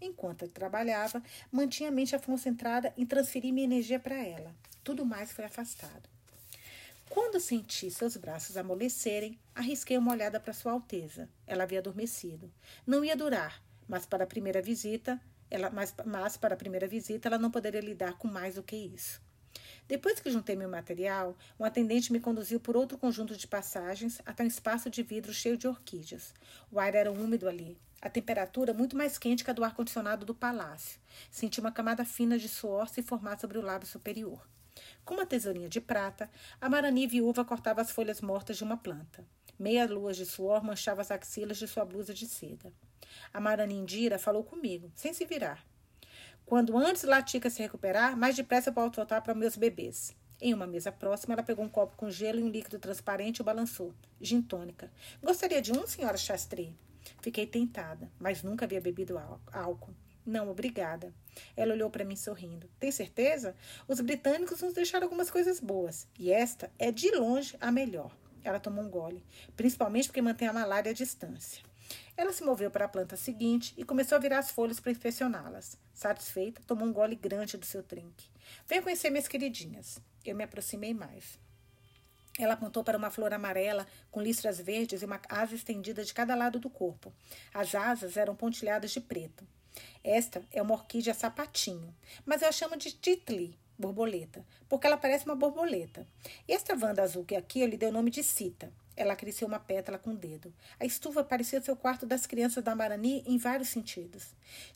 Enquanto 0.00 0.42
eu 0.42 0.48
trabalhava, 0.48 1.22
mantinha 1.50 1.88
a 1.88 1.92
mente 1.92 2.18
concentrada 2.18 2.92
em 2.96 3.06
transferir 3.06 3.54
minha 3.54 3.64
energia 3.64 3.98
para 3.98 4.16
ela. 4.22 4.54
Tudo 4.82 5.04
mais 5.04 5.32
foi 5.32 5.46
afastado. 5.46 6.13
Quando 7.14 7.38
senti 7.38 7.92
seus 7.92 8.16
braços 8.16 8.56
amolecerem, 8.56 9.38
arrisquei 9.54 9.96
uma 9.96 10.10
olhada 10.10 10.40
para 10.40 10.52
Sua 10.52 10.72
Alteza. 10.72 11.28
Ela 11.46 11.62
havia 11.62 11.78
adormecido. 11.78 12.52
Não 12.84 13.04
ia 13.04 13.16
durar, 13.16 13.62
mas 13.86 14.04
para 14.04 14.24
a 14.24 14.26
primeira 14.26 14.60
visita, 14.60 15.20
ela, 15.48 15.70
mas, 15.70 15.94
mas 16.04 16.36
para 16.36 16.54
a 16.54 16.56
primeira 16.56 16.88
visita 16.88 17.28
ela 17.28 17.38
não 17.38 17.52
poderia 17.52 17.80
lidar 17.80 18.18
com 18.18 18.26
mais 18.26 18.56
do 18.56 18.64
que 18.64 18.74
isso. 18.74 19.22
Depois 19.86 20.18
que 20.18 20.28
juntei 20.28 20.56
meu 20.56 20.68
material, 20.68 21.36
um 21.56 21.64
atendente 21.64 22.12
me 22.12 22.18
conduziu 22.18 22.58
por 22.58 22.76
outro 22.76 22.98
conjunto 22.98 23.36
de 23.36 23.46
passagens 23.46 24.20
até 24.26 24.42
um 24.42 24.48
espaço 24.48 24.90
de 24.90 25.04
vidro 25.04 25.32
cheio 25.32 25.56
de 25.56 25.68
orquídeas. 25.68 26.34
O 26.68 26.80
ar 26.80 26.96
era 26.96 27.12
úmido 27.12 27.48
ali, 27.48 27.78
a 28.02 28.10
temperatura 28.10 28.74
muito 28.74 28.96
mais 28.96 29.18
quente 29.18 29.44
que 29.44 29.50
a 29.52 29.54
do 29.54 29.62
ar-condicionado 29.62 30.26
do 30.26 30.34
palácio. 30.34 30.98
Senti 31.30 31.60
uma 31.60 31.70
camada 31.70 32.04
fina 32.04 32.36
de 32.36 32.48
suor 32.48 32.88
se 32.88 33.02
formar 33.02 33.38
sobre 33.38 33.56
o 33.56 33.62
lábio 33.62 33.86
superior. 33.86 34.44
Com 35.04 35.14
uma 35.14 35.26
tesourinha 35.26 35.68
de 35.68 35.80
prata, 35.80 36.30
a 36.60 36.68
Marani 36.68 37.06
viúva 37.06 37.44
cortava 37.44 37.82
as 37.82 37.90
folhas 37.90 38.20
mortas 38.20 38.56
de 38.56 38.64
uma 38.64 38.76
planta. 38.76 39.24
Meia 39.58 39.86
lua 39.86 40.12
de 40.12 40.24
suor 40.24 40.64
manchava 40.64 41.02
as 41.02 41.10
axilas 41.10 41.58
de 41.58 41.68
sua 41.68 41.84
blusa 41.84 42.14
de 42.14 42.26
seda. 42.26 42.72
A 43.32 43.38
Marani 43.38 43.74
Indira 43.74 44.18
falou 44.18 44.42
comigo, 44.42 44.90
sem 44.94 45.12
se 45.12 45.24
virar. 45.26 45.64
Quando 46.46 46.76
antes 46.76 47.04
Latica 47.04 47.50
se 47.50 47.62
recuperar, 47.62 48.16
mais 48.16 48.34
depressa 48.34 48.70
eu 48.70 48.74
posso 48.74 48.96
voltar 48.96 49.20
para 49.20 49.34
meus 49.34 49.56
bebês. 49.56 50.14
Em 50.40 50.52
uma 50.52 50.66
mesa 50.66 50.90
próxima, 50.90 51.34
ela 51.34 51.42
pegou 51.42 51.64
um 51.64 51.68
copo 51.68 51.96
com 51.96 52.10
gelo 52.10 52.40
e 52.40 52.42
um 52.42 52.48
líquido 52.48 52.78
transparente 52.78 53.38
e 53.38 53.42
o 53.42 53.44
balançou. 53.44 53.94
Gin 54.20 54.42
tônica. 54.42 54.90
Gostaria 55.22 55.62
de 55.62 55.72
um, 55.72 55.86
senhora 55.86 56.16
Chastri? 56.16 56.76
Fiquei 57.20 57.46
tentada, 57.46 58.10
mas 58.18 58.42
nunca 58.42 58.64
havia 58.64 58.80
bebido 58.80 59.18
álcool. 59.52 59.94
Não, 60.26 60.48
obrigada. 60.48 61.12
Ela 61.56 61.74
olhou 61.74 61.90
para 61.90 62.04
mim 62.04 62.16
sorrindo. 62.16 62.68
Tem 62.80 62.90
certeza? 62.90 63.54
Os 63.86 64.00
britânicos 64.00 64.62
nos 64.62 64.72
deixaram 64.72 65.04
algumas 65.04 65.30
coisas 65.30 65.60
boas. 65.60 66.06
E 66.18 66.32
esta 66.32 66.70
é 66.78 66.90
de 66.90 67.10
longe 67.10 67.56
a 67.60 67.70
melhor. 67.70 68.16
Ela 68.42 68.60
tomou 68.60 68.84
um 68.84 68.90
gole, 68.90 69.24
principalmente 69.56 70.08
porque 70.08 70.22
mantém 70.22 70.48
a 70.48 70.52
malária 70.52 70.90
à 70.90 70.94
distância. 70.94 71.62
Ela 72.16 72.32
se 72.32 72.44
moveu 72.44 72.70
para 72.70 72.84
a 72.84 72.88
planta 72.88 73.16
seguinte 73.16 73.74
e 73.76 73.84
começou 73.84 74.16
a 74.16 74.20
virar 74.20 74.38
as 74.38 74.50
folhas 74.50 74.80
para 74.80 74.92
inspecioná-las. 74.92 75.78
Satisfeita, 75.92 76.62
tomou 76.66 76.86
um 76.86 76.92
gole 76.92 77.16
grande 77.16 77.56
do 77.56 77.66
seu 77.66 77.82
trinque. 77.82 78.28
Venha 78.66 78.82
conhecer 78.82 79.10
minhas 79.10 79.28
queridinhas. 79.28 79.98
Eu 80.24 80.34
me 80.34 80.44
aproximei 80.44 80.94
mais. 80.94 81.38
Ela 82.38 82.54
apontou 82.54 82.82
para 82.82 82.98
uma 82.98 83.10
flor 83.10 83.32
amarela 83.32 83.86
com 84.10 84.20
listras 84.20 84.60
verdes 84.60 85.02
e 85.02 85.04
uma 85.04 85.20
asa 85.28 85.54
estendida 85.54 86.04
de 86.04 86.12
cada 86.12 86.34
lado 86.34 86.58
do 86.58 86.68
corpo. 86.68 87.12
As 87.52 87.74
asas 87.74 88.16
eram 88.16 88.34
pontilhadas 88.34 88.90
de 88.90 89.00
preto. 89.00 89.46
Esta 90.02 90.42
é 90.52 90.60
uma 90.60 90.74
orquídea 90.74 91.14
sapatinho, 91.14 91.94
mas 92.24 92.42
eu 92.42 92.48
a 92.48 92.52
chamo 92.52 92.76
de 92.76 92.92
titli, 92.92 93.58
borboleta, 93.78 94.44
porque 94.68 94.86
ela 94.86 94.96
parece 94.96 95.24
uma 95.24 95.34
borboleta. 95.34 96.06
Esta 96.46 96.76
vanda 96.76 97.02
azul 97.02 97.24
que 97.24 97.34
aqui 97.34 97.60
eu 97.60 97.66
lhe 97.66 97.76
dei 97.76 97.88
o 97.88 97.92
nome 97.92 98.10
de 98.10 98.22
cita. 98.22 98.72
Ela 98.96 99.16
cresceu 99.16 99.48
uma 99.48 99.58
pétala 99.58 99.98
com 99.98 100.10
o 100.10 100.16
dedo. 100.16 100.54
A 100.78 100.84
estufa 100.84 101.24
parecia 101.24 101.60
o 101.68 101.76
quarto 101.76 102.06
das 102.06 102.26
crianças 102.26 102.62
da 102.62 102.76
Marani 102.76 103.24
em 103.26 103.36
vários 103.36 103.68
sentidos. 103.68 104.28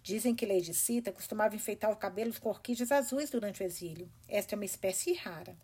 Dizem 0.03 0.35
que 0.35 0.45
Lady 0.45 0.75
Cita 0.75 1.13
costumava 1.13 1.55
enfeitar 1.55 1.91
os 1.91 1.99
cabelos 1.99 2.39
com 2.39 2.49
orquídeas 2.49 2.91
azuis 2.91 3.31
durante 3.31 3.63
o 3.63 3.65
exílio. 3.65 4.11
Esta 4.29 4.55
é 4.55 4.57
uma 4.57 4.65
espécie 4.65 5.13
rara. 5.15 5.57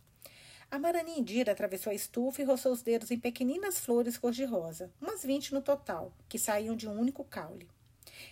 A 0.70 0.79
Marani 0.79 1.18
Indira 1.18 1.53
atravessou 1.53 1.90
a 1.90 1.94
estufa 1.94 2.42
e 2.42 2.44
roçou 2.44 2.73
os 2.73 2.83
dedos 2.83 3.11
em 3.11 3.18
pequeninas 3.18 3.79
flores 3.79 4.16
cor-de-rosa, 4.16 4.90
umas 5.01 5.25
vinte 5.25 5.53
no 5.53 5.61
total, 5.61 6.12
que 6.29 6.38
saíam 6.38 6.77
de 6.77 6.88
um 6.88 6.99
único 6.99 7.25
caule. 7.25 7.68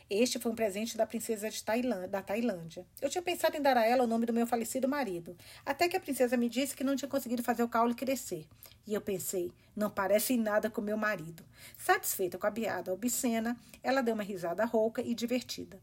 Este 0.08 0.38
foi 0.38 0.52
um 0.52 0.54
presente 0.54 0.96
da 0.96 1.06
princesa 1.06 1.48
Tailândia, 1.64 2.08
da 2.08 2.22
Tailândia. 2.22 2.86
Eu 3.00 3.08
tinha 3.08 3.22
pensado 3.22 3.56
em 3.56 3.62
dar 3.62 3.76
a 3.76 3.86
ela 3.86 4.04
o 4.04 4.06
nome 4.06 4.26
do 4.26 4.32
meu 4.32 4.46
falecido 4.46 4.88
marido, 4.88 5.36
até 5.64 5.88
que 5.88 5.96
a 5.96 6.00
princesa 6.00 6.36
me 6.36 6.48
disse 6.48 6.76
que 6.76 6.84
não 6.84 6.96
tinha 6.96 7.08
conseguido 7.08 7.42
fazer 7.42 7.62
o 7.62 7.68
caule 7.68 7.94
crescer. 7.94 8.46
E 8.86 8.94
eu 8.94 9.00
pensei, 9.00 9.52
não 9.76 9.90
parece 9.90 10.34
em 10.34 10.38
nada 10.38 10.68
com 10.68 10.80
meu 10.80 10.96
marido. 10.96 11.44
Satisfeita 11.76 12.38
com 12.38 12.46
a 12.46 12.50
piada 12.50 12.92
obscena, 12.92 13.56
ela 13.82 14.02
deu 14.02 14.14
uma 14.14 14.22
risada 14.22 14.64
rouca 14.64 15.00
e 15.00 15.14
divertida. 15.14 15.80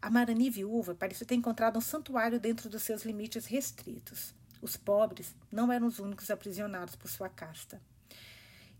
A 0.00 0.08
Marani 0.08 0.48
viúva 0.48 0.94
parecia 0.94 1.26
ter 1.26 1.34
encontrado 1.34 1.76
um 1.76 1.80
santuário 1.82 2.40
dentro 2.40 2.70
dos 2.70 2.82
seus 2.82 3.02
limites 3.02 3.44
restritos. 3.46 4.34
Os 4.62 4.76
pobres 4.76 5.34
não 5.50 5.70
eram 5.70 5.86
os 5.86 5.98
únicos 5.98 6.30
aprisionados 6.30 6.96
por 6.96 7.10
sua 7.10 7.28
casta. 7.28 7.80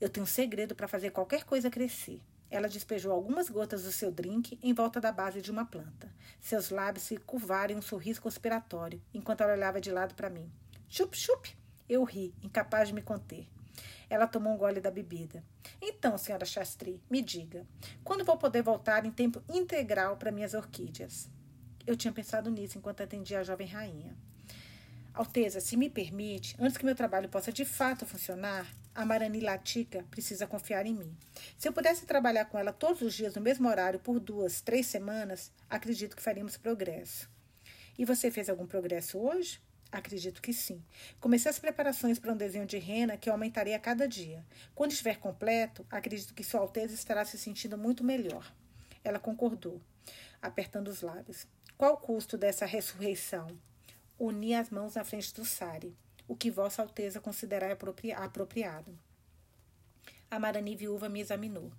Eu 0.01 0.09
tenho 0.09 0.24
um 0.24 0.26
segredo 0.26 0.74
para 0.74 0.89
fazer 0.89 1.11
qualquer 1.11 1.45
coisa 1.45 1.70
crescer. 1.70 2.22
Ela 2.51 2.68
despejou 2.68 3.12
algumas 3.12 3.48
gotas 3.48 3.84
do 3.84 3.92
seu 3.92 4.11
drink 4.11 4.59
em 4.62 4.74
volta 4.74 5.01
da 5.01 5.12
base 5.12 5.40
de 5.40 5.51
uma 5.51 5.64
planta. 5.64 6.12
Seus 6.40 6.70
lábios 6.70 7.05
se 7.05 7.16
curvaram 7.16 7.74
em 7.74 7.78
um 7.78 7.82
sorriso 7.82 8.20
conspiratório, 8.20 9.01
enquanto 9.14 9.42
ela 9.42 9.53
olhava 9.53 9.80
de 9.80 9.90
lado 9.90 10.14
para 10.14 10.28
mim. 10.28 10.51
Chup, 10.88 11.16
chup! 11.16 11.57
Eu 11.88 12.03
ri, 12.03 12.34
incapaz 12.42 12.88
de 12.88 12.94
me 12.94 13.03
conter. 13.03 13.46
Ela 14.09 14.26
tomou 14.26 14.53
um 14.53 14.57
gole 14.57 14.80
da 14.80 14.90
bebida. 14.90 15.44
Então, 15.80 16.18
senhora 16.18 16.44
Chastri, 16.44 17.01
me 17.09 17.22
diga, 17.22 17.64
quando 18.03 18.24
vou 18.24 18.36
poder 18.36 18.62
voltar 18.62 19.07
em 19.07 19.11
tempo 19.11 19.42
integral 19.48 20.16
para 20.16 20.32
minhas 20.32 20.53
orquídeas? 20.53 21.28
Eu 21.86 21.96
tinha 21.96 22.12
pensado 22.12 22.51
nisso 22.51 22.76
enquanto 22.76 23.03
atendia 23.03 23.40
a 23.40 23.44
jovem 23.44 23.68
rainha. 23.68 24.16
Alteza, 25.14 25.61
se 25.61 25.76
me 25.76 25.88
permite, 25.88 26.57
antes 26.59 26.76
que 26.76 26.84
meu 26.84 26.94
trabalho 26.94 27.28
possa 27.28 27.53
de 27.53 27.64
fato 27.64 28.07
funcionar, 28.07 28.66
a 29.01 29.07
Marani 29.07 29.40
Latica 29.40 30.05
precisa 30.11 30.46
confiar 30.46 30.84
em 30.84 30.94
mim. 30.94 31.16
Se 31.57 31.66
eu 31.66 31.72
pudesse 31.72 32.05
trabalhar 32.05 32.44
com 32.44 32.59
ela 32.59 32.70
todos 32.70 33.01
os 33.01 33.14
dias 33.14 33.34
no 33.34 33.40
mesmo 33.40 33.66
horário 33.66 33.98
por 33.98 34.20
duas, 34.20 34.61
três 34.61 34.86
semanas, 34.86 35.51
acredito 35.70 36.14
que 36.14 36.22
faríamos 36.22 36.59
progresso. 36.59 37.26
E 37.98 38.05
você 38.05 38.30
fez 38.30 38.51
algum 38.51 38.66
progresso 38.66 39.18
hoje? 39.18 39.59
Acredito 39.90 40.42
que 40.42 40.53
sim. 40.53 40.84
Comecei 41.18 41.51
as 41.51 41.59
preparações 41.59 42.18
para 42.18 42.30
um 42.30 42.36
desenho 42.36 42.66
de 42.66 42.76
rena 42.76 43.16
que 43.16 43.30
eu 43.30 43.32
aumentarei 43.32 43.72
a 43.72 43.78
cada 43.78 44.07
dia. 44.07 44.44
Quando 44.74 44.92
estiver 44.92 45.18
completo, 45.18 45.86
acredito 45.90 46.34
que 46.34 46.44
Sua 46.44 46.61
Alteza 46.61 46.94
estará 46.94 47.24
se 47.24 47.38
sentindo 47.38 47.78
muito 47.78 48.05
melhor. 48.05 48.53
Ela 49.03 49.18
concordou, 49.18 49.80
apertando 50.42 50.88
os 50.88 51.01
lábios. 51.01 51.46
Qual 51.78 51.94
o 51.94 51.96
custo 51.96 52.36
dessa 52.36 52.66
ressurreição? 52.66 53.48
Unir 54.18 54.57
as 54.57 54.68
mãos 54.68 54.94
na 54.94 55.05
frente 55.05 55.32
do 55.32 55.44
Sari 55.46 55.96
o 56.31 56.37
que 56.37 56.49
Vossa 56.49 56.81
Alteza 56.81 57.18
considerar 57.18 57.72
apropriado. 57.72 58.97
A 60.31 60.39
Marani 60.39 60.76
viúva 60.76 61.09
me 61.09 61.20
examinou. 61.20 61.72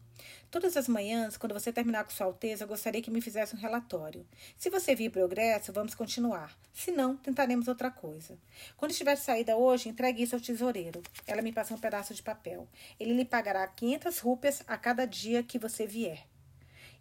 Todas 0.52 0.76
as 0.76 0.89
manhãs, 0.89 1.38
quando 1.38 1.54
você 1.54 1.72
terminar 1.72 2.04
com 2.04 2.12
Sua 2.12 2.26
Alteza, 2.26 2.66
gostaria 2.66 3.02
que 3.02 3.10
me 3.10 3.22
fizesse 3.22 3.56
um 3.56 3.58
relatório. 3.58 4.28
Se 4.58 4.70
você 4.70 4.93
vir 4.93 5.10
progresso, 5.10 5.72
vamos 5.72 5.95
continuar. 5.95 6.54
Se 6.74 6.91
não, 6.91 7.16
tentaremos 7.16 7.70
outra 7.70 7.89
coisa. 7.89 8.38
Quando 8.76 8.91
estiver 8.91 9.16
saída 9.16 9.56
hoje, 9.56 9.88
entregue 9.88 10.24
isso 10.24 10.36
ao 10.36 10.41
tesoureiro. 10.41 11.02
Ela 11.26 11.41
me 11.41 11.54
passou 11.54 11.78
um 11.78 11.80
pedaço 11.80 12.14
de 12.14 12.22
papel. 12.22 12.68
Ele 12.99 13.14
lhe 13.14 13.24
pagará 13.24 13.66
500 13.66 14.20
rúpias 14.20 14.64
a 14.68 14.78
cada 14.78 15.06
dia 15.06 15.41
que 15.41 15.58
você 15.58 15.88
vier. 15.88 16.28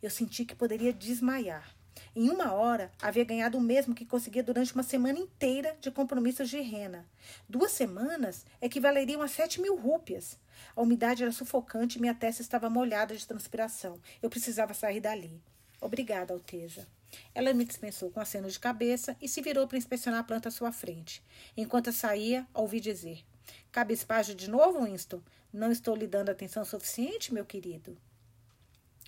Eu 0.01 0.09
senti 0.09 0.45
que 0.45 0.55
poderia 0.55 0.93
desmaiar. 0.93 1.80
Em 2.15 2.29
uma 2.29 2.53
hora, 2.53 2.91
havia 3.01 3.25
ganhado 3.25 3.57
o 3.57 3.61
mesmo 3.61 3.95
que 3.95 4.05
conseguia 4.05 4.43
durante 4.43 4.75
uma 4.75 4.83
semana 4.83 5.19
inteira 5.19 5.77
de 5.81 5.93
compromissos 5.93 6.51
de 6.51 6.61
rena. 6.61 7.07
Duas 7.49 7.71
semanas 7.71 8.45
equivaleriam 8.61 9.23
a 9.23 9.29
sete 9.29 9.61
mil 9.61 9.77
rúpias. 9.77 10.37
A 10.75 10.83
umidade 10.83 11.23
era 11.23 11.31
sufocante 11.31 11.99
e 11.99 12.01
minha 12.01 12.15
testa 12.15 12.43
estava 12.43 12.69
molhada 12.69 13.17
de 13.17 13.27
transpiração. 13.27 14.01
Eu 14.21 14.29
precisava 14.29 14.75
sair 14.75 15.01
dali. 15.01 15.41
Obrigada, 15.81 16.35
Alteza. 16.35 16.87
Ela 17.33 17.55
me 17.55 17.65
dispensou 17.65 18.11
com 18.11 18.21
aceno 18.21 18.51
de 18.51 18.59
cabeça 18.59 19.17
e 19.23 19.29
se 19.29 19.41
virou 19.41 19.69
para 19.69 19.79
inspecionar 19.79 20.21
a 20.21 20.25
planta 20.25 20.49
à 20.49 20.53
sua 20.53 20.73
frente. 20.73 21.23
Enquanto 21.57 21.87
eu 21.89 21.93
saía, 21.93 22.47
ouvi 22.53 22.81
dizer: 22.81 23.25
Cabisbaixo 23.71 24.35
de 24.35 24.51
novo, 24.51 24.85
Winston? 24.85 25.23
Não 25.53 25.71
estou 25.71 25.95
lhe 25.95 26.09
dando 26.09 26.31
atenção 26.31 26.65
suficiente, 26.65 27.33
meu 27.33 27.45
querido? 27.45 27.97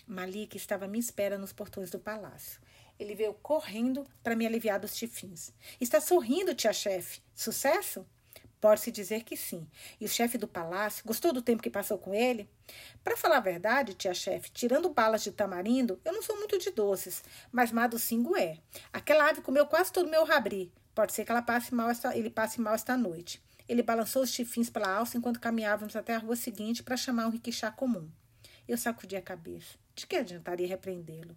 Malik 0.07 0.57
estava 0.57 0.84
à 0.84 0.88
minha 0.88 1.00
espera 1.00 1.38
nos 1.38 1.53
portões 1.53 1.90
do 1.90 1.98
palácio. 1.98 2.61
Ele 2.99 3.14
veio 3.14 3.34
correndo 3.34 4.07
para 4.22 4.36
me 4.36 4.47
aliviar 4.47 4.78
dos 4.78 4.97
chifins. 4.97 5.53
Está 5.80 6.01
sorrindo, 6.01 6.55
tia-chefe. 6.55 7.20
Sucesso? 7.34 8.07
Pode-se 8.61 8.93
dizer 8.93 9.24
que 9.24 9.36
sim. 9.36 9.66
E 10.01 10.05
o 10.05 10.09
chefe 10.09 10.38
do 10.38 10.47
palácio 10.47 11.05
gostou 11.05 11.32
do 11.32 11.43
tempo 11.43 11.61
que 11.61 11.68
passou 11.68 11.99
com 11.99 12.14
ele? 12.14 12.49
Para 13.03 13.16
falar 13.16 13.38
a 13.38 13.40
verdade, 13.40 13.93
tia-chefe, 13.93 14.53
tirando 14.53 14.88
balas 14.88 15.24
de 15.24 15.32
tamarindo, 15.32 16.01
eu 16.05 16.12
não 16.12 16.22
sou 16.22 16.36
muito 16.36 16.57
de 16.59 16.70
doces, 16.70 17.24
mas 17.51 17.72
Maducingo 17.72 18.36
é. 18.36 18.59
Aquela 18.93 19.28
ave 19.28 19.40
comeu 19.40 19.66
quase 19.66 19.93
todo 19.93 20.07
o 20.07 20.11
meu 20.11 20.24
rabri. 20.24 20.72
Pode 20.95 21.12
ser 21.12 21.24
que 21.24 21.32
ela 21.32 21.43
passe 21.43 21.74
mal 21.74 21.90
esta, 21.90 22.16
ele 22.16 22.30
passe 22.30 22.61
mal 22.61 22.74
esta 22.74 22.97
noite. 22.97 23.43
Ele 23.68 23.82
balançou 23.82 24.22
os 24.22 24.30
chifins 24.30 24.70
pela 24.70 24.95
alça 24.95 25.16
enquanto 25.16 25.40
caminhávamos 25.40 25.97
até 25.97 26.14
a 26.14 26.18
rua 26.18 26.36
seguinte 26.36 26.84
para 26.84 26.97
chamar 26.97 27.26
um 27.26 27.30
riquixá 27.30 27.68
comum. 27.70 28.09
Eu 28.68 28.78
sacudi 28.78 29.16
a 29.16 29.22
cabeça. 29.22 29.76
De 29.95 30.07
que 30.07 30.14
adiantaria 30.14 30.68
repreendê-lo? 30.68 31.36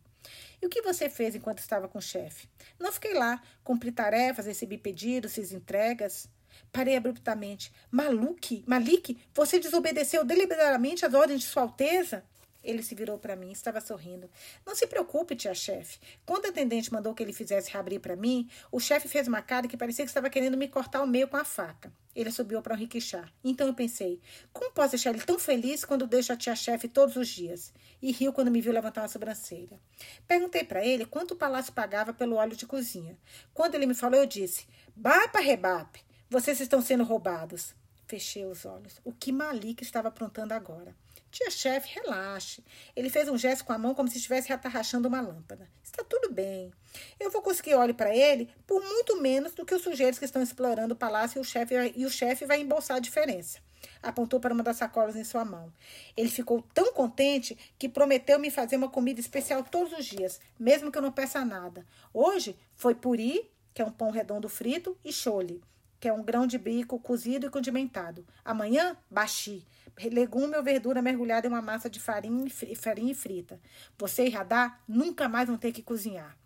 E 0.62 0.66
o 0.66 0.70
que 0.70 0.82
você 0.82 1.10
fez 1.10 1.36
enquanto 1.36 1.60
estava 1.60 1.88
com 1.88 2.00
o 2.00 2.02
chefe? 2.02 2.48
Não 2.80 2.92
fiquei 2.92 3.14
lá, 3.14 3.42
cumpri 3.64 3.92
tarefas, 3.92 4.46
recebi 4.46 4.78
pedidos, 4.78 5.34
fiz 5.34 5.52
entregas. 5.52 6.28
Parei 6.72 6.96
abruptamente. 6.96 7.72
Maluque, 7.92 8.64
Malik, 8.68 9.18
você 9.34 9.60
desobedeceu 9.60 10.24
deliberadamente 10.24 11.06
às 11.06 11.14
ordens 11.14 11.42
de 11.42 11.48
Sua 11.48 11.64
Alteza? 11.64 12.24
Ele 12.66 12.82
se 12.82 12.96
virou 12.96 13.18
para 13.18 13.36
mim, 13.36 13.52
estava 13.52 13.80
sorrindo. 13.80 14.30
Não 14.66 14.76
se 14.76 14.88
preocupe, 14.88 15.36
tia-chefe. 15.36 16.00
Quando 16.26 16.48
a 16.48 16.50
atendente 16.50 16.92
mandou 16.92 17.14
que 17.14 17.22
ele 17.22 17.32
fizesse 17.32 17.72
reabrir 17.72 18.00
para 18.00 18.16
mim, 18.16 18.50
o 18.72 18.80
chefe 18.80 19.08
fez 19.08 19.28
uma 19.28 19.42
cara 19.42 19.68
que 19.68 19.78
parecia 19.78 20.04
que 20.04 20.10
estava 20.10 20.30
querendo 20.30 20.58
me 20.58 20.68
cortar 20.68 21.04
o 21.04 21.08
meio 21.08 21.28
com 21.28 21.38
a 21.38 21.46
faca. 21.46 21.94
Ele 22.16 22.32
subiu 22.32 22.62
para 22.62 22.74
o 22.74 22.78
riquixá. 22.78 23.30
Então 23.44 23.68
eu 23.68 23.74
pensei, 23.74 24.20
como 24.52 24.72
posso 24.72 24.92
deixar 24.92 25.12
ele 25.12 25.22
tão 25.22 25.38
feliz 25.38 25.86
quando 25.86 26.08
deixo 26.08 26.34
a 26.34 26.38
tia-chefe 26.38 26.88
todos 26.88 27.16
os 27.16 27.28
dias? 27.28 27.72
E 28.02 28.12
riu 28.12 28.34
quando 28.34 28.50
me 28.50 28.62
viu 28.62 28.74
levantar 28.74 29.02
uma 29.02 29.08
sobrancelha. 29.08 29.80
Perguntei 30.28 30.64
para 30.64 30.84
ele 30.84 31.06
quanto 31.06 31.32
o 31.32 31.38
palácio 31.38 31.74
pagava 31.74 32.14
pelo 32.14 32.38
óleo 32.38 32.56
de 32.56 32.66
cozinha. 32.66 33.18
Quando 33.54 33.76
ele 33.76 33.86
me 33.86 33.94
falou, 33.94 34.20
eu 34.20 34.26
disse, 34.26 34.66
bapa 34.96 35.40
rebape, 35.40 36.04
vocês 36.30 36.60
estão 36.60 36.82
sendo 36.82 37.04
roubados. 37.04 37.76
Fechei 38.08 38.46
os 38.46 38.66
olhos. 38.66 39.00
O 39.04 39.12
que 39.12 39.32
Malik 39.32 39.84
estava 39.84 40.08
aprontando 40.08 40.54
agora? 40.54 40.96
Tia-chefe, 41.36 42.00
relaxe. 42.00 42.64
Ele 42.96 43.10
fez 43.10 43.28
um 43.28 43.38
gesto 43.38 43.66
com 43.66 43.74
a 43.74 43.78
mão 43.78 43.94
como 43.94 44.08
se 44.08 44.16
estivesse 44.16 44.54
atarrachando 44.54 45.10
uma 45.10 45.20
lâmpada. 45.20 45.70
Está 45.84 46.02
tudo 46.02 46.32
bem. 46.32 46.72
Eu 47.20 47.30
vou 47.30 47.42
conseguir 47.42 47.76
óleo 47.76 47.94
para 47.94 48.16
ele 48.16 48.50
por 48.66 48.82
muito 48.82 49.22
menos 49.22 49.54
do 49.54 49.66
que 49.66 49.76
os 49.76 49.82
sujeitos 49.82 50.18
que 50.18 50.24
estão 50.24 50.42
explorando 50.42 50.94
o 50.94 50.98
palácio 50.98 51.38
e 51.38 51.42
o 51.42 51.44
chefe, 51.44 51.76
e 51.94 52.06
o 52.06 52.10
chefe 52.10 52.46
vai 52.46 52.62
embolsar 52.62 52.96
a 52.96 53.02
diferença. 53.02 53.60
Apontou 54.02 54.40
para 54.40 54.54
uma 54.54 54.64
das 54.64 54.78
sacolas 54.78 55.18
em 55.18 55.26
sua 55.26 55.44
mão. 55.44 55.74
Ele 56.16 56.30
ficou 56.30 56.62
tão 56.74 56.94
contente 56.94 57.58
que 57.78 57.90
prometeu 57.90 58.40
me 58.40 58.50
fazer 58.50 58.78
uma 58.78 58.88
comida 58.88 59.20
especial 59.20 59.62
todos 59.62 59.92
os 59.92 60.06
dias, 60.06 60.40
mesmo 60.58 60.90
que 60.90 60.98
eu 60.98 61.02
não 61.02 61.12
peça 61.12 61.44
nada. 61.44 61.86
Hoje 62.14 62.58
foi 62.78 62.96
puri, 62.96 63.52
que 63.74 63.82
é 63.82 63.86
um 63.86 63.92
pão 63.92 64.10
redondo 64.10 64.48
frito, 64.48 64.98
e 65.04 65.12
chole, 65.12 65.62
que 66.00 66.08
é 66.08 66.14
um 66.14 66.24
grão 66.24 66.48
de 66.48 66.58
bico 66.58 66.98
cozido 66.98 67.46
e 67.46 67.50
condimentado. 67.50 68.26
Amanhã, 68.46 68.96
baxi, 69.12 69.66
legume 70.04 70.56
ou 70.58 70.64
verdura 70.64 71.02
mergulhada 71.02 71.48
em 71.48 71.50
uma 71.50 71.62
massa 71.62 71.90
de 71.90 72.00
farinha 72.00 72.48
e, 72.68 72.76
farinha 72.76 73.16
frita. 73.16 73.60
Você 73.98 74.26
e 74.26 74.30
Radar 74.30 74.82
nunca 74.88 75.30
mais 75.30 75.48
vão 75.48 75.58
ter 75.58 75.72
que 75.72 75.82
cozinhar. 75.82 76.38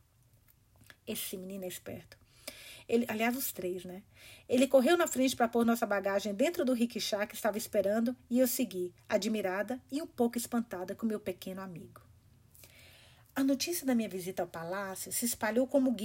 Esse 1.07 1.35
menino 1.35 1.63
é 1.63 1.67
esperto. 1.67 2.17
Ele, 2.87 3.05
aliás, 3.07 3.35
os 3.37 3.51
três, 3.51 3.85
né? 3.85 4.01
Ele 4.47 4.67
correu 4.67 4.97
na 4.97 5.07
frente 5.07 5.35
para 5.35 5.47
pôr 5.47 5.63
nossa 5.63 5.85
bagagem 5.85 6.33
dentro 6.33 6.65
do 6.65 6.73
rickshaw 6.73 7.27
que 7.27 7.35
estava 7.35 7.57
esperando 7.57 8.15
e 8.29 8.39
eu 8.39 8.47
segui, 8.47 8.93
admirada 9.07 9.79
e 9.91 10.01
um 10.01 10.07
pouco 10.07 10.37
espantada 10.37 10.95
com 10.95 11.05
meu 11.05 11.19
pequeno 11.19 11.61
amigo. 11.61 12.08
A 13.35 13.43
notícia 13.43 13.85
da 13.85 13.95
minha 13.95 14.09
visita 14.09 14.43
ao 14.43 14.47
palácio 14.47 15.11
se 15.11 15.25
espalhou 15.25 15.65
como 15.65 15.95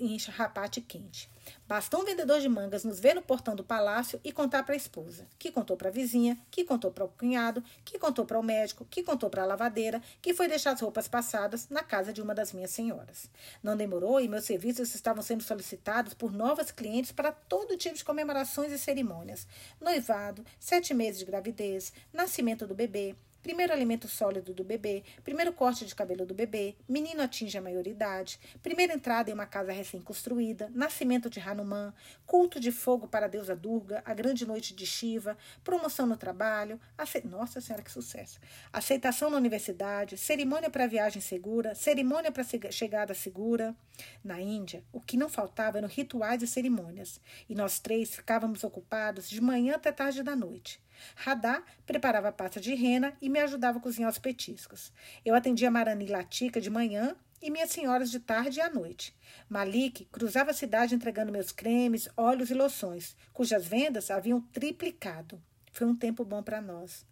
em 0.00 0.16
rapate 0.16 0.80
quente. 0.80 1.30
Bastou 1.66 2.00
um 2.00 2.04
vendedor 2.04 2.40
de 2.40 2.48
mangas 2.48 2.84
nos 2.84 2.98
ver 2.98 3.14
no 3.14 3.22
portão 3.22 3.54
do 3.54 3.64
palácio 3.64 4.20
e 4.24 4.32
contar 4.32 4.62
para 4.62 4.74
a 4.74 4.76
esposa, 4.76 5.26
que 5.38 5.50
contou 5.50 5.76
para 5.76 5.88
a 5.88 5.92
vizinha, 5.92 6.38
que 6.50 6.64
contou 6.64 6.90
para 6.90 7.04
o 7.04 7.08
cunhado, 7.08 7.62
que 7.84 7.98
contou 7.98 8.24
para 8.24 8.38
o 8.38 8.42
médico, 8.42 8.86
que 8.90 9.02
contou 9.02 9.28
para 9.28 9.42
a 9.42 9.46
lavadeira, 9.46 10.02
que 10.20 10.34
foi 10.34 10.48
deixar 10.48 10.72
as 10.72 10.80
roupas 10.80 11.08
passadas 11.08 11.68
na 11.68 11.82
casa 11.82 12.12
de 12.12 12.22
uma 12.22 12.34
das 12.34 12.52
minhas 12.52 12.70
senhoras. 12.70 13.30
Não 13.62 13.76
demorou 13.76 14.20
e 14.20 14.28
meus 14.28 14.44
serviços 14.44 14.94
estavam 14.94 15.22
sendo 15.22 15.42
solicitados 15.42 16.14
por 16.14 16.32
novas 16.32 16.70
clientes 16.70 17.12
para 17.12 17.32
todo 17.32 17.76
tipo 17.76 17.96
de 17.96 18.04
comemorações 18.04 18.72
e 18.72 18.78
cerimônias: 18.78 19.46
noivado, 19.80 20.44
sete 20.58 20.94
meses 20.94 21.18
de 21.18 21.26
gravidez, 21.26 21.92
nascimento 22.12 22.66
do 22.66 22.74
bebê, 22.74 23.14
primeiro 23.42 23.72
alimento 23.72 24.08
sólido 24.08 24.52
do 24.52 24.64
bebê, 24.64 25.02
primeiro 25.24 25.52
corte 25.52 25.84
de 25.84 25.94
cabelo 25.94 26.26
do 26.26 26.34
bebê, 26.34 26.74
menino 26.88 27.22
atinge 27.22 27.56
a 27.56 27.62
maioridade, 27.62 28.38
primeira 28.62 28.94
entrada 28.94 29.30
em 29.30 29.34
uma 29.34 29.46
casa 29.46 29.72
recém-construída, 29.72 30.70
nascimento 30.74 31.30
de 31.30 31.40
Hanuman, 31.40 31.92
culto 32.26 32.60
de 32.60 32.70
fogo 32.70 33.08
para 33.08 33.26
a 33.26 33.28
deusa 33.28 33.56
Durga, 33.56 34.02
a 34.04 34.14
grande 34.14 34.46
noite 34.46 34.74
de 34.74 34.86
Shiva, 34.86 35.36
promoção 35.62 36.06
no 36.06 36.16
trabalho, 36.16 36.80
ace... 36.96 37.26
nossa 37.26 37.60
senhora 37.60 37.82
que 37.82 37.90
sucesso, 37.90 38.40
aceitação 38.72 39.30
na 39.30 39.36
universidade, 39.36 40.16
cerimônia 40.16 40.70
para 40.70 40.86
viagem 40.86 41.20
segura, 41.20 41.74
cerimônia 41.74 42.30
para 42.30 42.44
chegada 42.70 43.14
segura. 43.14 43.74
Na 44.22 44.40
Índia, 44.40 44.84
o 44.92 45.00
que 45.00 45.16
não 45.16 45.28
faltava 45.28 45.78
eram 45.78 45.88
rituais 45.88 46.42
e 46.42 46.46
cerimônias, 46.46 47.20
e 47.48 47.54
nós 47.54 47.80
três 47.80 48.14
ficávamos 48.14 48.62
ocupados 48.62 49.28
de 49.28 49.40
manhã 49.40 49.74
até 49.74 49.90
tarde 49.90 50.22
da 50.22 50.36
noite. 50.36 50.80
Radá 51.14 51.62
preparava 51.86 52.32
pasta 52.32 52.60
de 52.60 52.74
rena 52.74 53.16
e 53.20 53.28
me 53.28 53.40
ajudava 53.40 53.78
a 53.78 53.80
cozinhar 53.80 54.10
os 54.10 54.18
petiscos. 54.18 54.92
Eu 55.24 55.34
atendia 55.34 55.70
Marani 55.70 56.06
Latica 56.06 56.60
de 56.60 56.70
manhã 56.70 57.16
e 57.40 57.50
minhas 57.50 57.70
senhoras 57.70 58.10
de 58.10 58.20
tarde 58.20 58.58
e 58.58 58.62
à 58.62 58.68
noite. 58.68 59.16
Malik 59.48 60.06
cruzava 60.06 60.50
a 60.50 60.54
cidade 60.54 60.94
entregando 60.94 61.32
meus 61.32 61.52
cremes, 61.52 62.08
óleos 62.16 62.50
e 62.50 62.54
loções, 62.54 63.16
cujas 63.32 63.66
vendas 63.66 64.10
haviam 64.10 64.40
triplicado. 64.40 65.40
Foi 65.72 65.86
um 65.86 65.96
tempo 65.96 66.24
bom 66.24 66.42
para 66.42 66.60
nós. 66.60 67.06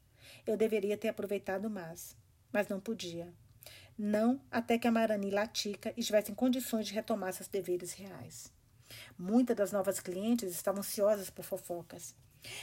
Eu 0.47 0.57
deveria 0.57 0.97
ter 0.97 1.09
aproveitado 1.09 1.71
mais. 1.71 2.17
mas 2.53 2.69
não 2.69 2.81
podia. 2.81 3.35
Não 3.99 4.41
até 4.51 4.79
que 4.79 4.87
a 4.87 4.93
Marani 4.93 5.31
Latica 5.31 5.93
estivesse 5.97 6.33
em 6.33 6.35
condições 6.35 6.87
de 6.87 6.95
retomar 6.95 7.33
seus 7.33 7.49
deveres 7.49 7.93
reais. 7.93 8.51
Muitas 9.19 9.57
das 9.57 9.73
novas 9.73 10.01
clientes 10.01 10.51
estavam 10.53 10.81
ansiosas 10.81 11.31
por 11.31 11.45
fofocas. 11.45 12.15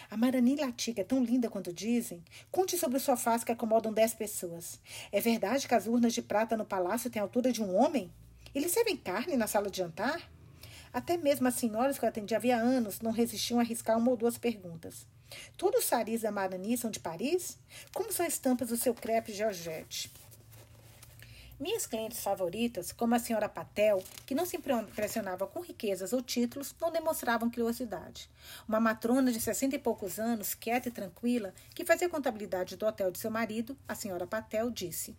A 0.10 0.18
Marani 0.18 0.56
Latica 0.56 1.02
é 1.02 1.04
tão 1.04 1.24
linda 1.24 1.50
quanto 1.50 1.74
dizem. 1.74 2.24
Conte 2.52 2.78
sobre 2.78 2.98
os 2.98 3.04
sofás 3.04 3.44
que 3.44 3.52
acomodam 3.52 3.94
dez 3.94 4.14
pessoas. 4.14 4.80
É 5.12 5.20
verdade 5.20 5.68
que 5.68 5.76
as 5.76 5.88
urnas 5.88 6.14
de 6.14 6.22
prata 6.22 6.58
no 6.58 6.66
palácio 6.66 7.10
têm 7.10 7.20
a 7.20 7.24
altura 7.24 7.52
de 7.52 7.62
um 7.62 7.76
homem? 7.76 8.12
Eles 8.54 8.72
servem 8.72 8.96
carne 8.96 9.36
na 9.36 9.48
sala 9.48 9.70
de 9.70 9.78
jantar? 9.78 10.30
Até 10.92 11.18
mesmo 11.18 11.48
as 11.48 11.56
senhoras 11.56 11.98
que 11.98 12.06
eu 12.06 12.10
atendi 12.10 12.36
havia 12.36 12.58
anos 12.58 13.02
não 13.02 13.12
resistiam 13.12 13.60
a 13.60 13.64
arriscar 13.64 13.98
uma 13.98 14.12
ou 14.12 14.18
duas 14.18 14.38
perguntas. 14.38 15.08
Todos 15.58 15.80
os 15.80 15.86
saris 15.86 16.22
da 16.22 16.32
Marani 16.32 16.78
são 16.78 16.92
de 16.92 17.00
Paris? 17.00 17.58
Como 17.94 18.12
são 18.12 18.26
as 18.26 18.34
estampas 18.34 18.70
do 18.70 18.78
seu 18.78 18.94
crepe 18.94 19.34
Georgette? 19.34 20.12
Minhas 21.64 21.88
clientes 21.88 22.20
favoritas, 22.20 22.92
como 22.92 23.16
a 23.16 23.20
senhora 23.20 23.48
Patel, 23.48 24.04
que 24.26 24.36
não 24.36 24.46
se 24.46 24.58
impressionava 24.58 25.48
com 25.48 25.62
riquezas 25.62 26.12
ou 26.12 26.22
títulos, 26.22 26.76
não 26.78 26.92
demonstravam 26.92 27.50
curiosidade. 27.50 28.30
Uma 28.68 28.82
matrona 28.82 29.32
de 29.32 29.40
sessenta 29.40 29.78
e 29.78 29.80
poucos 29.80 30.20
anos, 30.20 30.54
quieta 30.54 30.90
e 30.90 30.92
tranquila, 30.92 31.54
que 31.74 31.86
fazia 31.86 32.10
contabilidade 32.10 32.76
do 32.76 32.86
hotel 32.86 33.10
de 33.10 33.18
seu 33.18 33.32
marido, 33.32 33.78
a 33.88 33.96
senhora 33.96 34.28
Patel, 34.28 34.70
disse: 34.70 35.16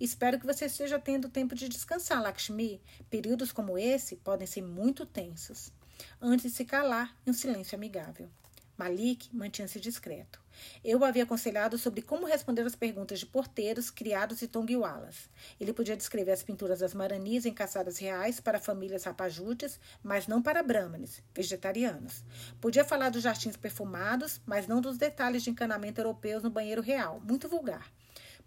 Espero 0.00 0.40
que 0.40 0.46
você 0.46 0.64
esteja 0.64 0.98
tendo 0.98 1.28
tempo 1.28 1.54
de 1.54 1.68
descansar, 1.68 2.20
Lakshmi. 2.20 2.80
Períodos 3.08 3.52
como 3.52 3.78
esse 3.78 4.16
podem 4.16 4.48
ser 4.48 4.62
muito 4.62 5.06
tensos. 5.06 5.72
Antes 6.20 6.50
de 6.50 6.56
se 6.56 6.64
calar, 6.64 7.16
em 7.24 7.30
um 7.30 7.32
silêncio 7.32 7.76
amigável. 7.76 8.28
Malik 8.76 9.28
mantinha-se 9.32 9.78
discreto. 9.78 10.42
Eu 10.84 10.98
o 10.98 11.04
havia 11.04 11.22
aconselhado 11.22 11.78
sobre 11.78 12.02
como 12.02 12.26
responder 12.26 12.62
às 12.62 12.74
perguntas 12.74 13.20
de 13.20 13.26
porteiros, 13.26 13.88
criados 13.88 14.42
e 14.42 14.48
tonguiwalas. 14.48 15.28
Ele 15.60 15.72
podia 15.72 15.96
descrever 15.96 16.32
as 16.32 16.42
pinturas 16.42 16.80
das 16.80 16.92
maranis 16.92 17.46
em 17.46 17.54
caçadas 17.54 17.98
reais 17.98 18.40
para 18.40 18.58
famílias 18.58 19.04
rapajutes, 19.04 19.78
mas 20.02 20.26
não 20.26 20.42
para 20.42 20.62
brahmanes, 20.62 21.22
vegetarianos. 21.32 22.24
Podia 22.60 22.84
falar 22.84 23.10
dos 23.10 23.22
jardins 23.22 23.56
perfumados, 23.56 24.40
mas 24.44 24.66
não 24.66 24.80
dos 24.80 24.98
detalhes 24.98 25.44
de 25.44 25.50
encanamento 25.50 26.00
europeus 26.00 26.42
no 26.42 26.50
banheiro 26.50 26.82
real, 26.82 27.20
muito 27.20 27.48
vulgar. 27.48 27.92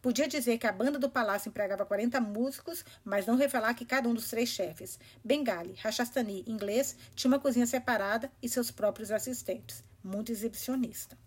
Podia 0.02 0.28
dizer 0.28 0.58
que 0.58 0.68
a 0.68 0.72
banda 0.72 1.00
do 1.00 1.10
palácio 1.10 1.50
empregava 1.50 1.86
40 1.86 2.20
músicos, 2.22 2.86
mas 3.04 3.26
não 3.26 3.36
revelar 3.36 3.74
que 3.74 3.86
cada 3.86 4.08
um 4.08 4.14
dos 4.14 4.30
três 4.30 4.50
chefes, 4.50 5.00
Bengali, 5.24 5.74
Rajasthani 5.76 6.44
e 6.46 6.52
inglês, 6.52 6.96
tinha 7.16 7.32
uma 7.32 7.40
cozinha 7.40 7.66
separada 7.66 8.32
e 8.42 8.48
seus 8.48 8.70
próprios 8.70 9.12
assistentes 9.12 9.87
muito 10.08 10.32
exibicionista. 10.32 11.18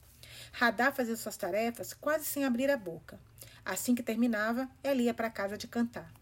Radar 0.53 0.95
fazia 0.95 1.17
suas 1.17 1.37
tarefas 1.37 1.93
quase 1.93 2.25
sem 2.25 2.45
abrir 2.45 2.71
a 2.71 2.77
boca. 2.77 3.21
Assim 3.65 3.95
que 3.95 4.03
terminava, 4.03 4.69
ela 4.83 5.03
ia 5.03 5.15
para 5.15 5.31
casa 5.31 5.57
de 5.57 5.69
cantar. 5.69 6.13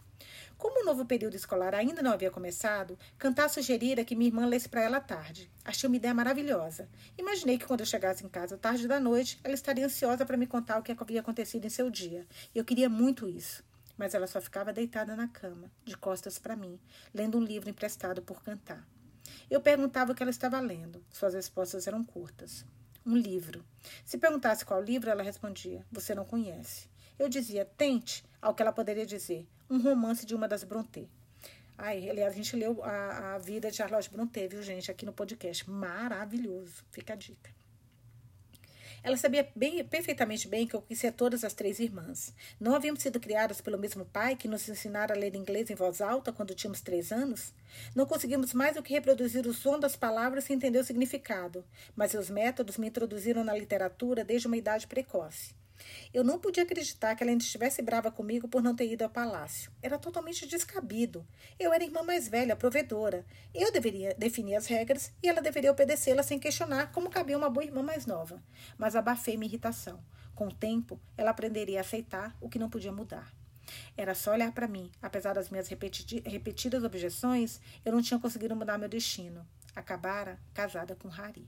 Como 0.59 0.82
o 0.82 0.84
novo 0.84 1.06
período 1.06 1.36
escolar 1.36 1.72
ainda 1.72 2.02
não 2.02 2.11
havia 2.11 2.32
começado, 2.32 2.98
Cantar 3.16 3.48
sugerira 3.48 4.04
que 4.04 4.16
minha 4.16 4.28
irmã 4.28 4.44
lesse 4.44 4.68
para 4.68 4.82
ela 4.82 5.00
tarde. 5.00 5.48
Achei 5.64 5.86
uma 5.88 5.96
ideia 5.96 6.12
maravilhosa. 6.12 6.88
Imaginei 7.16 7.59
que 7.59 7.64
quando 7.64 7.80
eu 7.80 7.86
chegasse 7.86 8.24
em 8.24 8.28
casa 8.28 8.59
tarde 8.59 8.88
da 8.88 8.98
noite, 8.98 9.38
ela 9.44 9.54
estaria 9.54 9.86
ansiosa 9.86 10.26
para 10.26 10.36
me 10.36 10.48
contar 10.48 10.78
o 10.78 10.82
que 10.82 10.90
havia 10.90 11.20
acontecido 11.20 11.64
em 11.64 11.70
seu 11.70 11.88
dia. 11.88 12.26
Eu 12.52 12.64
queria 12.64 12.88
muito 12.88 13.28
isso. 13.28 13.62
Mas 13.96 14.14
ela 14.14 14.26
só 14.26 14.40
ficava 14.40 14.72
deitada 14.72 15.14
na 15.14 15.28
cama, 15.28 15.70
de 15.84 15.96
costas 15.96 16.38
para 16.38 16.56
mim, 16.56 16.78
lendo 17.14 17.38
um 17.38 17.42
livro 17.42 17.70
emprestado 17.70 18.20
por 18.20 18.42
Cantar. 18.42 18.84
Eu 19.51 19.61
perguntava 19.61 20.12
o 20.12 20.14
que 20.14 20.22
ela 20.22 20.31
estava 20.31 20.61
lendo. 20.61 21.05
Suas 21.11 21.35
respostas 21.35 21.87
eram 21.87 22.05
curtas. 22.05 22.64
Um 23.05 23.16
livro. 23.16 23.64
Se 24.05 24.18
perguntasse 24.18 24.64
qual 24.64 24.83
livro, 24.83 25.11
ela 25.11 25.22
respondia: 25.22 25.85
Você 25.91 26.14
não 26.14 26.24
conhece. 26.24 26.89
Eu 27.18 27.29
dizia: 27.29 27.64
Tente, 27.64 28.24
ao 28.41 28.55
que 28.55 28.62
ela 28.62 28.72
poderia 28.72 29.07
dizer: 29.07 29.47
Um 29.68 29.81
romance 29.81 30.26
de 30.26 30.35
uma 30.35 30.47
das 30.47 30.64
Brontë. 30.64 31.09
Ai, 31.76 32.11
aliás, 32.11 32.33
a 32.33 32.37
gente 32.37 32.57
leu 32.57 32.83
a, 32.83 33.35
a 33.35 33.39
vida 33.39 33.70
de 33.70 33.76
Charlotte 33.76 34.11
Brontë, 34.11 34.49
viu, 34.49 34.62
gente, 34.62 34.91
aqui 34.91 35.07
no 35.07 35.12
podcast. 35.12 35.68
Maravilhoso. 35.70 36.85
Fica 36.91 37.12
a 37.12 37.16
dica. 37.16 37.57
Ela 39.03 39.16
sabia 39.16 39.49
bem, 39.55 39.84
perfeitamente 39.84 40.49
bem 40.49 40.66
que 40.66 40.74
eu 40.74 40.82
conhecia 40.82 41.12
todas 41.12 41.44
as 41.44 41.55
três 41.55 41.78
irmãs. 41.78 42.34
Não 42.59 42.74
havíamos 42.74 43.03
sido 43.03 43.20
criadas 43.20 43.61
pelo 43.61 43.78
mesmo 43.78 44.05
pai 44.05 44.36
que 44.36 44.49
nos 44.49 44.68
ensinara 44.68 45.14
a 45.14 45.16
ler 45.16 45.34
inglês 45.34 45.70
em 45.70 45.74
voz 45.74 46.01
alta 46.01 46.32
quando 46.32 46.55
tínhamos 46.55 46.80
três 46.80 47.12
anos? 47.12 47.53
Não 47.94 48.07
conseguimos 48.07 48.53
mais 48.53 48.74
do 48.74 48.82
que 48.82 48.92
reproduzir 48.92 49.46
o 49.46 49.55
som 49.55 49.78
das 49.78 49.96
palavras 49.96 50.44
sem 50.44 50.57
entender 50.57 50.78
o 50.78 50.84
significado, 50.84 51.64
mas 51.94 52.11
seus 52.11 52.28
métodos 52.28 52.76
me 52.76 52.88
introduziram 52.88 53.44
na 53.44 53.55
literatura 53.55 54.24
desde 54.24 54.46
uma 54.46 54.57
idade 54.57 54.86
precoce. 54.86 55.55
Eu 56.12 56.24
não 56.24 56.39
podia 56.39 56.62
acreditar 56.62 57.14
que 57.14 57.22
ela 57.22 57.31
ainda 57.31 57.45
estivesse 57.45 57.83
brava 57.83 58.11
comigo 58.11 58.49
por 58.49 58.62
não 58.62 58.74
ter 58.74 58.91
ido 58.91 59.03
ao 59.03 59.11
palácio. 59.11 59.70
Era 59.83 59.99
totalmente 59.99 60.47
descabido. 60.47 61.26
Eu 61.59 61.72
era 61.72 61.85
irmã 61.85 62.03
mais 62.03 62.29
velha, 62.29 62.57
provedora. 62.57 63.24
Eu 63.55 63.72
deveria 63.72 64.14
definir 64.14 64.55
as 64.55 64.66
regras 64.66 65.12
e 65.22 65.29
ela 65.29 65.41
deveria 65.41 65.70
obedecê-las 65.70 66.26
sem 66.26 66.39
questionar, 66.39 66.93
como 66.93 67.11
cabia 67.11 67.37
uma 67.39 67.51
boa 67.51 67.64
irmã 67.64 67.83
mais 67.83 68.07
nova. 68.07 68.43
Mas 68.76 68.97
abafei 68.97 69.37
minha 69.37 69.49
irritação. 69.49 70.03
Com 70.35 70.49
o 70.49 70.55
tempo, 70.55 71.01
ela 71.16 71.31
aprenderia 71.31 71.79
a 71.79 71.81
aceitar 71.81 72.37
o 72.41 72.49
que 72.49 72.59
não 72.59 72.70
podia 72.70 72.93
mudar. 72.93 73.33
Era 73.97 74.14
só 74.14 74.33
olhar 74.33 74.53
para 74.53 74.68
mim. 74.68 74.91
Apesar 75.03 75.35
das 75.35 75.51
minhas 75.51 75.68
repetidas 75.68 76.85
objeções, 76.85 77.61
eu 77.85 77.93
não 77.93 78.03
tinha 78.03 78.20
conseguido 78.20 78.57
mudar 78.57 78.79
meu 78.79 78.89
destino. 78.89 79.47
Acabara 79.74 80.39
casada 80.55 80.95
com 80.95 81.09
Hari. 81.09 81.47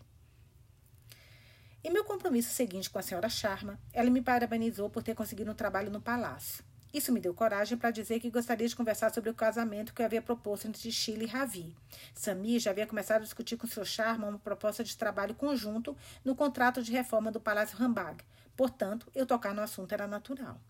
Em 1.83 1.91
meu 1.91 2.05
compromisso 2.05 2.53
seguinte 2.53 2.91
com 2.91 2.99
a 2.99 3.03
senhora 3.03 3.31
Sharma, 3.31 3.81
ela 3.91 4.11
me 4.11 4.21
parabenizou 4.21 4.91
por 4.91 5.03
ter 5.03 5.15
conseguido 5.15 5.51
um 5.51 5.55
trabalho 5.55 5.91
no 5.91 5.99
palácio. 5.99 6.63
Isso 6.93 7.11
me 7.11 7.21
deu 7.21 7.33
coragem 7.33 7.79
para 7.79 7.91
dizer 7.91 8.21
que 8.21 8.29
gostaria 8.29 8.69
de 8.69 8.77
conversar 8.77 9.15
sobre 9.15 9.31
o 9.31 9.35
casamento 9.35 9.95
que 9.95 10.03
eu 10.03 10.07
havia 10.07 10.21
proposto 10.21 10.69
entre 10.69 10.93
Sheila 10.93 11.25
e 11.25 11.27
Ravi. 11.27 11.75
Sami 12.15 12.59
já 12.59 12.71
havia 12.71 12.87
começado 12.87 13.23
a 13.23 13.25
discutir 13.25 13.57
com 13.57 13.67
seu 13.67 13.83
Sharma 13.83 14.29
uma 14.29 14.39
proposta 14.39 14.85
de 14.85 14.95
trabalho 14.95 15.35
conjunto 15.35 15.97
no 16.23 16.35
contrato 16.35 16.83
de 16.83 16.93
reforma 16.93 17.33
do 17.33 17.41
Palácio 17.41 17.79
Rambag. 17.79 18.23
Portanto, 18.55 19.07
eu 19.15 19.25
tocar 19.25 19.55
no 19.55 19.63
assunto 19.63 19.93
era 19.93 20.07
natural. 20.07 20.61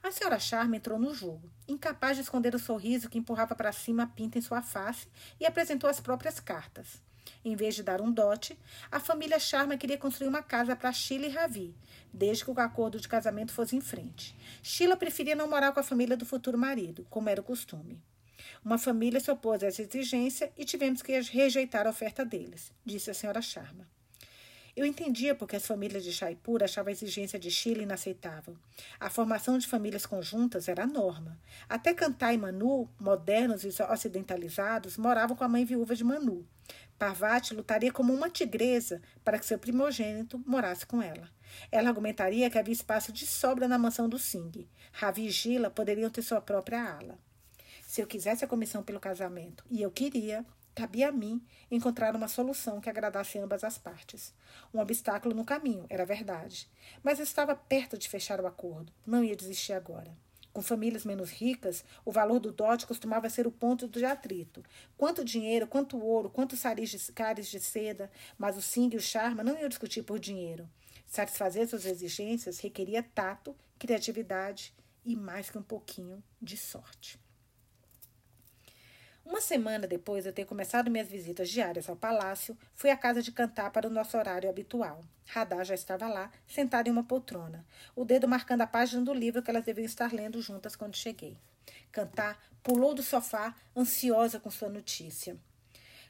A 0.00 0.12
senhora 0.12 0.38
Sharma 0.38 0.76
entrou 0.76 0.96
no 0.96 1.12
jogo, 1.12 1.50
incapaz 1.66 2.16
de 2.16 2.22
esconder 2.22 2.54
o 2.54 2.58
sorriso 2.60 3.10
que 3.10 3.18
empurrava 3.18 3.56
para 3.56 3.72
cima 3.72 4.04
a 4.04 4.06
pinta 4.06 4.38
em 4.38 4.42
sua 4.42 4.62
face, 4.62 5.08
e 5.40 5.46
apresentou 5.46 5.90
as 5.90 5.98
próprias 5.98 6.38
cartas. 6.38 7.02
Em 7.44 7.56
vez 7.56 7.74
de 7.74 7.82
dar 7.82 8.00
um 8.00 8.10
dote, 8.10 8.58
a 8.90 9.00
família 9.00 9.38
Sharma 9.38 9.76
queria 9.76 9.98
construir 9.98 10.28
uma 10.28 10.42
casa 10.42 10.76
para 10.76 10.92
Sheila 10.92 11.26
e 11.26 11.30
Ravi, 11.30 11.74
desde 12.12 12.44
que 12.44 12.50
o 12.50 12.60
acordo 12.60 13.00
de 13.00 13.08
casamento 13.08 13.52
fosse 13.52 13.76
em 13.76 13.80
frente. 13.80 14.36
Sheila 14.62 14.96
preferia 14.96 15.34
não 15.34 15.48
morar 15.48 15.72
com 15.72 15.80
a 15.80 15.84
família 15.84 16.16
do 16.16 16.26
futuro 16.26 16.58
marido, 16.58 17.06
como 17.10 17.28
era 17.28 17.40
o 17.40 17.44
costume. 17.44 18.00
Uma 18.64 18.78
família 18.78 19.20
se 19.20 19.30
opôs 19.30 19.62
a 19.62 19.66
essa 19.66 19.82
exigência 19.82 20.52
e 20.56 20.64
tivemos 20.64 21.02
que 21.02 21.18
rejeitar 21.20 21.86
a 21.86 21.90
oferta 21.90 22.24
deles, 22.24 22.72
disse 22.84 23.10
a 23.10 23.14
senhora 23.14 23.42
Sharma. 23.42 23.86
Eu 24.74 24.86
entendia 24.86 25.34
porque 25.34 25.56
as 25.56 25.66
famílias 25.66 26.02
de 26.02 26.10
Jaipur 26.10 26.62
achavam 26.62 26.88
a 26.88 26.92
exigência 26.92 27.38
de 27.38 27.50
Chile 27.50 27.82
inaceitável. 27.82 28.56
A 28.98 29.10
formação 29.10 29.58
de 29.58 29.66
famílias 29.66 30.06
conjuntas 30.06 30.66
era 30.66 30.84
a 30.84 30.86
norma. 30.86 31.38
Até 31.68 31.92
Cantai 31.92 32.36
e 32.36 32.38
Manu, 32.38 32.88
modernos 32.98 33.64
e 33.64 33.82
ocidentalizados, 33.82 34.96
moravam 34.96 35.36
com 35.36 35.44
a 35.44 35.48
mãe 35.48 35.66
viúva 35.66 35.94
de 35.94 36.02
Manu. 36.02 36.46
Parvati 37.02 37.52
lutaria 37.52 37.90
como 37.90 38.14
uma 38.14 38.30
tigresa 38.30 39.02
para 39.24 39.36
que 39.36 39.44
seu 39.44 39.58
primogênito 39.58 40.40
morasse 40.46 40.86
com 40.86 41.02
ela. 41.02 41.28
Ela 41.72 41.88
argumentaria 41.88 42.48
que 42.48 42.56
havia 42.56 42.72
espaço 42.72 43.12
de 43.12 43.26
sobra 43.26 43.66
na 43.66 43.76
mansão 43.76 44.08
do 44.08 44.20
Singh. 44.20 44.68
Ravi 44.92 45.26
e 45.26 45.30
Gila 45.30 45.68
poderiam 45.68 46.08
ter 46.08 46.22
sua 46.22 46.40
própria 46.40 46.80
ala. 46.80 47.18
Se 47.84 48.00
eu 48.00 48.06
quisesse 48.06 48.44
a 48.44 48.48
comissão 48.48 48.84
pelo 48.84 49.00
casamento, 49.00 49.64
e 49.68 49.82
eu 49.82 49.90
queria, 49.90 50.46
Cabia 50.76 51.08
a 51.08 51.12
mim 51.12 51.44
encontrar 51.70 52.14
uma 52.14 52.28
solução 52.28 52.80
que 52.80 52.88
agradasse 52.88 53.36
ambas 53.36 53.64
as 53.64 53.76
partes. 53.76 54.32
Um 54.72 54.78
obstáculo 54.78 55.34
no 55.34 55.44
caminho, 55.44 55.84
era 55.90 56.06
verdade. 56.06 56.70
Mas 57.02 57.18
estava 57.18 57.56
perto 57.56 57.98
de 57.98 58.08
fechar 58.08 58.40
o 58.40 58.46
acordo. 58.46 58.92
Não 59.04 59.24
ia 59.24 59.36
desistir 59.36 59.72
agora. 59.72 60.16
Com 60.52 60.60
famílias 60.60 61.04
menos 61.04 61.30
ricas, 61.30 61.84
o 62.04 62.12
valor 62.12 62.38
do 62.38 62.52
dote 62.52 62.86
costumava 62.86 63.30
ser 63.30 63.46
o 63.46 63.50
ponto 63.50 63.88
de 63.88 64.04
atrito. 64.04 64.62
Quanto 64.96 65.24
dinheiro, 65.24 65.66
quanto 65.66 65.98
ouro, 65.98 66.28
quantos 66.28 66.58
saris 66.58 66.90
de, 66.90 66.98
de 66.98 67.60
seda, 67.60 68.10
mas 68.36 68.56
o 68.56 68.62
Singh 68.62 68.94
e 68.94 68.98
o 68.98 69.00
Sharma 69.00 69.42
não 69.42 69.58
iam 69.58 69.68
discutir 69.68 70.02
por 70.02 70.18
dinheiro. 70.18 70.68
Satisfazer 71.06 71.68
suas 71.68 71.86
exigências 71.86 72.58
requeria 72.58 73.02
tato, 73.02 73.56
criatividade 73.78 74.74
e 75.04 75.16
mais 75.16 75.50
que 75.50 75.58
um 75.58 75.62
pouquinho 75.62 76.22
de 76.40 76.56
sorte. 76.56 77.21
Uma 79.24 79.40
semana 79.40 79.86
depois 79.86 80.24
de 80.24 80.30
eu 80.30 80.32
ter 80.32 80.44
começado 80.44 80.90
minhas 80.90 81.08
visitas 81.08 81.48
diárias 81.48 81.88
ao 81.88 81.96
palácio, 81.96 82.58
fui 82.74 82.90
à 82.90 82.96
casa 82.96 83.22
de 83.22 83.30
cantar 83.30 83.70
para 83.70 83.86
o 83.86 83.90
nosso 83.90 84.18
horário 84.18 84.50
habitual. 84.50 85.00
Radar 85.26 85.64
já 85.64 85.74
estava 85.74 86.08
lá, 86.08 86.30
sentada 86.46 86.88
em 86.88 86.92
uma 86.92 87.04
poltrona, 87.04 87.64
o 87.94 88.04
dedo 88.04 88.26
marcando 88.26 88.62
a 88.62 88.66
página 88.66 89.02
do 89.02 89.14
livro 89.14 89.42
que 89.42 89.50
elas 89.50 89.64
deviam 89.64 89.86
estar 89.86 90.12
lendo 90.12 90.42
juntas 90.42 90.74
quando 90.74 90.96
cheguei. 90.96 91.38
Cantar 91.92 92.38
pulou 92.62 92.94
do 92.94 93.02
sofá, 93.02 93.54
ansiosa 93.76 94.40
com 94.40 94.50
sua 94.50 94.68
notícia. 94.68 95.36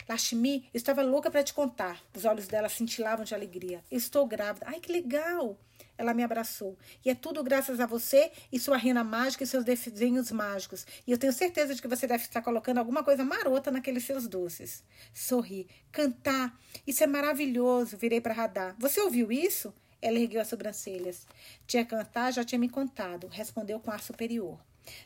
Lashmi, 0.09 0.69
estava 0.75 1.03
louca 1.03 1.31
para 1.31 1.45
te 1.45 1.55
contar. 1.55 2.03
Os 2.15 2.25
olhos 2.25 2.49
dela 2.49 2.69
cintilavam 2.69 3.25
de 3.25 3.35
alegria. 3.35 3.85
Estou 3.91 4.27
grávida. 4.27 4.67
Ai, 4.69 4.81
que 4.81 4.91
legal! 4.91 5.57
Ela 6.03 6.13
me 6.13 6.25
abraçou. 6.25 6.77
E 7.05 7.11
é 7.11 7.15
tudo 7.15 7.45
graças 7.45 7.79
a 7.79 7.87
você 7.87 8.33
e 8.51 8.59
sua 8.59 8.77
rena 8.77 9.05
mágica 9.05 9.45
e 9.45 9.47
seus 9.47 9.65
desenhos 9.65 10.33
mágicos. 10.33 10.85
E 11.07 11.13
eu 11.13 11.17
tenho 11.17 11.33
certeza 11.33 11.75
de 11.75 11.81
que 11.81 11.87
você 11.87 12.09
deve 12.09 12.25
estar 12.25 12.43
colocando 12.43 12.79
alguma 12.79 13.05
coisa 13.05 13.25
marota 13.25 13.71
naqueles 13.71 14.03
seus 14.03 14.27
doces. 14.27 14.83
Sorri. 15.15 15.69
Cantar. 15.93 16.59
Isso 16.85 17.05
é 17.05 17.07
maravilhoso. 17.07 17.97
Virei 17.97 18.21
para 18.21 18.35
Radar. 18.35 18.75
Você 18.81 19.01
ouviu 19.01 19.31
isso? 19.31 19.73
Ela 20.01 20.19
ergueu 20.19 20.41
as 20.41 20.49
sobrancelhas. 20.49 21.25
Tia 21.69 21.85
Cantar 21.85 22.33
já 22.33 22.43
tinha 22.43 22.59
me 22.59 22.69
contado. 22.69 23.29
Respondeu 23.29 23.79
com 23.79 23.93
ar 23.93 24.03
superior. 24.03 24.59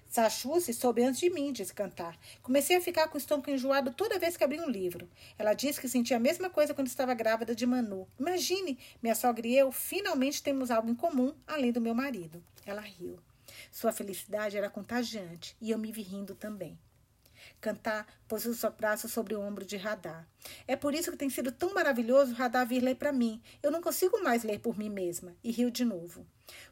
Sachuce 0.09 0.73
soube 0.73 1.03
antes 1.03 1.21
de 1.21 1.29
mim, 1.29 1.53
disse 1.53 1.75
cantar. 1.75 2.19
Comecei 2.43 2.77
a 2.77 2.81
ficar 2.81 3.09
com 3.09 3.17
o 3.17 3.19
estômago 3.19 3.51
enjoado 3.51 3.93
toda 3.93 4.19
vez 4.19 4.37
que 4.37 4.45
abri 4.45 4.59
um 4.59 4.71
livro. 4.71 5.09
Ela 5.39 5.53
disse 5.53 5.81
que 5.81 5.89
sentia 5.89 6.17
a 6.17 6.21
mesma 6.21 6.49
coisa 6.49 6.73
quando 6.73 6.87
estava 6.87 7.13
grávida 7.13 7.55
de 7.55 7.67
Manu. 7.67 8.09
Imagine, 8.19 8.79
minha 9.03 9.15
sogra 9.15 9.47
e 9.47 9.57
eu 9.57 9.71
finalmente 9.71 10.43
temos 10.43 10.71
algo 10.71 10.89
em 10.89 10.95
comum, 10.95 11.35
além 11.47 11.71
do 11.71 11.81
meu 11.81 11.95
marido. 11.95 12.43
Ela 12.65 12.81
riu. 12.81 13.19
Sua 13.71 13.93
felicidade 13.93 14.57
era 14.57 14.71
contagiante 14.71 15.57
e 15.61 15.71
eu 15.71 15.79
me 15.79 15.93
vi 15.93 16.03
rindo 16.03 16.35
também. 16.35 16.79
Cantar 17.61 18.07
pôs 18.27 18.45
o 18.47 18.55
seu 18.55 18.71
braço 18.71 19.09
sobre 19.09 19.35
o 19.35 19.41
ombro 19.41 19.65
de 19.65 19.77
Radar. 19.77 20.27
É 20.67 20.77
por 20.77 20.95
isso 20.95 21.11
que 21.11 21.17
tem 21.17 21.31
sido 21.31 21.53
tão 21.53 21.75
maravilhoso 21.75 22.35
Radar 22.35 22.67
vir 22.67 22.83
ler 22.83 22.97
para 22.97 23.13
mim. 23.13 23.43
Eu 23.63 23.71
não 23.71 23.81
consigo 23.81 24.23
mais 24.23 24.43
ler 24.45 24.61
por 24.61 24.79
mim 24.79 24.89
mesma. 24.89 25.35
E 25.43 25.51
riu 25.51 25.71
de 25.71 25.85
novo. 25.85 26.27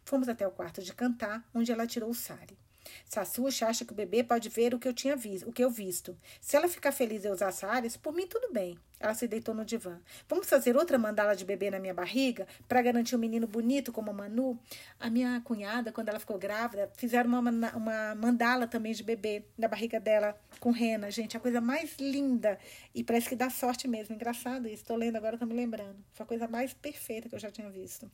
Fomos 0.04 0.28
até 0.28 0.46
o 0.46 0.50
quarto 0.50 0.82
de 0.82 0.94
Cantar, 0.94 1.46
onde 1.54 1.72
ela 1.72 1.86
tirou 1.86 2.10
o 2.10 2.14
sari. 2.14 2.56
Sassucha 3.04 3.66
acha 3.66 3.84
que 3.84 3.92
o 3.92 3.96
bebê 3.96 4.22
pode 4.22 4.48
ver 4.48 4.74
o 4.74 4.78
que 4.78 4.88
eu 4.88 4.92
tinha 4.92 5.16
visto, 5.16 5.48
o 5.48 5.52
que 5.52 5.62
eu 5.62 5.70
visto. 5.70 6.16
Se 6.40 6.56
ela 6.56 6.68
ficar 6.68 6.92
feliz 6.92 7.24
em 7.24 7.30
usar 7.30 7.52
sares, 7.52 7.96
por 7.96 8.12
mim 8.12 8.26
tudo 8.26 8.52
bem. 8.52 8.78
Ela 8.98 9.12
se 9.12 9.28
deitou 9.28 9.54
no 9.54 9.64
divã. 9.64 10.00
Vamos 10.28 10.48
fazer 10.48 10.76
outra 10.76 10.96
mandala 10.96 11.36
de 11.36 11.44
bebê 11.44 11.70
na 11.70 11.78
minha 11.78 11.92
barriga 11.92 12.46
para 12.66 12.80
garantir 12.80 13.14
um 13.14 13.18
menino 13.18 13.46
bonito 13.46 13.92
como 13.92 14.10
a 14.10 14.14
Manu? 14.14 14.58
A 14.98 15.10
minha 15.10 15.40
cunhada, 15.42 15.92
quando 15.92 16.08
ela 16.08 16.18
ficou 16.18 16.38
grávida, 16.38 16.90
fizeram 16.96 17.28
uma, 17.28 17.50
uma 17.76 18.14
mandala 18.14 18.66
também 18.66 18.92
de 18.92 19.02
bebê 19.02 19.44
na 19.58 19.68
barriga 19.68 20.00
dela 20.00 20.38
com 20.58 20.70
rena. 20.70 21.10
Gente, 21.10 21.36
a 21.36 21.40
coisa 21.40 21.60
mais 21.60 21.96
linda. 21.98 22.58
E 22.94 23.04
parece 23.04 23.28
que 23.28 23.36
dá 23.36 23.50
sorte 23.50 23.86
mesmo. 23.86 24.14
Engraçado 24.14 24.66
isso. 24.66 24.82
Estou 24.82 24.96
lendo 24.96 25.16
agora, 25.16 25.34
estou 25.34 25.48
me 25.48 25.54
lembrando. 25.54 25.96
Foi 26.14 26.24
a 26.24 26.26
coisa 26.26 26.48
mais 26.48 26.72
perfeita 26.72 27.28
que 27.28 27.34
eu 27.34 27.40
já 27.40 27.50
tinha 27.50 27.68
visto. 27.68 28.10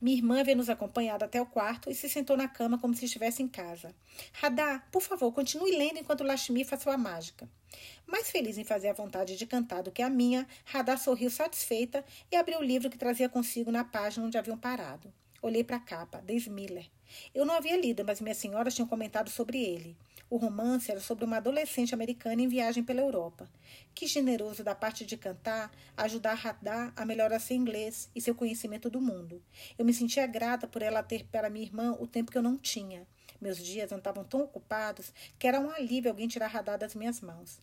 Minha 0.00 0.16
irmã 0.16 0.44
veio 0.44 0.56
nos 0.56 0.68
acompanhado 0.68 1.24
até 1.24 1.40
o 1.40 1.46
quarto 1.46 1.90
e 1.90 1.94
se 1.94 2.08
sentou 2.08 2.36
na 2.36 2.46
cama 2.46 2.78
como 2.78 2.94
se 2.94 3.06
estivesse 3.06 3.42
em 3.42 3.48
casa. 3.48 3.94
Radá, 4.32 4.82
por 4.92 5.00
favor, 5.00 5.32
continue 5.32 5.76
lendo 5.76 5.98
enquanto 5.98 6.24
Lashmi 6.24 6.64
faz 6.64 6.82
sua 6.82 6.98
mágica. 6.98 7.48
Mais 8.06 8.30
feliz 8.30 8.58
em 8.58 8.64
fazer 8.64 8.88
a 8.88 8.92
vontade 8.92 9.36
de 9.36 9.46
cantar 9.46 9.82
do 9.82 9.90
que 9.90 10.02
a 10.02 10.10
minha, 10.10 10.46
Radá 10.64 10.96
sorriu 10.96 11.30
satisfeita 11.30 12.04
e 12.30 12.36
abriu 12.36 12.58
o 12.58 12.64
livro 12.64 12.90
que 12.90 12.98
trazia 12.98 13.28
consigo 13.28 13.70
na 13.70 13.84
página 13.84 14.26
onde 14.26 14.38
haviam 14.38 14.58
parado. 14.58 15.12
Olhei 15.40 15.64
para 15.64 15.76
a 15.76 15.80
capa, 15.80 16.20
Des 16.20 16.46
Miller. 16.46 16.90
Eu 17.34 17.44
não 17.44 17.54
havia 17.54 17.76
lido, 17.76 18.04
mas 18.04 18.20
minhas 18.20 18.36
senhoras 18.36 18.74
tinham 18.74 18.88
comentado 18.88 19.30
sobre 19.30 19.58
ele. 19.58 19.96
O 20.28 20.38
romance 20.38 20.90
era 20.90 20.98
sobre 20.98 21.24
uma 21.24 21.36
adolescente 21.36 21.94
americana 21.94 22.42
em 22.42 22.48
viagem 22.48 22.82
pela 22.82 23.00
Europa. 23.00 23.48
Que 23.94 24.08
generoso 24.08 24.64
da 24.64 24.74
parte 24.74 25.06
de 25.06 25.16
cantar 25.16 25.70
ajudar 25.96 26.34
Radar 26.34 26.92
a 26.96 27.04
melhorar 27.04 27.38
seu 27.38 27.56
inglês 27.56 28.10
e 28.14 28.20
seu 28.20 28.34
conhecimento 28.34 28.90
do 28.90 29.00
mundo. 29.00 29.40
Eu 29.78 29.84
me 29.84 29.94
sentia 29.94 30.26
grata 30.26 30.66
por 30.66 30.82
ela 30.82 31.02
ter 31.02 31.26
para 31.26 31.48
minha 31.48 31.64
irmã 31.64 31.96
o 32.00 32.08
tempo 32.08 32.32
que 32.32 32.38
eu 32.38 32.42
não 32.42 32.58
tinha. 32.58 33.06
Meus 33.40 33.58
dias 33.58 33.92
andavam 33.92 34.24
tão 34.24 34.40
ocupados 34.42 35.12
que 35.38 35.46
era 35.46 35.60
um 35.60 35.70
alívio 35.70 36.10
alguém 36.10 36.26
tirar 36.26 36.48
Radar 36.48 36.78
das 36.78 36.96
minhas 36.96 37.20
mãos. 37.20 37.60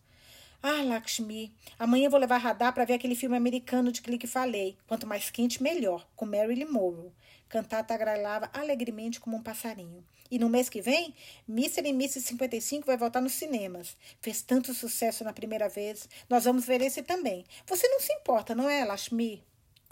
Ah, 0.66 0.82
Lakshmi, 0.82 1.54
amanhã 1.78 2.10
vou 2.10 2.18
levar 2.18 2.38
Radar 2.38 2.74
para 2.74 2.86
ver 2.86 2.94
aquele 2.94 3.16
filme 3.16 3.36
americano 3.36 3.92
de 3.92 4.02
que 4.02 4.26
falei. 4.26 4.78
Quanto 4.88 5.06
mais 5.06 5.30
quente, 5.30 5.62
melhor, 5.62 6.08
com 6.16 6.26
Marilyn 6.26 6.72
Monroe. 6.72 7.12
Cantar 7.50 7.84
tagralava 7.84 8.50
alegremente 8.54 9.20
como 9.20 9.36
um 9.36 9.44
passarinho. 9.44 10.06
E 10.32 10.40
no 10.40 10.48
mês 10.48 10.70
que 10.70 10.82
vem, 10.82 11.14
Mr. 11.50 11.86
e 11.86 11.90
Mrs. 11.90 12.22
55 12.22 12.86
vai 12.88 12.96
voltar 12.96 13.20
nos 13.20 13.34
cinemas. 13.34 13.98
Fez 14.22 14.42
tanto 14.42 14.74
sucesso 14.74 15.26
na 15.26 15.34
primeira 15.34 15.68
vez. 15.68 16.08
Nós 16.30 16.46
vamos 16.46 16.66
ver 16.66 16.82
esse 16.82 17.04
também. 17.04 17.44
Você 17.66 17.86
não 17.90 18.00
se 18.00 18.14
importa, 18.14 18.56
não 18.56 18.70
é, 18.70 18.86
Lashmi? 18.86 19.44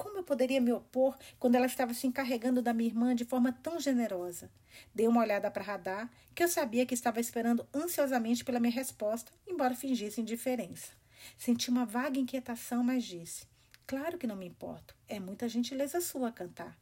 Como 0.02 0.18
eu 0.18 0.24
poderia 0.24 0.60
me 0.60 0.74
opor 0.74 1.16
quando 1.38 1.54
ela 1.54 1.68
estava 1.68 1.94
se 1.94 2.08
encarregando 2.08 2.60
da 2.60 2.74
minha 2.74 2.90
irmã 2.90 3.16
de 3.16 3.24
forma 3.24 3.54
tão 3.54 3.80
generosa? 3.80 4.50
Dei 4.96 5.08
uma 5.08 5.22
olhada 5.22 5.52
para 5.52 5.62
Radar, 5.62 6.10
que 6.34 6.44
eu 6.44 6.48
sabia 6.48 6.88
que 6.88 6.96
estava 6.96 7.20
esperando 7.20 7.68
ansiosamente 7.72 8.44
pela 8.44 8.60
minha 8.60 8.74
resposta, 8.74 9.32
embora 9.46 9.76
fingisse 9.76 10.20
indiferença. 10.20 10.94
Senti 11.38 11.70
uma 11.70 11.86
vaga 11.86 12.18
inquietação, 12.18 12.84
mas 12.84 13.04
disse: 13.04 13.46
Claro 13.86 14.18
que 14.18 14.26
não 14.26 14.36
me 14.36 14.48
importo. 14.48 14.96
É 15.08 15.20
muita 15.20 15.48
gentileza 15.48 16.02
sua 16.02 16.32
cantar. 16.32 16.76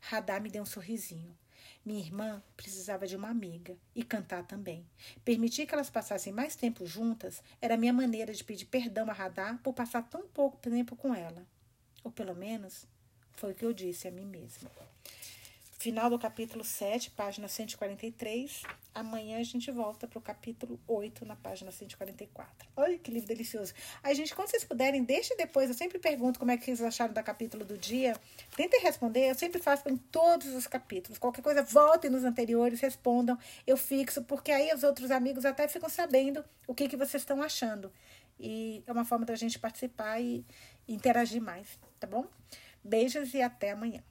Radar 0.00 0.40
me 0.40 0.48
deu 0.48 0.62
um 0.62 0.66
sorrisinho. 0.66 1.36
Minha 1.84 2.00
irmã 2.00 2.42
precisava 2.56 3.06
de 3.06 3.16
uma 3.16 3.28
amiga 3.28 3.76
e 3.94 4.02
cantar 4.02 4.46
também. 4.46 4.86
Permitir 5.22 5.66
que 5.66 5.74
elas 5.74 5.90
passassem 5.90 6.32
mais 6.32 6.56
tempo 6.56 6.86
juntas 6.86 7.42
era 7.60 7.76
minha 7.76 7.92
maneira 7.92 8.32
de 8.32 8.42
pedir 8.42 8.64
perdão 8.64 9.10
a 9.10 9.12
Radar 9.12 9.58
por 9.58 9.74
passar 9.74 10.08
tão 10.08 10.26
pouco 10.28 10.56
tempo 10.56 10.96
com 10.96 11.14
ela. 11.14 11.46
Ou 12.04 12.10
pelo 12.10 12.34
menos 12.34 12.86
foi 13.36 13.52
o 13.52 13.54
que 13.54 13.64
eu 13.64 13.72
disse 13.72 14.08
a 14.08 14.10
mim 14.10 14.26
mesma. 14.26 14.70
Final 15.82 16.08
do 16.08 16.16
capítulo 16.16 16.62
7, 16.62 17.10
página 17.10 17.48
143. 17.48 18.62
Amanhã 18.94 19.40
a 19.40 19.42
gente 19.42 19.68
volta 19.72 20.06
para 20.06 20.16
o 20.16 20.22
capítulo 20.22 20.78
8, 20.86 21.24
na 21.24 21.34
página 21.34 21.72
144. 21.72 22.68
Olha 22.76 22.96
que 22.96 23.10
livro 23.10 23.26
delicioso. 23.26 23.74
Aí, 24.00 24.14
gente, 24.14 24.32
quando 24.32 24.48
vocês 24.48 24.62
puderem, 24.62 25.02
deixem 25.02 25.36
depois. 25.36 25.68
Eu 25.68 25.74
sempre 25.74 25.98
pergunto 25.98 26.38
como 26.38 26.52
é 26.52 26.56
que 26.56 26.66
vocês 26.66 26.80
acharam 26.80 27.12
da 27.12 27.20
capítulo 27.20 27.64
do 27.64 27.76
dia. 27.76 28.14
Tentem 28.54 28.80
responder. 28.80 29.30
Eu 29.30 29.34
sempre 29.34 29.60
faço 29.60 29.88
em 29.88 29.96
todos 29.96 30.54
os 30.54 30.68
capítulos. 30.68 31.18
Qualquer 31.18 31.42
coisa, 31.42 31.64
voltem 31.64 32.08
nos 32.08 32.22
anteriores, 32.22 32.80
respondam. 32.80 33.36
Eu 33.66 33.76
fixo, 33.76 34.22
porque 34.22 34.52
aí 34.52 34.72
os 34.72 34.84
outros 34.84 35.10
amigos 35.10 35.44
até 35.44 35.66
ficam 35.66 35.88
sabendo 35.88 36.44
o 36.68 36.76
que, 36.76 36.88
que 36.88 36.96
vocês 36.96 37.22
estão 37.22 37.42
achando. 37.42 37.92
E 38.38 38.84
é 38.86 38.92
uma 38.92 39.04
forma 39.04 39.26
da 39.26 39.34
gente 39.34 39.58
participar 39.58 40.20
e 40.20 40.46
interagir 40.86 41.42
mais, 41.42 41.76
tá 42.02 42.06
bom? 42.08 42.26
Beijos 42.82 43.32
e 43.32 43.40
até 43.40 43.70
amanhã. 43.70 44.02